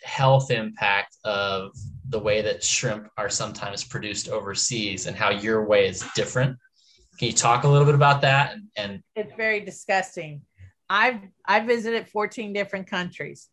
health 0.05 0.51
impact 0.51 1.17
of 1.25 1.73
the 2.11 2.19
way 2.19 2.43
that 2.43 2.63
shrimp 2.63 3.09
are 3.17 3.29
sometimes 3.29 3.85
produced 3.85 4.29
overseas 4.29 5.07
and 5.07 5.17
how 5.17 5.31
your 5.31 5.67
way 5.67 5.89
is 5.89 6.05
different. 6.15 6.57
Can 7.19 7.27
you 7.27 7.35
talk 7.35 7.65
a 7.65 7.69
little 7.69 7.87
bit 7.87 7.95
about 7.95 8.21
that? 8.23 8.55
And, 8.55 8.65
and 8.77 9.03
it's 9.17 9.35
very 9.37 9.61
disgusting. 9.61 10.43
I've 10.89 11.21
I've 11.45 11.67
visited 11.67 12.09
14 12.09 12.53
different 12.53 12.87
countries. 12.87 13.49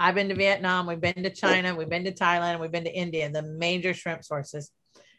I've 0.00 0.14
been 0.14 0.28
to 0.28 0.34
Vietnam, 0.34 0.86
we've 0.86 1.00
been 1.00 1.24
to 1.24 1.30
China, 1.30 1.74
we've 1.74 1.88
been 1.88 2.04
to 2.04 2.12
Thailand, 2.12 2.60
we've 2.60 2.70
been 2.70 2.84
to 2.84 2.94
India, 2.94 3.28
the 3.28 3.42
major 3.42 3.92
shrimp 3.92 4.24
sources. 4.24 4.70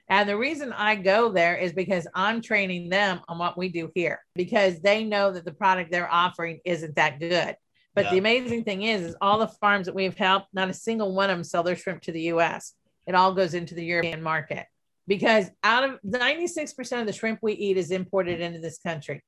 And 0.10 0.28
the 0.28 0.38
reason 0.38 0.74
I 0.74 0.96
go 0.96 1.32
there 1.32 1.56
is 1.56 1.72
because 1.72 2.08
I'm 2.16 2.42
training 2.42 2.90
them 2.90 3.22
on 3.28 3.38
what 3.38 3.58
we 3.58 3.70
do 3.70 3.92
here 3.94 4.20
because 4.36 4.80
they 4.80 5.04
know 5.04 5.32
that 5.32 5.46
the 5.46 5.54
product 5.54 5.92
they're 5.92 6.12
offering 6.12 6.60
isn't 6.66 6.96
that 6.96 7.20
good. 7.20 7.56
But 7.94 8.06
yeah. 8.06 8.12
the 8.12 8.18
amazing 8.18 8.64
thing 8.64 8.84
is, 8.84 9.02
is 9.02 9.16
all 9.22 9.38
the 9.38 9.48
farms 9.48 9.86
that 9.86 9.96
we've 9.96 10.18
helped, 10.18 10.48
not 10.54 10.70
a 10.70 10.74
single 10.74 11.14
one 11.14 11.30
of 11.30 11.38
them 11.38 11.44
sell 11.44 11.64
their 11.64 11.76
shrimp 11.76 12.02
to 12.04 12.12
the 12.12 12.22
US. 12.34 12.74
It 13.08 13.14
all 13.14 13.34
goes 13.34 13.54
into 13.54 13.76
the 13.76 13.86
European 13.86 14.24
market 14.24 14.66
because 15.08 15.50
out 15.64 15.84
of 15.84 16.00
96% 16.06 17.02
of 17.02 17.06
the 17.08 17.14
shrimp 17.14 17.40
we 17.42 17.54
eat 17.54 17.78
is 17.78 17.92
imported 17.92 18.42
into 18.42 18.60
this 18.60 18.80
country. 18.80 19.24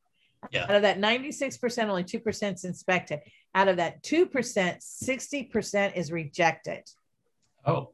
Yeah. 0.49 0.63
Out 0.63 0.75
of 0.75 0.81
that 0.81 0.99
96%, 0.99 1.89
only 1.89 2.03
2% 2.03 2.53
is 2.53 2.63
inspected. 2.63 3.19
Out 3.53 3.67
of 3.67 3.77
that 3.77 4.01
2%, 4.03 4.29
60% 4.31 5.95
is 5.95 6.11
rejected. 6.11 6.83
Oh. 7.65 7.93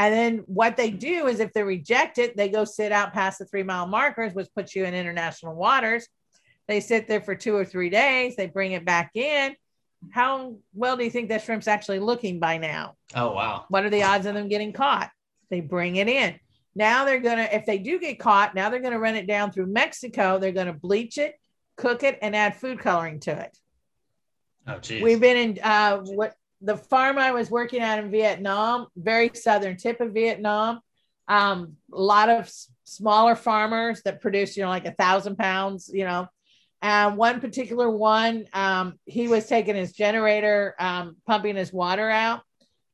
And 0.00 0.14
then 0.14 0.38
what 0.46 0.76
they 0.76 0.90
do 0.90 1.28
is 1.28 1.38
if 1.38 1.52
they 1.52 1.62
reject 1.62 2.18
it, 2.18 2.36
they 2.36 2.48
go 2.48 2.64
sit 2.64 2.90
out 2.90 3.12
past 3.12 3.38
the 3.38 3.44
three 3.44 3.62
mile 3.62 3.86
markers, 3.86 4.32
which 4.32 4.48
puts 4.56 4.74
you 4.74 4.84
in 4.84 4.94
international 4.94 5.54
waters. 5.54 6.08
They 6.66 6.80
sit 6.80 7.06
there 7.06 7.20
for 7.20 7.34
two 7.34 7.54
or 7.54 7.64
three 7.64 7.90
days. 7.90 8.34
They 8.34 8.46
bring 8.46 8.72
it 8.72 8.84
back 8.84 9.10
in. 9.14 9.54
How 10.10 10.56
well 10.72 10.96
do 10.96 11.04
you 11.04 11.10
think 11.10 11.28
that 11.28 11.42
shrimp's 11.42 11.68
actually 11.68 11.98
looking 11.98 12.40
by 12.40 12.56
now? 12.56 12.94
Oh, 13.14 13.32
wow. 13.32 13.66
What 13.68 13.84
are 13.84 13.90
the 13.90 14.02
odds 14.02 14.26
of 14.26 14.34
them 14.34 14.48
getting 14.48 14.72
caught? 14.72 15.10
They 15.50 15.60
bring 15.60 15.96
it 15.96 16.08
in. 16.08 16.40
Now 16.74 17.04
they're 17.04 17.20
going 17.20 17.36
to, 17.36 17.54
if 17.54 17.66
they 17.66 17.78
do 17.78 18.00
get 18.00 18.18
caught, 18.18 18.54
now 18.54 18.70
they're 18.70 18.80
going 18.80 18.94
to 18.94 18.98
run 18.98 19.16
it 19.16 19.26
down 19.26 19.52
through 19.52 19.66
Mexico. 19.66 20.38
They're 20.38 20.52
going 20.52 20.68
to 20.68 20.72
bleach 20.72 21.18
it 21.18 21.34
cook 21.80 22.02
it, 22.02 22.18
and 22.22 22.36
add 22.36 22.56
food 22.56 22.78
coloring 22.78 23.20
to 23.20 23.32
it. 23.32 23.56
Oh, 24.66 24.78
geez. 24.78 25.02
We've 25.02 25.20
been 25.20 25.36
in 25.36 25.58
uh, 25.62 25.98
what 25.98 26.34
the 26.60 26.76
farm 26.76 27.18
I 27.18 27.32
was 27.32 27.50
working 27.50 27.80
at 27.80 27.98
in 27.98 28.10
Vietnam, 28.10 28.86
very 28.96 29.30
southern 29.34 29.76
tip 29.76 30.00
of 30.00 30.12
Vietnam, 30.12 30.80
um, 31.28 31.76
a 31.92 32.00
lot 32.00 32.28
of 32.28 32.40
s- 32.44 32.70
smaller 32.84 33.34
farmers 33.34 34.02
that 34.02 34.20
produce, 34.20 34.56
you 34.56 34.62
know, 34.64 34.68
like 34.68 34.86
a 34.86 34.92
thousand 34.92 35.36
pounds, 35.36 35.90
you 35.92 36.04
know. 36.04 36.26
And 36.82 37.16
one 37.16 37.40
particular 37.40 37.90
one, 37.90 38.46
um, 38.52 38.98
he 39.04 39.28
was 39.28 39.46
taking 39.46 39.76
his 39.76 39.92
generator, 39.92 40.74
um, 40.78 41.16
pumping 41.26 41.56
his 41.56 41.72
water 41.72 42.08
out. 42.10 42.40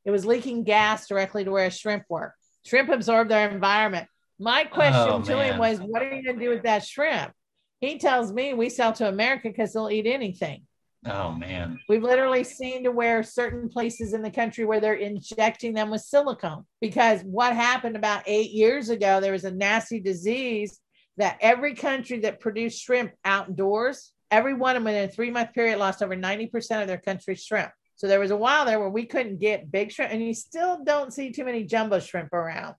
It 0.05 0.11
was 0.11 0.25
leaking 0.25 0.63
gas 0.63 1.07
directly 1.07 1.43
to 1.43 1.51
where 1.51 1.65
his 1.65 1.77
shrimp 1.77 2.03
were. 2.09 2.33
Shrimp 2.65 2.89
absorb 2.89 3.29
their 3.29 3.49
environment. 3.49 4.07
My 4.39 4.65
question 4.65 5.09
Oh, 5.13 5.21
to 5.21 5.41
him 5.41 5.57
was, 5.57 5.79
What 5.79 6.01
are 6.01 6.13
you 6.13 6.23
going 6.23 6.37
to 6.37 6.45
do 6.45 6.49
with 6.49 6.63
that 6.63 6.85
shrimp? 6.85 7.33
He 7.79 7.97
tells 7.97 8.31
me 8.31 8.53
we 8.53 8.69
sell 8.69 8.93
to 8.93 9.07
America 9.07 9.49
because 9.49 9.73
they'll 9.73 9.89
eat 9.89 10.05
anything. 10.05 10.66
Oh 11.09 11.31
man. 11.31 11.79
We've 11.87 12.03
literally 12.03 12.43
seen 12.43 12.83
to 12.83 12.91
where 12.91 13.23
certain 13.23 13.69
places 13.69 14.13
in 14.13 14.21
the 14.21 14.31
country 14.31 14.65
where 14.65 14.79
they're 14.79 14.95
injecting 14.95 15.73
them 15.73 15.89
with 15.89 16.01
silicone 16.01 16.65
because 16.81 17.21
what 17.21 17.55
happened 17.55 17.95
about 17.95 18.23
eight 18.25 18.51
years 18.51 18.89
ago, 18.89 19.21
there 19.21 19.31
was 19.31 19.45
a 19.45 19.51
nasty 19.51 19.99
disease 19.99 20.79
that 21.17 21.37
every 21.41 21.73
country 21.75 22.19
that 22.19 22.39
produced 22.39 22.81
shrimp 22.81 23.11
outdoors, 23.25 24.11
every 24.31 24.53
one 24.53 24.75
of 24.75 24.83
them 24.83 24.93
in 24.93 25.09
a 25.09 25.11
three 25.11 25.31
month 25.31 25.53
period 25.53 25.79
lost 25.79 26.03
over 26.03 26.15
90% 26.15 26.81
of 26.81 26.87
their 26.87 26.99
country's 26.99 27.43
shrimp. 27.43 27.71
So 27.95 28.07
there 28.07 28.19
was 28.19 28.31
a 28.31 28.37
while 28.37 28.65
there 28.65 28.79
where 28.79 28.89
we 28.89 29.05
couldn't 29.05 29.39
get 29.39 29.71
big 29.71 29.91
shrimp, 29.91 30.13
and 30.13 30.23
you 30.23 30.33
still 30.33 30.83
don't 30.83 31.11
see 31.11 31.31
too 31.31 31.45
many 31.45 31.63
jumbo 31.63 31.99
shrimp 31.99 32.31
around. 32.31 32.75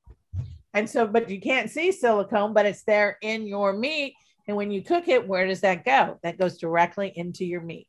And 0.75 0.89
so, 0.89 1.09
but 1.09 1.29
you 1.29 1.41
can't 1.41 1.71
see 1.71 1.91
silicone, 1.91 2.53
but 2.53 2.67
it's 2.67 2.85
there 2.85 3.19
in 3.21 3.47
your 3.47 3.73
meat. 3.73 4.15
And 4.47 4.57
when 4.57 4.71
you 4.71 4.83
cook 4.83 5.09
it, 5.09 5.27
where 5.27 5.47
does 5.47 5.63
that 5.63 5.85
go? 5.85 6.21
That 6.23 6.39
goes 6.39 6.59
directly 6.59 7.13
into 7.17 7.45
your 7.45 7.63
meat. 7.63 7.89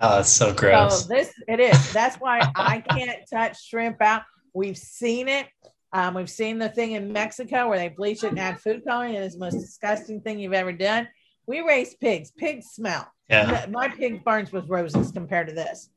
Oh, 0.00 0.16
that's 0.16 0.30
so 0.30 0.52
gross. 0.54 1.02
So 1.02 1.08
this 1.08 1.32
it 1.46 1.60
is. 1.60 1.92
That's 1.92 2.16
why 2.16 2.40
I 2.56 2.80
can't 2.80 3.18
touch 3.30 3.66
shrimp 3.66 4.00
out. 4.00 4.22
We've 4.54 4.78
seen 4.78 5.28
it. 5.28 5.46
Um, 5.92 6.14
we've 6.14 6.30
seen 6.30 6.58
the 6.58 6.68
thing 6.68 6.92
in 6.92 7.12
Mexico 7.12 7.68
where 7.68 7.78
they 7.78 7.88
bleach 7.88 8.22
it 8.24 8.28
and 8.28 8.38
add 8.38 8.60
food 8.60 8.82
coloring, 8.86 9.16
and 9.16 9.24
it's 9.24 9.34
the 9.34 9.40
most 9.40 9.58
disgusting 9.58 10.20
thing 10.20 10.38
you've 10.38 10.52
ever 10.52 10.72
done. 10.72 11.08
We 11.46 11.60
raise 11.60 11.94
pigs. 11.94 12.30
Pigs 12.30 12.66
smell. 12.72 13.06
yeah. 13.28 13.66
My 13.70 13.88
pig 13.88 14.24
burns 14.24 14.52
with 14.52 14.68
roses 14.68 15.10
compared 15.12 15.48
to 15.48 15.54
this. 15.54 15.90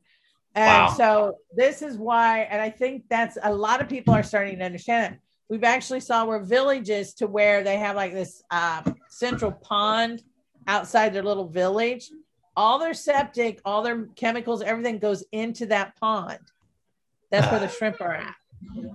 And 0.56 0.84
Wow. 0.84 0.94
so 0.96 1.38
this 1.56 1.82
is 1.82 1.96
why, 1.96 2.40
and 2.40 2.60
I 2.60 2.70
think 2.70 3.04
that's 3.08 3.38
a 3.42 3.52
lot 3.52 3.80
of 3.80 3.88
people 3.88 4.14
are 4.14 4.22
starting 4.22 4.58
to 4.58 4.64
understand 4.64 5.14
it. 5.14 5.20
We've 5.48 5.64
actually 5.64 6.00
saw 6.00 6.24
where 6.24 6.40
villages 6.40 7.14
to 7.14 7.26
where 7.26 7.62
they 7.64 7.76
have 7.76 7.96
like 7.96 8.12
this 8.12 8.42
uh, 8.50 8.82
central 9.08 9.52
pond 9.52 10.22
outside 10.66 11.12
their 11.12 11.22
little 11.22 11.48
village. 11.48 12.10
All 12.56 12.78
their 12.78 12.94
septic, 12.94 13.60
all 13.64 13.82
their 13.82 14.06
chemicals, 14.16 14.62
everything 14.62 14.98
goes 14.98 15.24
into 15.32 15.66
that 15.66 15.96
pond. 15.96 16.38
That's 17.30 17.50
where 17.50 17.60
the 17.60 17.68
shrimp 17.76 18.00
are 18.00 18.14
at. 18.14 18.34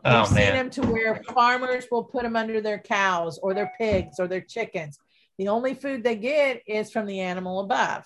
Oh 0.06 0.19
We've 0.19 0.28
seen 0.28 0.36
man. 0.36 0.56
them 0.56 0.69
to 0.72 0.82
where 0.91 1.22
farmers 1.34 1.86
will 1.91 2.04
put 2.04 2.24
them 2.24 2.36
under 2.36 2.62
their 2.62 2.80
cows 2.80 3.38
or 3.43 3.54
their 3.54 3.72
pigs 3.78 4.19
or 4.19 4.28
their 4.28 4.41
chickens. 4.41 5.00
The 5.38 5.48
only 5.48 5.74
food 5.74 6.04
they 6.04 6.15
get 6.15 6.62
is 6.65 6.91
from 6.91 7.06
the 7.06 7.19
animal 7.19 7.60
above. 7.60 8.06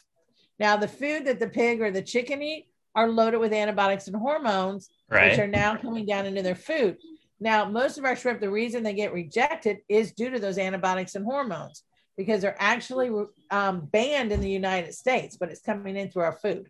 Now, 0.59 0.77
the 0.77 0.87
food 0.87 1.25
that 1.25 1.39
the 1.39 1.49
pig 1.49 1.81
or 1.81 1.89
the 1.91 2.01
chicken 2.01 2.41
eat 2.41 2.67
are 2.95 3.09
loaded 3.09 3.39
with 3.39 3.53
antibiotics 3.53 4.07
and 4.07 4.15
hormones, 4.15 4.89
which 5.07 5.39
are 5.39 5.47
now 5.47 5.75
coming 5.75 6.05
down 6.05 6.25
into 6.25 6.43
their 6.43 6.55
food. 6.55 6.97
Now, 7.39 7.65
most 7.65 7.97
of 7.97 8.05
our 8.05 8.15
shrimp, 8.15 8.39
the 8.39 8.51
reason 8.51 8.83
they 8.83 8.93
get 8.93 9.13
rejected 9.13 9.79
is 9.89 10.11
due 10.13 10.29
to 10.29 10.39
those 10.39 10.57
antibiotics 10.57 11.15
and 11.15 11.25
hormones 11.25 11.83
because 12.17 12.41
they're 12.41 12.55
actually 12.59 13.09
um, 13.51 13.85
banned 13.91 14.31
in 14.31 14.41
the 14.41 14.49
United 14.49 14.93
States, 14.93 15.37
but 15.37 15.49
it's 15.49 15.61
coming 15.61 15.95
in 15.97 16.09
through 16.09 16.23
our 16.23 16.33
food. 16.33 16.69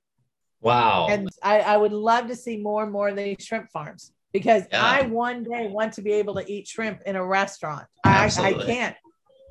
Wow. 0.61 1.07
And 1.09 1.29
I, 1.41 1.59
I 1.59 1.77
would 1.77 1.91
love 1.91 2.27
to 2.27 2.35
see 2.35 2.57
more 2.57 2.83
and 2.83 2.91
more 2.91 3.09
of 3.09 3.17
these 3.17 3.37
shrimp 3.41 3.69
farms 3.71 4.13
because 4.31 4.63
Yeah. 4.71 4.83
I 4.83 5.01
one 5.03 5.43
day 5.43 5.67
want 5.67 5.93
to 5.93 6.01
be 6.01 6.13
able 6.13 6.35
to 6.35 6.51
eat 6.51 6.67
shrimp 6.67 7.01
in 7.05 7.15
a 7.15 7.25
restaurant. 7.25 7.85
I, 8.03 8.31
I 8.37 8.53
can't. 8.53 8.95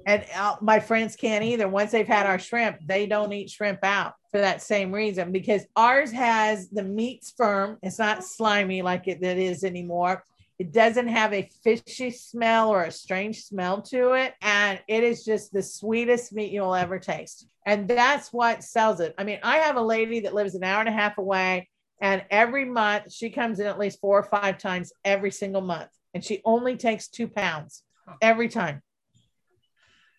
And 0.06 0.24
uh, 0.34 0.56
my 0.60 0.80
friends 0.80 1.14
can't 1.14 1.44
either. 1.44 1.68
Once 1.68 1.92
they've 1.92 2.08
had 2.08 2.26
our 2.26 2.38
shrimp, 2.38 2.78
they 2.86 3.06
don't 3.06 3.32
eat 3.32 3.50
shrimp 3.50 3.80
out 3.84 4.14
for 4.32 4.38
that 4.40 4.62
same 4.62 4.90
reason 4.90 5.30
because 5.30 5.64
ours 5.76 6.10
has 6.10 6.68
the 6.70 6.82
meat's 6.82 7.32
firm. 7.36 7.78
It's 7.82 7.98
not 7.98 8.24
slimy 8.24 8.82
like 8.82 9.06
it, 9.06 9.22
it 9.22 9.38
is 9.38 9.62
anymore. 9.62 10.24
It 10.62 10.70
doesn't 10.70 11.08
have 11.08 11.32
a 11.32 11.50
fishy 11.64 12.12
smell 12.12 12.68
or 12.68 12.84
a 12.84 12.92
strange 12.92 13.42
smell 13.42 13.82
to 13.82 14.12
it. 14.12 14.34
And 14.40 14.78
it 14.86 15.02
is 15.02 15.24
just 15.24 15.52
the 15.52 15.60
sweetest 15.60 16.32
meat 16.32 16.52
you'll 16.52 16.76
ever 16.76 17.00
taste. 17.00 17.48
And 17.66 17.88
that's 17.88 18.32
what 18.32 18.62
sells 18.62 19.00
it. 19.00 19.12
I 19.18 19.24
mean, 19.24 19.40
I 19.42 19.56
have 19.56 19.74
a 19.74 19.82
lady 19.82 20.20
that 20.20 20.34
lives 20.34 20.54
an 20.54 20.62
hour 20.62 20.78
and 20.78 20.88
a 20.88 20.92
half 20.92 21.18
away, 21.18 21.68
and 22.00 22.24
every 22.30 22.64
month 22.64 23.12
she 23.12 23.30
comes 23.30 23.58
in 23.58 23.66
at 23.66 23.76
least 23.76 23.98
four 23.98 24.20
or 24.20 24.22
five 24.22 24.58
times 24.58 24.92
every 25.04 25.32
single 25.32 25.62
month. 25.62 25.90
And 26.14 26.24
she 26.24 26.40
only 26.44 26.76
takes 26.76 27.08
two 27.08 27.26
pounds 27.26 27.82
every 28.20 28.48
time. 28.48 28.82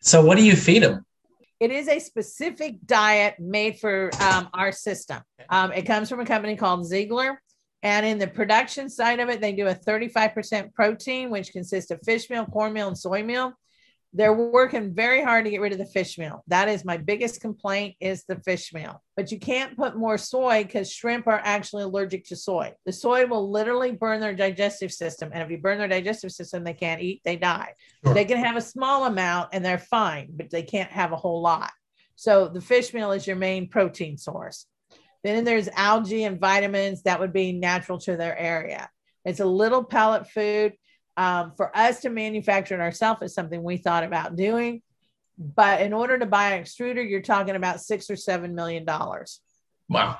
so 0.01 0.25
what 0.25 0.37
do 0.37 0.43
you 0.43 0.57
feed 0.57 0.83
them? 0.83 1.05
It 1.61 1.71
is 1.71 1.87
a 1.87 1.99
specific 1.99 2.85
diet 2.85 3.39
made 3.39 3.79
for 3.79 4.09
um, 4.19 4.49
our 4.53 4.73
system. 4.73 5.21
Um, 5.49 5.71
it 5.71 5.83
comes 5.83 6.09
from 6.09 6.19
a 6.19 6.25
company 6.25 6.57
called 6.57 6.81
Zeigler. 6.81 7.37
And 7.83 8.05
in 8.05 8.17
the 8.17 8.27
production 8.27 8.89
side 8.89 9.19
of 9.19 9.29
it, 9.29 9.41
they 9.41 9.51
do 9.51 9.67
a 9.67 9.75
35% 9.75 10.73
protein, 10.73 11.29
which 11.29 11.51
consists 11.51 11.91
of 11.91 11.99
fish 12.03 12.29
meal, 12.29 12.45
cornmeal, 12.45 12.87
and 12.87 12.97
soy 12.97 13.23
meal. 13.23 13.53
They're 14.15 14.31
working 14.31 14.93
very 14.93 15.23
hard 15.23 15.43
to 15.43 15.51
get 15.51 15.59
rid 15.59 15.73
of 15.73 15.79
the 15.79 15.85
fish 15.85 16.17
meal. 16.17 16.43
That 16.47 16.69
is 16.69 16.85
my 16.85 16.97
biggest 16.97 17.41
complaint 17.41 17.95
is 17.99 18.23
the 18.25 18.39
fish 18.41 18.71
meal. 18.71 19.03
But 19.17 19.31
you 19.31 19.39
can't 19.39 19.75
put 19.75 19.97
more 19.97 20.19
soy 20.19 20.63
because 20.63 20.93
shrimp 20.93 21.27
are 21.27 21.41
actually 21.43 21.83
allergic 21.83 22.25
to 22.27 22.35
soy. 22.35 22.73
The 22.85 22.93
soy 22.93 23.25
will 23.25 23.51
literally 23.51 23.91
burn 23.91 24.21
their 24.21 24.35
digestive 24.35 24.93
system. 24.93 25.31
And 25.33 25.41
if 25.43 25.49
you 25.49 25.57
burn 25.57 25.79
their 25.79 25.87
digestive 25.87 26.31
system, 26.31 26.63
they 26.63 26.75
can't 26.75 27.01
eat, 27.01 27.21
they 27.25 27.35
die. 27.35 27.73
Sure. 28.05 28.13
They 28.13 28.25
can 28.25 28.37
have 28.37 28.55
a 28.55 28.61
small 28.61 29.05
amount 29.05 29.49
and 29.51 29.65
they're 29.65 29.79
fine, 29.79 30.29
but 30.31 30.51
they 30.51 30.63
can't 30.63 30.91
have 30.91 31.11
a 31.11 31.17
whole 31.17 31.41
lot. 31.41 31.71
So 32.15 32.47
the 32.47 32.61
fish 32.61 32.93
meal 32.93 33.11
is 33.11 33.25
your 33.25 33.35
main 33.35 33.67
protein 33.67 34.17
source. 34.17 34.67
Then 35.23 35.43
there's 35.43 35.69
algae 35.69 36.23
and 36.23 36.39
vitamins 36.39 37.03
that 37.03 37.19
would 37.19 37.33
be 37.33 37.53
natural 37.53 37.97
to 37.99 38.17
their 38.17 38.37
area. 38.37 38.89
It's 39.25 39.39
a 39.39 39.45
little 39.45 39.83
pellet 39.83 40.27
food. 40.29 40.73
Um, 41.15 41.53
for 41.55 41.75
us 41.77 42.01
to 42.01 42.09
manufacture 42.09 42.73
it 42.75 42.81
ourselves 42.81 43.21
is 43.21 43.33
something 43.35 43.61
we 43.61 43.77
thought 43.77 44.03
about 44.03 44.35
doing. 44.35 44.81
But 45.37 45.81
in 45.81 45.93
order 45.93 46.17
to 46.19 46.25
buy 46.25 46.51
an 46.53 46.63
extruder, 46.63 47.07
you're 47.07 47.21
talking 47.21 47.55
about 47.55 47.81
six 47.81 48.09
or 48.09 48.15
seven 48.15 48.55
million 48.55 48.83
dollars. 48.85 49.39
Wow. 49.89 50.17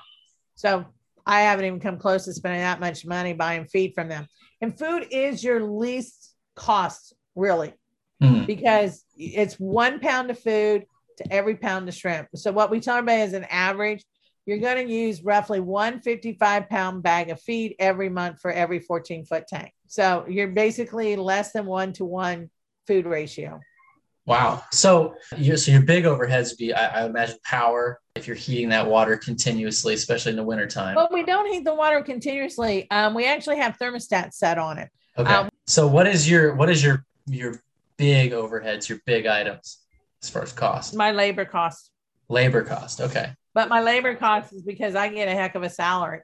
So 0.56 0.86
I 1.26 1.42
haven't 1.42 1.66
even 1.66 1.80
come 1.80 1.98
close 1.98 2.26
to 2.26 2.34
spending 2.34 2.62
that 2.62 2.80
much 2.80 3.06
money 3.06 3.34
buying 3.34 3.66
feed 3.66 3.94
from 3.96 4.08
them. 4.10 4.28
And 4.62 4.78
food 4.78 5.08
is 5.12 5.44
your 5.44 5.64
least 5.64 6.36
cost, 6.56 7.14
really 7.36 7.74
Hmm. 8.22 8.46
because 8.46 9.04
it's 9.18 9.56
one 9.56 10.00
pound 10.00 10.30
of 10.32 10.40
food 10.40 10.86
to 11.18 11.34
every 11.34 11.56
pound 11.56 11.90
of 11.90 11.96
shrimp. 11.96 12.30
So 12.36 12.52
what 12.52 12.72
we 12.72 12.80
talk 12.80 13.02
about 13.02 13.20
is 13.20 13.34
an 13.34 13.44
average. 13.46 14.06
You're 14.46 14.60
going 14.60 14.86
to 14.86 14.94
use 14.94 15.24
roughly 15.24 15.60
one 15.60 16.02
55 16.02 16.70
pound 16.70 17.04
bag 17.04 17.30
of 17.30 17.40
feed 17.40 17.76
every 17.80 18.10
month 18.10 18.40
for 18.42 18.52
every 18.52 18.80
14 18.80 19.26
foot 19.26 19.48
tank. 19.48 19.72
So 19.88 20.26
you're 20.28 20.50
basically 20.50 21.16
less 21.16 21.52
than 21.52 21.66
one 21.66 21.94
to 21.94 22.06
one 22.06 22.50
food 22.88 23.06
ratio. 23.06 23.60
Wow. 24.26 24.64
So 24.72 25.16
your 25.38 25.58
so 25.58 25.72
your 25.72 25.82
big 25.82 26.06
overheads 26.06 26.58
be, 26.58 26.74
I, 26.74 27.02
I 27.02 27.06
imagine, 27.06 27.38
power. 27.44 28.00
If 28.16 28.28
you're 28.28 28.36
heating 28.36 28.70
that 28.70 28.88
water 28.88 29.18
continuously, 29.18 29.94
especially 29.96 30.32
in 30.32 30.38
the 30.38 30.44
wintertime. 30.44 30.96
But 30.96 31.12
we 31.12 31.24
don't 31.24 31.52
heat 31.52 31.66
the 31.66 31.76
water 31.76 32.02
continuously. 32.02 32.90
Um, 32.92 33.14
we 33.14 33.26
actually 33.26 33.58
have 33.58 33.78
thermostats 33.78 34.34
set 34.34 34.58
on 34.58 34.78
it. 34.78 34.90
Okay. 35.18 35.34
um, 35.34 35.50
so 35.68 35.88
what 35.88 36.08
is 36.08 36.30
your 36.30 36.56
what 36.56 36.70
is 36.70 36.84
your 36.84 37.06
your 37.28 37.62
big 37.98 38.32
overheads, 38.32 38.88
your 38.88 39.00
big 39.06 39.26
items 39.26 39.80
as 40.22 40.30
far 40.30 40.44
as 40.44 40.54
cost? 40.54 40.96
My 40.96 41.12
labor 41.12 41.46
cost, 41.46 41.92
Labor 42.30 42.64
cost. 42.64 43.02
Okay. 43.02 43.34
But 43.54 43.70
my 43.70 43.82
labor 43.82 44.16
cost 44.16 44.54
is 44.54 44.62
because 44.64 44.96
I 44.96 45.10
get 45.10 45.28
a 45.28 45.32
heck 45.32 45.56
of 45.56 45.64
a 45.64 45.70
salary. 45.70 46.22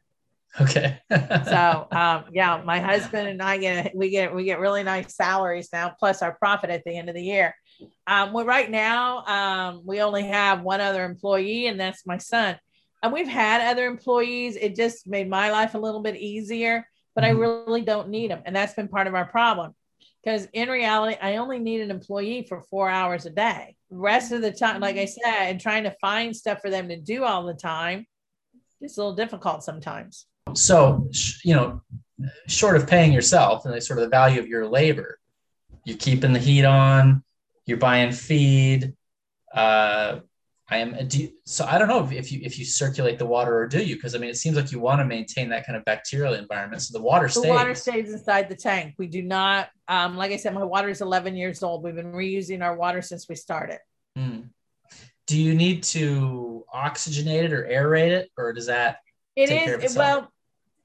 Okay. 0.59 0.99
So 1.09 1.87
um, 1.91 2.25
yeah, 2.31 2.61
my 2.65 2.79
husband 2.79 3.27
and 3.27 3.41
I 3.41 3.57
get 3.57 3.95
we 3.95 4.09
get 4.09 4.33
we 4.33 4.43
get 4.45 4.59
really 4.59 4.83
nice 4.83 5.15
salaries 5.15 5.69
now, 5.71 5.93
plus 5.99 6.21
our 6.21 6.33
profit 6.33 6.69
at 6.69 6.83
the 6.85 6.97
end 6.97 7.09
of 7.09 7.15
the 7.15 7.23
year. 7.23 7.55
Um, 8.07 8.33
well, 8.33 8.45
right 8.45 8.69
now 8.69 9.23
um, 9.25 9.81
we 9.85 10.01
only 10.01 10.23
have 10.23 10.61
one 10.61 10.81
other 10.81 11.05
employee, 11.05 11.67
and 11.67 11.79
that's 11.79 12.05
my 12.05 12.17
son. 12.17 12.57
And 13.01 13.13
we've 13.13 13.27
had 13.27 13.61
other 13.61 13.85
employees. 13.85 14.57
It 14.57 14.75
just 14.75 15.07
made 15.07 15.29
my 15.29 15.51
life 15.51 15.75
a 15.75 15.79
little 15.79 16.01
bit 16.01 16.17
easier, 16.17 16.85
but 17.15 17.23
Mhm. 17.23 17.27
I 17.27 17.29
really 17.31 17.81
don't 17.81 18.09
need 18.09 18.31
them, 18.31 18.41
and 18.45 18.55
that's 18.55 18.73
been 18.73 18.87
part 18.89 19.07
of 19.07 19.15
our 19.15 19.25
problem. 19.25 19.75
Because 20.23 20.47
in 20.53 20.69
reality, 20.69 21.17
I 21.21 21.37
only 21.37 21.59
need 21.59 21.81
an 21.81 21.91
employee 21.91 22.45
for 22.47 22.61
four 22.61 22.89
hours 22.89 23.25
a 23.25 23.29
day. 23.29 23.75
Rest 23.89 24.31
of 24.31 24.41
the 24.41 24.51
time, 24.51 24.81
like 24.81 24.97
I 24.97 25.05
said, 25.05 25.49
and 25.49 25.61
trying 25.61 25.83
to 25.83 25.95
find 26.01 26.35
stuff 26.35 26.59
for 26.61 26.69
them 26.69 26.89
to 26.89 26.97
do 26.97 27.23
all 27.23 27.45
the 27.45 27.53
time, 27.53 28.05
it's 28.81 28.97
a 28.97 29.01
little 29.01 29.15
difficult 29.15 29.63
sometimes. 29.63 30.25
so 30.53 31.09
you 31.43 31.55
know, 31.55 31.81
short 32.47 32.75
of 32.75 32.87
paying 32.87 33.13
yourself 33.13 33.65
and 33.65 33.83
sort 33.83 33.99
of 33.99 34.05
the 34.05 34.09
value 34.09 34.39
of 34.39 34.47
your 34.47 34.67
labor, 34.67 35.19
you're 35.85 35.97
keeping 35.97 36.33
the 36.33 36.39
heat 36.39 36.65
on, 36.65 37.23
you're 37.65 37.77
buying 37.77 38.11
feed. 38.11 38.93
Uh, 39.53 40.19
I 40.71 40.77
am. 40.77 40.95
Do 41.07 41.23
you, 41.23 41.31
so 41.45 41.65
I 41.65 41.77
don't 41.79 41.87
know 41.87 42.07
if 42.11 42.31
you 42.31 42.41
if 42.43 42.59
you 42.59 42.65
circulate 42.65 43.17
the 43.17 43.25
water 43.25 43.57
or 43.57 43.67
do 43.67 43.83
you? 43.83 43.95
Because 43.95 44.13
I 44.13 44.19
mean, 44.19 44.29
it 44.29 44.37
seems 44.37 44.55
like 44.55 44.71
you 44.71 44.79
want 44.79 44.99
to 44.99 45.05
maintain 45.05 45.49
that 45.49 45.65
kind 45.65 45.75
of 45.75 45.83
bacterial 45.85 46.33
environment, 46.35 46.81
so 46.83 46.97
the 46.97 47.03
water 47.03 47.27
stays. 47.27 47.43
The 47.43 47.49
water 47.49 47.73
stays 47.73 48.13
inside 48.13 48.49
the 48.49 48.55
tank. 48.55 48.95
We 48.97 49.07
do 49.07 49.23
not. 49.23 49.69
Um, 49.87 50.15
like 50.15 50.31
I 50.31 50.37
said, 50.37 50.53
my 50.53 50.63
water 50.63 50.89
is 50.89 51.01
11 51.01 51.35
years 51.35 51.63
old. 51.63 51.83
We've 51.83 51.95
been 51.95 52.11
reusing 52.11 52.63
our 52.63 52.75
water 52.75 53.01
since 53.01 53.27
we 53.27 53.35
started. 53.35 53.79
Mm. 54.17 54.49
Do 55.25 55.41
you 55.41 55.55
need 55.55 55.83
to 55.83 56.65
oxygenate 56.73 57.45
it 57.45 57.53
or 57.53 57.63
aerate 57.63 58.11
it, 58.11 58.29
or 58.37 58.53
does 58.53 58.67
that? 58.67 58.97
It 59.35 59.51
is 59.51 59.95
well. 59.95 60.31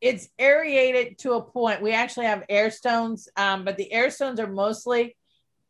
It's 0.00 0.28
aerated 0.38 1.18
to 1.18 1.34
a 1.34 1.42
point. 1.42 1.82
We 1.82 1.92
actually 1.92 2.26
have 2.26 2.44
air 2.48 2.70
stones, 2.70 3.28
um, 3.36 3.64
but 3.64 3.76
the 3.76 3.90
air 3.92 4.10
stones 4.10 4.40
are 4.40 4.46
mostly 4.46 5.16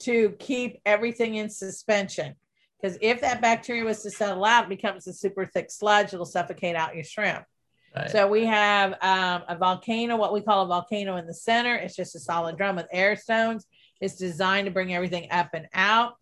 to 0.01 0.31
keep 0.39 0.81
everything 0.85 1.37
in 1.37 1.49
suspension. 1.51 2.35
Because 2.85 2.99
if 3.01 3.23
that 3.23 3.41
bacteria 3.41 3.83
was 3.83 4.03
to 4.03 4.11
settle 4.11 4.45
out, 4.45 4.65
it 4.65 4.69
becomes 4.69 5.07
a 5.07 5.15
super 5.15 5.47
thick 5.47 5.71
sludge. 5.71 6.13
It'll 6.13 6.27
suffocate 6.27 6.77
out 6.77 6.95
your 6.95 7.03
shrimp. 7.03 7.47
Right. 7.97 8.11
So 8.11 8.29
we 8.29 8.45
have 8.45 8.93
um, 9.01 9.43
a 9.49 9.57
volcano, 9.59 10.17
what 10.17 10.35
we 10.35 10.43
call 10.43 10.65
a 10.65 10.67
volcano 10.67 11.17
in 11.17 11.27
the 11.27 11.33
center. 11.33 11.77
It's 11.77 11.97
just 11.97 12.15
a 12.15 12.19
solid 12.19 12.59
drum 12.59 12.77
with 12.77 12.87
air 12.93 13.17
stones. 13.17 13.65
It's 14.03 14.17
designed 14.17 14.67
to 14.67 14.71
bring 14.71 14.93
everything 14.93 15.29
up 15.31 15.49
and 15.55 15.67
out. 15.73 16.17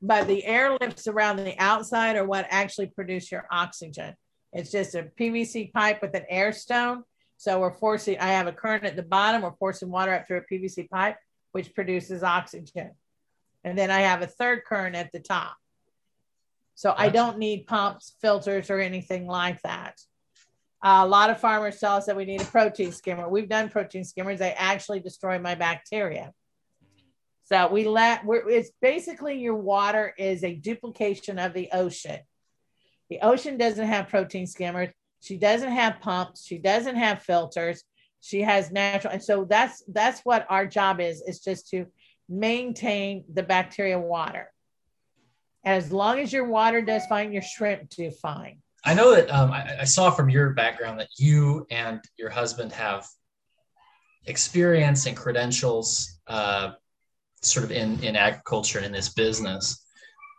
But 0.00 0.28
the 0.28 0.44
air 0.44 0.76
lifts 0.80 1.08
around 1.08 1.38
the 1.38 1.60
outside 1.60 2.14
are 2.14 2.24
what 2.24 2.46
actually 2.48 2.86
produce 2.86 3.32
your 3.32 3.48
oxygen. 3.50 4.14
It's 4.52 4.70
just 4.70 4.94
a 4.94 5.10
PVC 5.18 5.72
pipe 5.72 6.00
with 6.00 6.14
an 6.14 6.26
air 6.28 6.52
stone. 6.52 7.02
So 7.38 7.58
we're 7.58 7.74
forcing, 7.74 8.20
I 8.20 8.28
have 8.28 8.46
a 8.46 8.52
current 8.52 8.84
at 8.84 8.94
the 8.94 9.02
bottom. 9.02 9.42
We're 9.42 9.56
forcing 9.56 9.90
water 9.90 10.14
up 10.14 10.28
through 10.28 10.42
a 10.48 10.54
PVC 10.54 10.88
pipe, 10.88 11.16
which 11.50 11.74
produces 11.74 12.22
oxygen. 12.22 12.92
And 13.64 13.76
then 13.76 13.90
I 13.90 14.02
have 14.02 14.22
a 14.22 14.28
third 14.28 14.64
current 14.64 14.94
at 14.94 15.10
the 15.10 15.18
top. 15.18 15.56
So 16.74 16.90
gotcha. 16.90 17.02
I 17.02 17.08
don't 17.08 17.38
need 17.38 17.66
pumps, 17.66 18.16
filters, 18.20 18.70
or 18.70 18.80
anything 18.80 19.26
like 19.26 19.60
that. 19.62 20.00
Uh, 20.82 21.00
a 21.02 21.06
lot 21.06 21.30
of 21.30 21.40
farmers 21.40 21.80
tell 21.80 21.96
us 21.96 22.06
that 22.06 22.16
we 22.16 22.24
need 22.24 22.42
a 22.42 22.44
protein 22.44 22.92
skimmer. 22.92 23.28
We've 23.28 23.48
done 23.48 23.70
protein 23.70 24.04
skimmers. 24.04 24.38
They 24.38 24.52
actually 24.52 25.00
destroy 25.00 25.38
my 25.38 25.54
bacteria. 25.54 26.32
So 27.44 27.68
we 27.68 27.84
let, 27.84 28.24
we're, 28.24 28.48
it's 28.48 28.70
basically 28.80 29.38
your 29.38 29.54
water 29.54 30.14
is 30.18 30.44
a 30.44 30.54
duplication 30.54 31.38
of 31.38 31.52
the 31.52 31.68
ocean. 31.72 32.20
The 33.10 33.20
ocean 33.20 33.56
doesn't 33.58 33.86
have 33.86 34.08
protein 34.08 34.46
skimmers. 34.46 34.90
She 35.22 35.36
doesn't 35.38 35.72
have 35.72 36.00
pumps. 36.00 36.44
She 36.46 36.58
doesn't 36.58 36.96
have 36.96 37.22
filters. 37.22 37.84
She 38.20 38.40
has 38.40 38.70
natural. 38.70 39.12
And 39.12 39.22
so 39.22 39.44
that's, 39.44 39.82
that's 39.88 40.20
what 40.20 40.46
our 40.48 40.66
job 40.66 41.00
is, 41.00 41.22
is 41.22 41.40
just 41.40 41.68
to 41.70 41.86
maintain 42.28 43.24
the 43.32 43.42
bacteria 43.42 43.98
water. 43.98 44.50
As 45.64 45.92
long 45.92 46.18
as 46.18 46.32
your 46.32 46.44
water 46.44 46.82
does 46.82 47.06
fine, 47.06 47.32
your 47.32 47.42
shrimp 47.42 47.88
do 47.90 48.10
fine. 48.10 48.58
I 48.84 48.94
know 48.94 49.14
that 49.14 49.30
um, 49.30 49.50
I, 49.50 49.80
I, 49.80 49.84
saw 49.84 50.10
from 50.10 50.28
your 50.28 50.50
background 50.50 51.00
that 51.00 51.08
you 51.16 51.66
and 51.70 52.00
your 52.18 52.28
husband 52.28 52.70
have 52.72 53.06
experience 54.26 55.06
and 55.06 55.16
credentials 55.16 56.18
uh, 56.26 56.72
sort 57.40 57.64
of 57.64 57.72
in, 57.72 58.02
in 58.04 58.14
agriculture 58.14 58.78
and 58.78 58.86
in 58.86 58.92
this 58.92 59.08
business. 59.08 59.86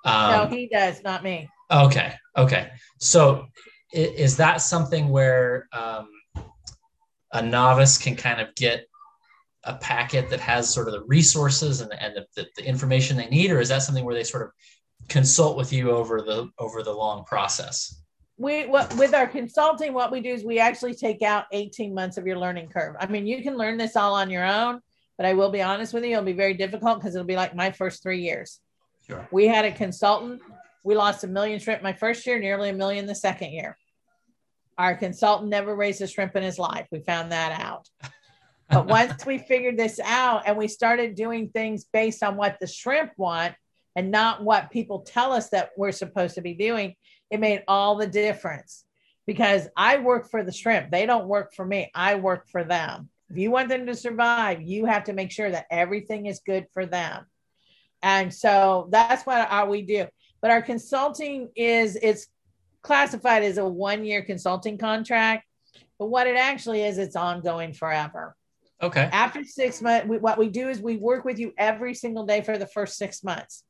Um, 0.06 0.32
no, 0.32 0.56
he 0.56 0.68
does, 0.68 1.02
not 1.04 1.24
me. 1.24 1.50
Okay. 1.72 2.14
Okay. 2.38 2.70
So 3.00 3.48
is 3.92 4.38
that 4.38 4.62
something 4.62 5.10
where 5.10 5.68
um, 5.74 6.10
a 7.32 7.42
novice 7.42 7.98
can 7.98 8.16
kind 8.16 8.40
of 8.40 8.54
get 8.56 8.86
a 9.64 9.74
packet 9.76 10.30
that 10.30 10.40
has 10.40 10.72
sort 10.72 10.88
of 10.88 10.94
the 10.94 11.04
resources 11.06 11.82
and, 11.82 11.92
and 12.00 12.16
the, 12.16 12.26
the, 12.36 12.48
the 12.58 12.68
information 12.68 13.18
they 13.18 13.28
need, 13.28 13.50
or 13.50 13.60
is 13.60 13.70
that 13.70 13.82
something 13.82 14.06
where 14.06 14.14
they 14.14 14.24
sort 14.24 14.44
of 14.44 14.50
consult 15.08 15.58
with 15.58 15.72
you 15.72 15.92
over 15.92 16.22
the 16.22 16.50
over 16.60 16.84
the 16.84 16.94
long 16.94 17.24
process. 17.26 18.02
We 18.38 18.66
what 18.66 18.96
with 18.98 19.14
our 19.14 19.28
consulting 19.28 19.94
what 19.94 20.12
we 20.12 20.22
do 20.22 20.34
is 20.34 20.44
we 20.44 20.60
actually 20.60 20.94
take 20.94 21.22
out 21.22 21.46
18 21.52 21.94
months 21.94 22.18
of 22.18 22.26
your 22.26 22.38
learning 22.38 22.70
curve. 22.70 22.96
I 23.00 23.08
mean 23.08 23.26
you 23.26 23.42
can 23.42 23.58
learn 23.58 23.78
this 23.78 23.96
all 23.96 24.14
on 24.14 24.30
your 24.30 24.46
own 24.46 24.82
but 25.18 25.26
i 25.26 25.34
will 25.34 25.50
be 25.50 25.62
honest 25.62 25.94
with 25.94 26.04
you 26.04 26.12
it'll 26.12 26.26
be 26.26 26.34
very 26.34 26.54
difficult 26.54 27.00
because 27.00 27.16
it'll 27.16 27.26
be 27.26 27.38
like 27.38 27.56
my 27.56 27.72
first 27.72 28.04
three 28.04 28.22
years. 28.22 28.60
Sure. 29.08 29.28
We 29.32 29.48
had 29.48 29.66
a 29.66 29.72
consultant 29.72 30.42
we 30.84 30.96
lost 30.96 31.24
a 31.24 31.28
million 31.28 31.60
shrimp 31.60 31.82
my 31.82 31.94
first 31.94 32.26
year 32.26 32.40
nearly 32.40 32.70
a 32.70 32.74
million 32.74 33.06
the 33.06 33.16
second 33.16 33.52
year. 33.52 33.78
Our 34.78 34.96
consultant 34.96 35.50
never 35.50 35.76
raised 35.76 36.02
a 36.02 36.08
shrimp 36.08 36.36
in 36.36 36.44
his 36.44 36.60
life. 36.60 36.86
We 36.92 37.00
found 37.00 37.32
that 37.32 37.60
out. 37.60 37.88
But 38.70 38.88
once 38.88 39.26
we 39.26 39.38
figured 39.38 39.78
this 39.78 40.00
out 40.04 40.44
and 40.46 40.58
we 40.58 40.68
started 40.68 41.16
doing 41.16 41.50
things 41.50 41.86
based 41.86 42.24
on 42.24 42.36
what 42.36 42.58
the 42.60 42.68
shrimp 42.68 43.12
want 43.18 43.56
and 43.96 44.12
not 44.12 44.44
what 44.44 44.72
people 44.72 45.00
tell 45.02 45.32
us 45.32 45.50
that 45.50 45.72
we're 45.78 45.92
supposed 45.92 46.36
to 46.36 46.42
be 46.42 46.54
doing, 46.54 46.96
it 47.32 47.40
made 47.40 47.64
all 47.68 47.96
the 47.96 48.08
difference 48.08 48.86
because 49.26 49.68
I 49.76 49.98
work 49.98 50.30
for 50.30 50.44
the 50.44 50.52
shrimp. 50.52 50.92
They 50.92 51.06
don't 51.06 51.28
work 51.28 51.54
for 51.54 51.66
me. 51.66 51.92
I 51.96 52.16
work 52.16 52.48
for 52.50 52.64
them. 52.64 53.10
If 53.30 53.38
you 53.38 53.50
want 53.50 53.70
them 53.70 53.88
to 53.88 53.96
survive, 53.96 54.62
you 54.62 54.86
have 54.86 55.06
to 55.06 55.14
make 55.14 55.32
sure 55.32 55.50
that 55.50 55.66
everything 55.72 56.28
is 56.28 56.42
good 56.46 56.68
for 56.74 56.86
them. 56.86 57.26
And 58.04 58.32
so 58.32 58.88
that's 58.92 59.26
what 59.26 59.70
we 59.70 59.82
do. 59.82 60.06
But 60.42 60.52
our 60.52 60.62
consulting 60.62 61.50
is 61.56 61.98
it's 62.00 62.28
classified 62.84 63.44
as 63.44 63.58
a 63.58 63.66
one 63.66 64.06
year 64.06 64.22
consulting 64.22 64.78
contract. 64.78 65.46
But 65.98 66.08
what 66.08 66.28
it 66.28 66.36
actually 66.36 66.84
is, 66.84 66.98
it's 66.98 67.16
ongoing 67.16 67.74
forever. 67.74 68.36
Okay. 68.82 69.10
After 69.12 69.44
six 69.44 69.82
months, 69.82 70.08
we, 70.08 70.18
what 70.18 70.38
we 70.38 70.50
do 70.50 70.70
is 70.70 70.82
we 70.82 70.98
work 70.98 71.26
with 71.26 71.40
you 71.40 71.54
every 71.58 71.94
single 71.94 72.26
day 72.26 72.42
for 72.42 72.58
the 72.58 72.68
first 72.68 72.98
six 72.98 73.24
months 73.24 73.64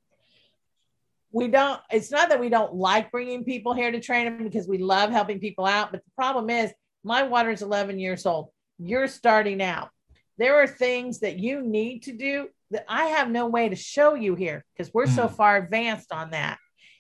we 1.36 1.50
don't 1.50 1.82
it's 1.92 2.12
not 2.12 2.30
that 2.30 2.40
we 2.40 2.48
don't 2.48 2.74
like 2.74 3.12
bringing 3.12 3.44
people 3.44 3.74
here 3.74 3.92
to 3.92 4.00
train 4.00 4.24
them 4.24 4.46
because 4.46 4.70
we 4.70 4.78
love 4.78 5.12
helping 5.12 5.38
people 5.38 5.66
out 5.66 5.92
but 5.92 6.02
the 6.06 6.12
problem 6.16 6.50
is 6.50 6.72
my 7.04 7.24
water 7.24 7.52
is 7.52 7.62
11 7.62 8.00
years 8.00 8.26
old. 8.26 8.50
You're 8.80 9.08
starting 9.08 9.62
out. 9.62 9.90
There 10.38 10.56
are 10.56 10.68
things 10.68 11.20
that 11.20 11.38
you 11.38 11.62
need 11.62 12.04
to 12.04 12.14
do 12.14 12.48
that 12.72 12.86
i 12.90 13.06
have 13.06 13.30
no 13.30 13.46
way 13.46 13.70
to 13.70 13.76
show 13.76 14.16
you 14.16 14.34
here 14.34 14.66
because 14.74 14.92
we're 14.94 15.06
mm. 15.06 15.16
so 15.16 15.28
far 15.28 15.58
advanced 15.58 16.12
on 16.12 16.32
that. 16.32 16.58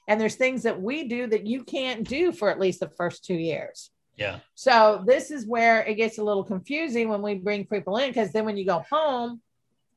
And 0.07 0.21
there's 0.21 0.35
things 0.35 0.63
that 0.63 0.79
we 0.79 1.07
do 1.07 1.25
that 1.27 1.47
you 1.47 1.63
can't 1.63 2.07
do 2.07 2.31
for 2.31 2.51
at 2.51 2.59
least 2.59 2.81
the 2.81 2.89
first 2.89 3.25
two 3.25 3.33
years. 3.33 3.89
Yeah. 4.15 4.39
So 4.53 5.03
this 5.07 5.31
is 5.31 5.47
where 5.47 5.81
it 5.81 5.95
gets 5.95 6.19
a 6.19 6.23
little 6.23 6.43
confusing 6.43 7.09
when 7.09 7.23
we 7.23 7.35
bring 7.35 7.65
people 7.65 7.97
in 7.97 8.09
because 8.09 8.31
then 8.31 8.45
when 8.45 8.57
you 8.57 8.65
go 8.65 8.83
home 8.89 9.41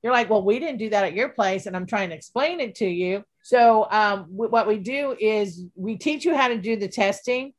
you're 0.02 0.12
like 0.12 0.30
well 0.30 0.44
we 0.44 0.60
didn't 0.60 0.78
do 0.78 0.90
that 0.90 1.04
at 1.04 1.12
your 1.12 1.28
place 1.28 1.66
and 1.66 1.76
i'm 1.76 1.86
trying 1.86 2.10
to 2.10 2.14
explain 2.14 2.60
it 2.60 2.76
to 2.76 2.86
you 2.86 3.24
so 3.42 3.86
um, 3.90 4.26
w- 4.30 4.50
what 4.50 4.66
we 4.66 4.78
do 4.78 5.16
is 5.18 5.64
we 5.74 5.96
teach 5.96 6.24
you 6.24 6.36
how 6.36 6.48
to 6.48 6.58
do 6.58 6.76
the 6.76 6.88
testing. 6.88 7.52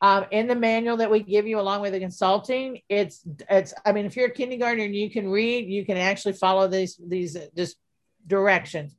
Um, 0.00 0.26
in 0.30 0.48
the 0.48 0.56
manual 0.56 0.98
that 0.98 1.10
we 1.10 1.22
give 1.22 1.46
you 1.46 1.58
along 1.58 1.80
with 1.80 1.92
the 1.92 2.00
consulting, 2.00 2.80
it's 2.90 3.22
it's. 3.48 3.72
I 3.86 3.92
mean, 3.92 4.04
if 4.04 4.16
you're 4.16 4.26
a 4.26 4.30
kindergartner 4.30 4.84
and 4.84 4.94
you 4.94 5.10
can 5.10 5.30
read, 5.30 5.66
you 5.66 5.86
can 5.86 5.96
actually 5.96 6.34
follow 6.34 6.68
these 6.68 7.00
these 7.08 7.38
just 7.56 7.76
directions. 8.26 8.94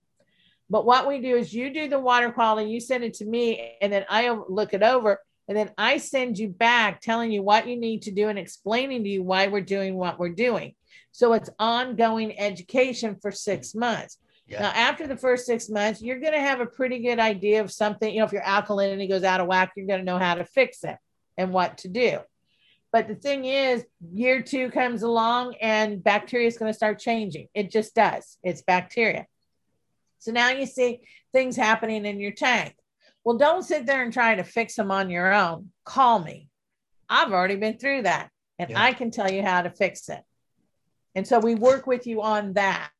But 0.69 0.85
what 0.85 1.07
we 1.07 1.21
do 1.21 1.35
is 1.35 1.53
you 1.53 1.71
do 1.71 1.87
the 1.87 1.99
water 1.99 2.31
quality, 2.31 2.71
you 2.71 2.79
send 2.79 3.03
it 3.03 3.15
to 3.15 3.25
me, 3.25 3.75
and 3.81 3.93
then 3.93 4.05
I 4.09 4.29
look 4.49 4.73
it 4.73 4.81
over, 4.81 5.19
and 5.47 5.55
then 5.55 5.71
I 5.77 5.97
send 5.97 6.39
you 6.39 6.49
back 6.49 7.01
telling 7.01 7.31
you 7.31 7.43
what 7.43 7.67
you 7.67 7.77
need 7.77 8.03
to 8.03 8.11
do 8.11 8.29
and 8.29 8.39
explaining 8.39 9.03
to 9.03 9.09
you 9.09 9.21
why 9.21 9.47
we're 9.47 9.61
doing 9.61 9.95
what 9.95 10.17
we're 10.17 10.29
doing. 10.29 10.73
So 11.11 11.33
it's 11.33 11.49
ongoing 11.59 12.39
education 12.39 13.17
for 13.21 13.31
six 13.31 13.75
months. 13.75 14.17
Yeah. 14.47 14.61
Now, 14.61 14.71
after 14.71 15.07
the 15.07 15.17
first 15.17 15.45
six 15.45 15.69
months, 15.69 16.01
you're 16.01 16.19
going 16.19 16.33
to 16.33 16.39
have 16.39 16.59
a 16.59 16.65
pretty 16.65 16.99
good 16.99 17.19
idea 17.19 17.61
of 17.61 17.71
something. 17.71 18.13
You 18.13 18.19
know, 18.19 18.25
if 18.25 18.31
your 18.31 18.43
alkalinity 18.43 19.09
goes 19.09 19.23
out 19.23 19.39
of 19.39 19.47
whack, 19.47 19.73
you're 19.75 19.87
going 19.87 19.99
to 19.99 20.05
know 20.05 20.19
how 20.19 20.35
to 20.35 20.45
fix 20.45 20.83
it 20.83 20.97
and 21.37 21.51
what 21.51 21.79
to 21.79 21.87
do. 21.87 22.19
But 22.91 23.07
the 23.07 23.15
thing 23.15 23.45
is, 23.45 23.83
year 24.13 24.41
two 24.41 24.69
comes 24.69 25.03
along 25.03 25.55
and 25.55 26.03
bacteria 26.03 26.47
is 26.47 26.57
going 26.57 26.71
to 26.71 26.77
start 26.77 26.99
changing. 26.99 27.47
It 27.53 27.71
just 27.71 27.95
does. 27.95 28.37
It's 28.43 28.61
bacteria. 28.61 29.25
So 30.19 30.31
now 30.31 30.49
you 30.49 30.65
see 30.65 31.01
things 31.33 31.55
happening 31.55 32.05
in 32.05 32.19
your 32.19 32.31
tank. 32.31 32.75
Well, 33.23 33.37
don't 33.37 33.63
sit 33.63 33.85
there 33.85 34.03
and 34.03 34.13
try 34.13 34.35
to 34.35 34.43
fix 34.43 34.75
them 34.75 34.91
on 34.91 35.09
your 35.09 35.33
own. 35.33 35.71
Call 35.83 36.19
me. 36.19 36.49
I've 37.09 37.33
already 37.33 37.55
been 37.55 37.77
through 37.77 38.03
that 38.03 38.29
and 38.59 38.69
yeah. 38.69 38.81
I 38.81 38.93
can 38.93 39.11
tell 39.11 39.31
you 39.31 39.43
how 39.43 39.63
to 39.63 39.69
fix 39.71 40.07
it. 40.09 40.21
And 41.15 41.27
so 41.27 41.39
we 41.39 41.55
work 41.55 41.87
with 41.87 42.07
you 42.07 42.21
on 42.21 42.53
that. 42.53 42.91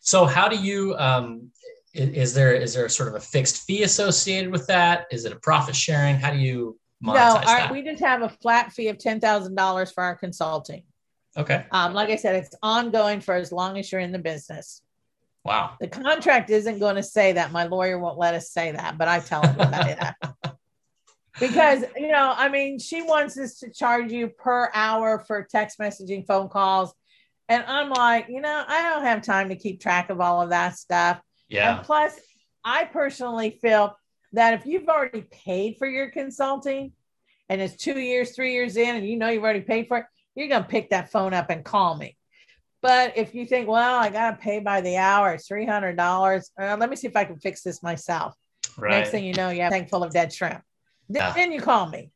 So 0.00 0.24
how 0.26 0.48
do 0.48 0.56
you 0.56 0.94
um, 0.96 1.50
is 1.94 2.34
there 2.34 2.54
is 2.54 2.74
there 2.74 2.88
sort 2.88 3.08
of 3.08 3.14
a 3.14 3.20
fixed 3.20 3.64
fee 3.64 3.84
associated 3.84 4.50
with 4.50 4.66
that? 4.66 5.06
Is 5.10 5.24
it 5.24 5.32
a 5.32 5.36
profit 5.36 5.76
sharing? 5.76 6.16
How 6.16 6.30
do 6.30 6.38
you 6.38 6.78
monetize 7.02 7.14
no, 7.14 7.48
our, 7.48 7.58
that? 7.58 7.72
we 7.72 7.82
just 7.82 8.02
have 8.02 8.22
a 8.22 8.28
flat 8.28 8.72
fee 8.72 8.88
of 8.88 8.98
ten 8.98 9.20
thousand 9.20 9.54
dollars 9.54 9.92
for 9.92 10.02
our 10.02 10.16
consulting. 10.16 10.82
Okay. 11.36 11.66
Um, 11.70 11.94
like 11.94 12.10
I 12.10 12.16
said, 12.16 12.36
it's 12.36 12.54
ongoing 12.62 13.20
for 13.20 13.34
as 13.34 13.52
long 13.52 13.78
as 13.78 13.90
you're 13.90 14.00
in 14.00 14.12
the 14.12 14.18
business. 14.18 14.82
Wow. 15.44 15.74
The 15.80 15.88
contract 15.88 16.48
isn't 16.50 16.78
going 16.78 16.96
to 16.96 17.02
say 17.02 17.32
that. 17.32 17.52
My 17.52 17.64
lawyer 17.64 17.98
won't 17.98 18.18
let 18.18 18.34
us 18.34 18.50
say 18.50 18.72
that, 18.72 18.96
but 18.96 19.08
I 19.08 19.20
tell 19.20 19.44
everybody 19.44 19.94
that. 19.94 20.16
Because, 21.40 21.82
you 21.96 22.12
know, 22.12 22.32
I 22.36 22.48
mean, 22.48 22.78
she 22.78 23.02
wants 23.02 23.36
us 23.36 23.58
to 23.58 23.68
charge 23.68 24.12
you 24.12 24.28
per 24.28 24.70
hour 24.72 25.18
for 25.26 25.42
text 25.42 25.80
messaging, 25.80 26.24
phone 26.24 26.48
calls, 26.48 26.94
and 27.48 27.64
I'm 27.66 27.90
like, 27.90 28.26
you 28.28 28.40
know, 28.40 28.64
I 28.66 28.82
don't 28.82 29.04
have 29.04 29.22
time 29.22 29.50
to 29.50 29.56
keep 29.56 29.80
track 29.80 30.10
of 30.10 30.20
all 30.20 30.40
of 30.40 30.50
that 30.50 30.76
stuff. 30.76 31.20
Yeah. 31.48 31.76
And 31.76 31.84
plus, 31.84 32.18
I 32.64 32.84
personally 32.84 33.58
feel 33.60 33.96
that 34.32 34.54
if 34.54 34.66
you've 34.66 34.88
already 34.88 35.22
paid 35.22 35.76
for 35.78 35.86
your 35.86 36.10
consulting 36.10 36.92
and 37.48 37.60
it's 37.60 37.76
two 37.76 37.98
years, 37.98 38.34
three 38.34 38.52
years 38.52 38.76
in, 38.76 38.96
and 38.96 39.06
you 39.06 39.16
know 39.16 39.28
you've 39.28 39.42
already 39.42 39.60
paid 39.60 39.88
for 39.88 39.98
it, 39.98 40.06
you're 40.34 40.48
going 40.48 40.62
to 40.62 40.68
pick 40.68 40.90
that 40.90 41.12
phone 41.12 41.34
up 41.34 41.50
and 41.50 41.64
call 41.64 41.96
me. 41.96 42.16
But 42.82 43.16
if 43.16 43.34
you 43.34 43.46
think, 43.46 43.68
well, 43.68 43.98
I 43.98 44.10
got 44.10 44.32
to 44.32 44.36
pay 44.36 44.60
by 44.60 44.80
the 44.80 44.96
hour, 44.96 45.32
it's 45.34 45.48
$300, 45.48 46.42
uh, 46.60 46.76
let 46.78 46.90
me 46.90 46.96
see 46.96 47.06
if 47.06 47.16
I 47.16 47.24
can 47.24 47.38
fix 47.38 47.62
this 47.62 47.82
myself. 47.82 48.34
Right. 48.76 48.90
Next 48.90 49.10
thing 49.10 49.24
you 49.24 49.34
know, 49.34 49.50
you 49.50 49.62
have 49.62 49.72
a 49.72 49.76
tank 49.76 49.90
full 49.90 50.02
of 50.02 50.12
dead 50.12 50.32
shrimp. 50.32 50.62
Yeah. 51.08 51.32
Then 51.32 51.52
you 51.52 51.60
call 51.60 51.88
me. 51.88 52.10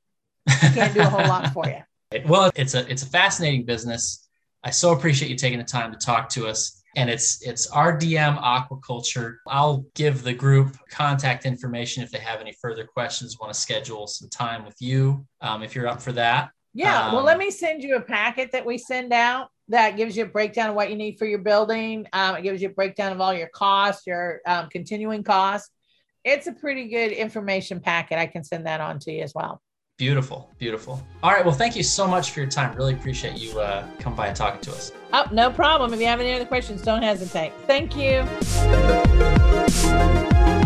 I 0.46 0.52
can't 0.74 0.94
do 0.94 1.00
a 1.00 1.04
whole 1.04 1.26
lot 1.26 1.52
for 1.52 1.64
you. 1.66 2.22
Well, 2.26 2.50
it's 2.56 2.74
a 2.74 2.90
it's 2.90 3.02
a 3.02 3.06
fascinating 3.06 3.64
business. 3.64 4.27
I 4.64 4.70
so 4.70 4.92
appreciate 4.92 5.30
you 5.30 5.36
taking 5.36 5.58
the 5.58 5.64
time 5.64 5.92
to 5.92 5.98
talk 5.98 6.28
to 6.30 6.46
us. 6.46 6.82
And 6.96 7.08
it's 7.08 7.46
it's 7.46 7.70
RDM 7.70 8.42
Aquaculture. 8.42 9.36
I'll 9.46 9.84
give 9.94 10.22
the 10.22 10.32
group 10.32 10.76
contact 10.90 11.46
information 11.46 12.02
if 12.02 12.10
they 12.10 12.18
have 12.18 12.40
any 12.40 12.52
further 12.60 12.84
questions, 12.84 13.38
want 13.38 13.52
to 13.52 13.58
schedule 13.58 14.06
some 14.06 14.28
time 14.30 14.64
with 14.64 14.74
you, 14.80 15.24
um, 15.40 15.62
if 15.62 15.74
you're 15.74 15.86
up 15.86 16.02
for 16.02 16.12
that. 16.12 16.50
Yeah. 16.74 17.06
Um, 17.06 17.14
well, 17.14 17.24
let 17.24 17.38
me 17.38 17.50
send 17.50 17.82
you 17.82 17.96
a 17.96 18.00
packet 18.00 18.52
that 18.52 18.64
we 18.64 18.78
send 18.78 19.12
out 19.12 19.48
that 19.68 19.96
gives 19.96 20.16
you 20.16 20.24
a 20.24 20.28
breakdown 20.28 20.70
of 20.70 20.74
what 20.74 20.90
you 20.90 20.96
need 20.96 21.18
for 21.18 21.26
your 21.26 21.40
building. 21.40 22.06
Um, 22.12 22.36
it 22.36 22.42
gives 22.42 22.62
you 22.62 22.68
a 22.68 22.72
breakdown 22.72 23.12
of 23.12 23.20
all 23.20 23.34
your 23.34 23.48
costs, 23.48 24.06
your 24.06 24.40
um, 24.46 24.68
continuing 24.70 25.22
costs. 25.22 25.70
It's 26.24 26.46
a 26.46 26.52
pretty 26.52 26.88
good 26.88 27.12
information 27.12 27.80
packet. 27.80 28.18
I 28.18 28.26
can 28.26 28.44
send 28.44 28.66
that 28.66 28.80
on 28.80 28.98
to 29.00 29.12
you 29.12 29.22
as 29.22 29.34
well. 29.34 29.60
Beautiful, 29.98 30.48
beautiful. 30.58 31.02
All 31.24 31.32
right. 31.32 31.44
Well, 31.44 31.54
thank 31.54 31.74
you 31.74 31.82
so 31.82 32.06
much 32.06 32.30
for 32.30 32.38
your 32.38 32.48
time. 32.48 32.76
Really 32.76 32.94
appreciate 32.94 33.36
you 33.36 33.58
uh, 33.58 33.84
come 33.98 34.14
by 34.14 34.28
and 34.28 34.36
talking 34.36 34.60
to 34.60 34.70
us. 34.70 34.92
Oh, 35.12 35.26
no 35.32 35.50
problem. 35.50 35.92
If 35.92 35.98
you 35.98 36.06
have 36.06 36.20
any 36.20 36.32
other 36.32 36.46
questions, 36.46 36.82
don't 36.82 37.02
hesitate. 37.02 37.52
Thank 37.66 37.96
you. 37.96 38.24
Thank 39.58 40.52
you. 40.52 40.57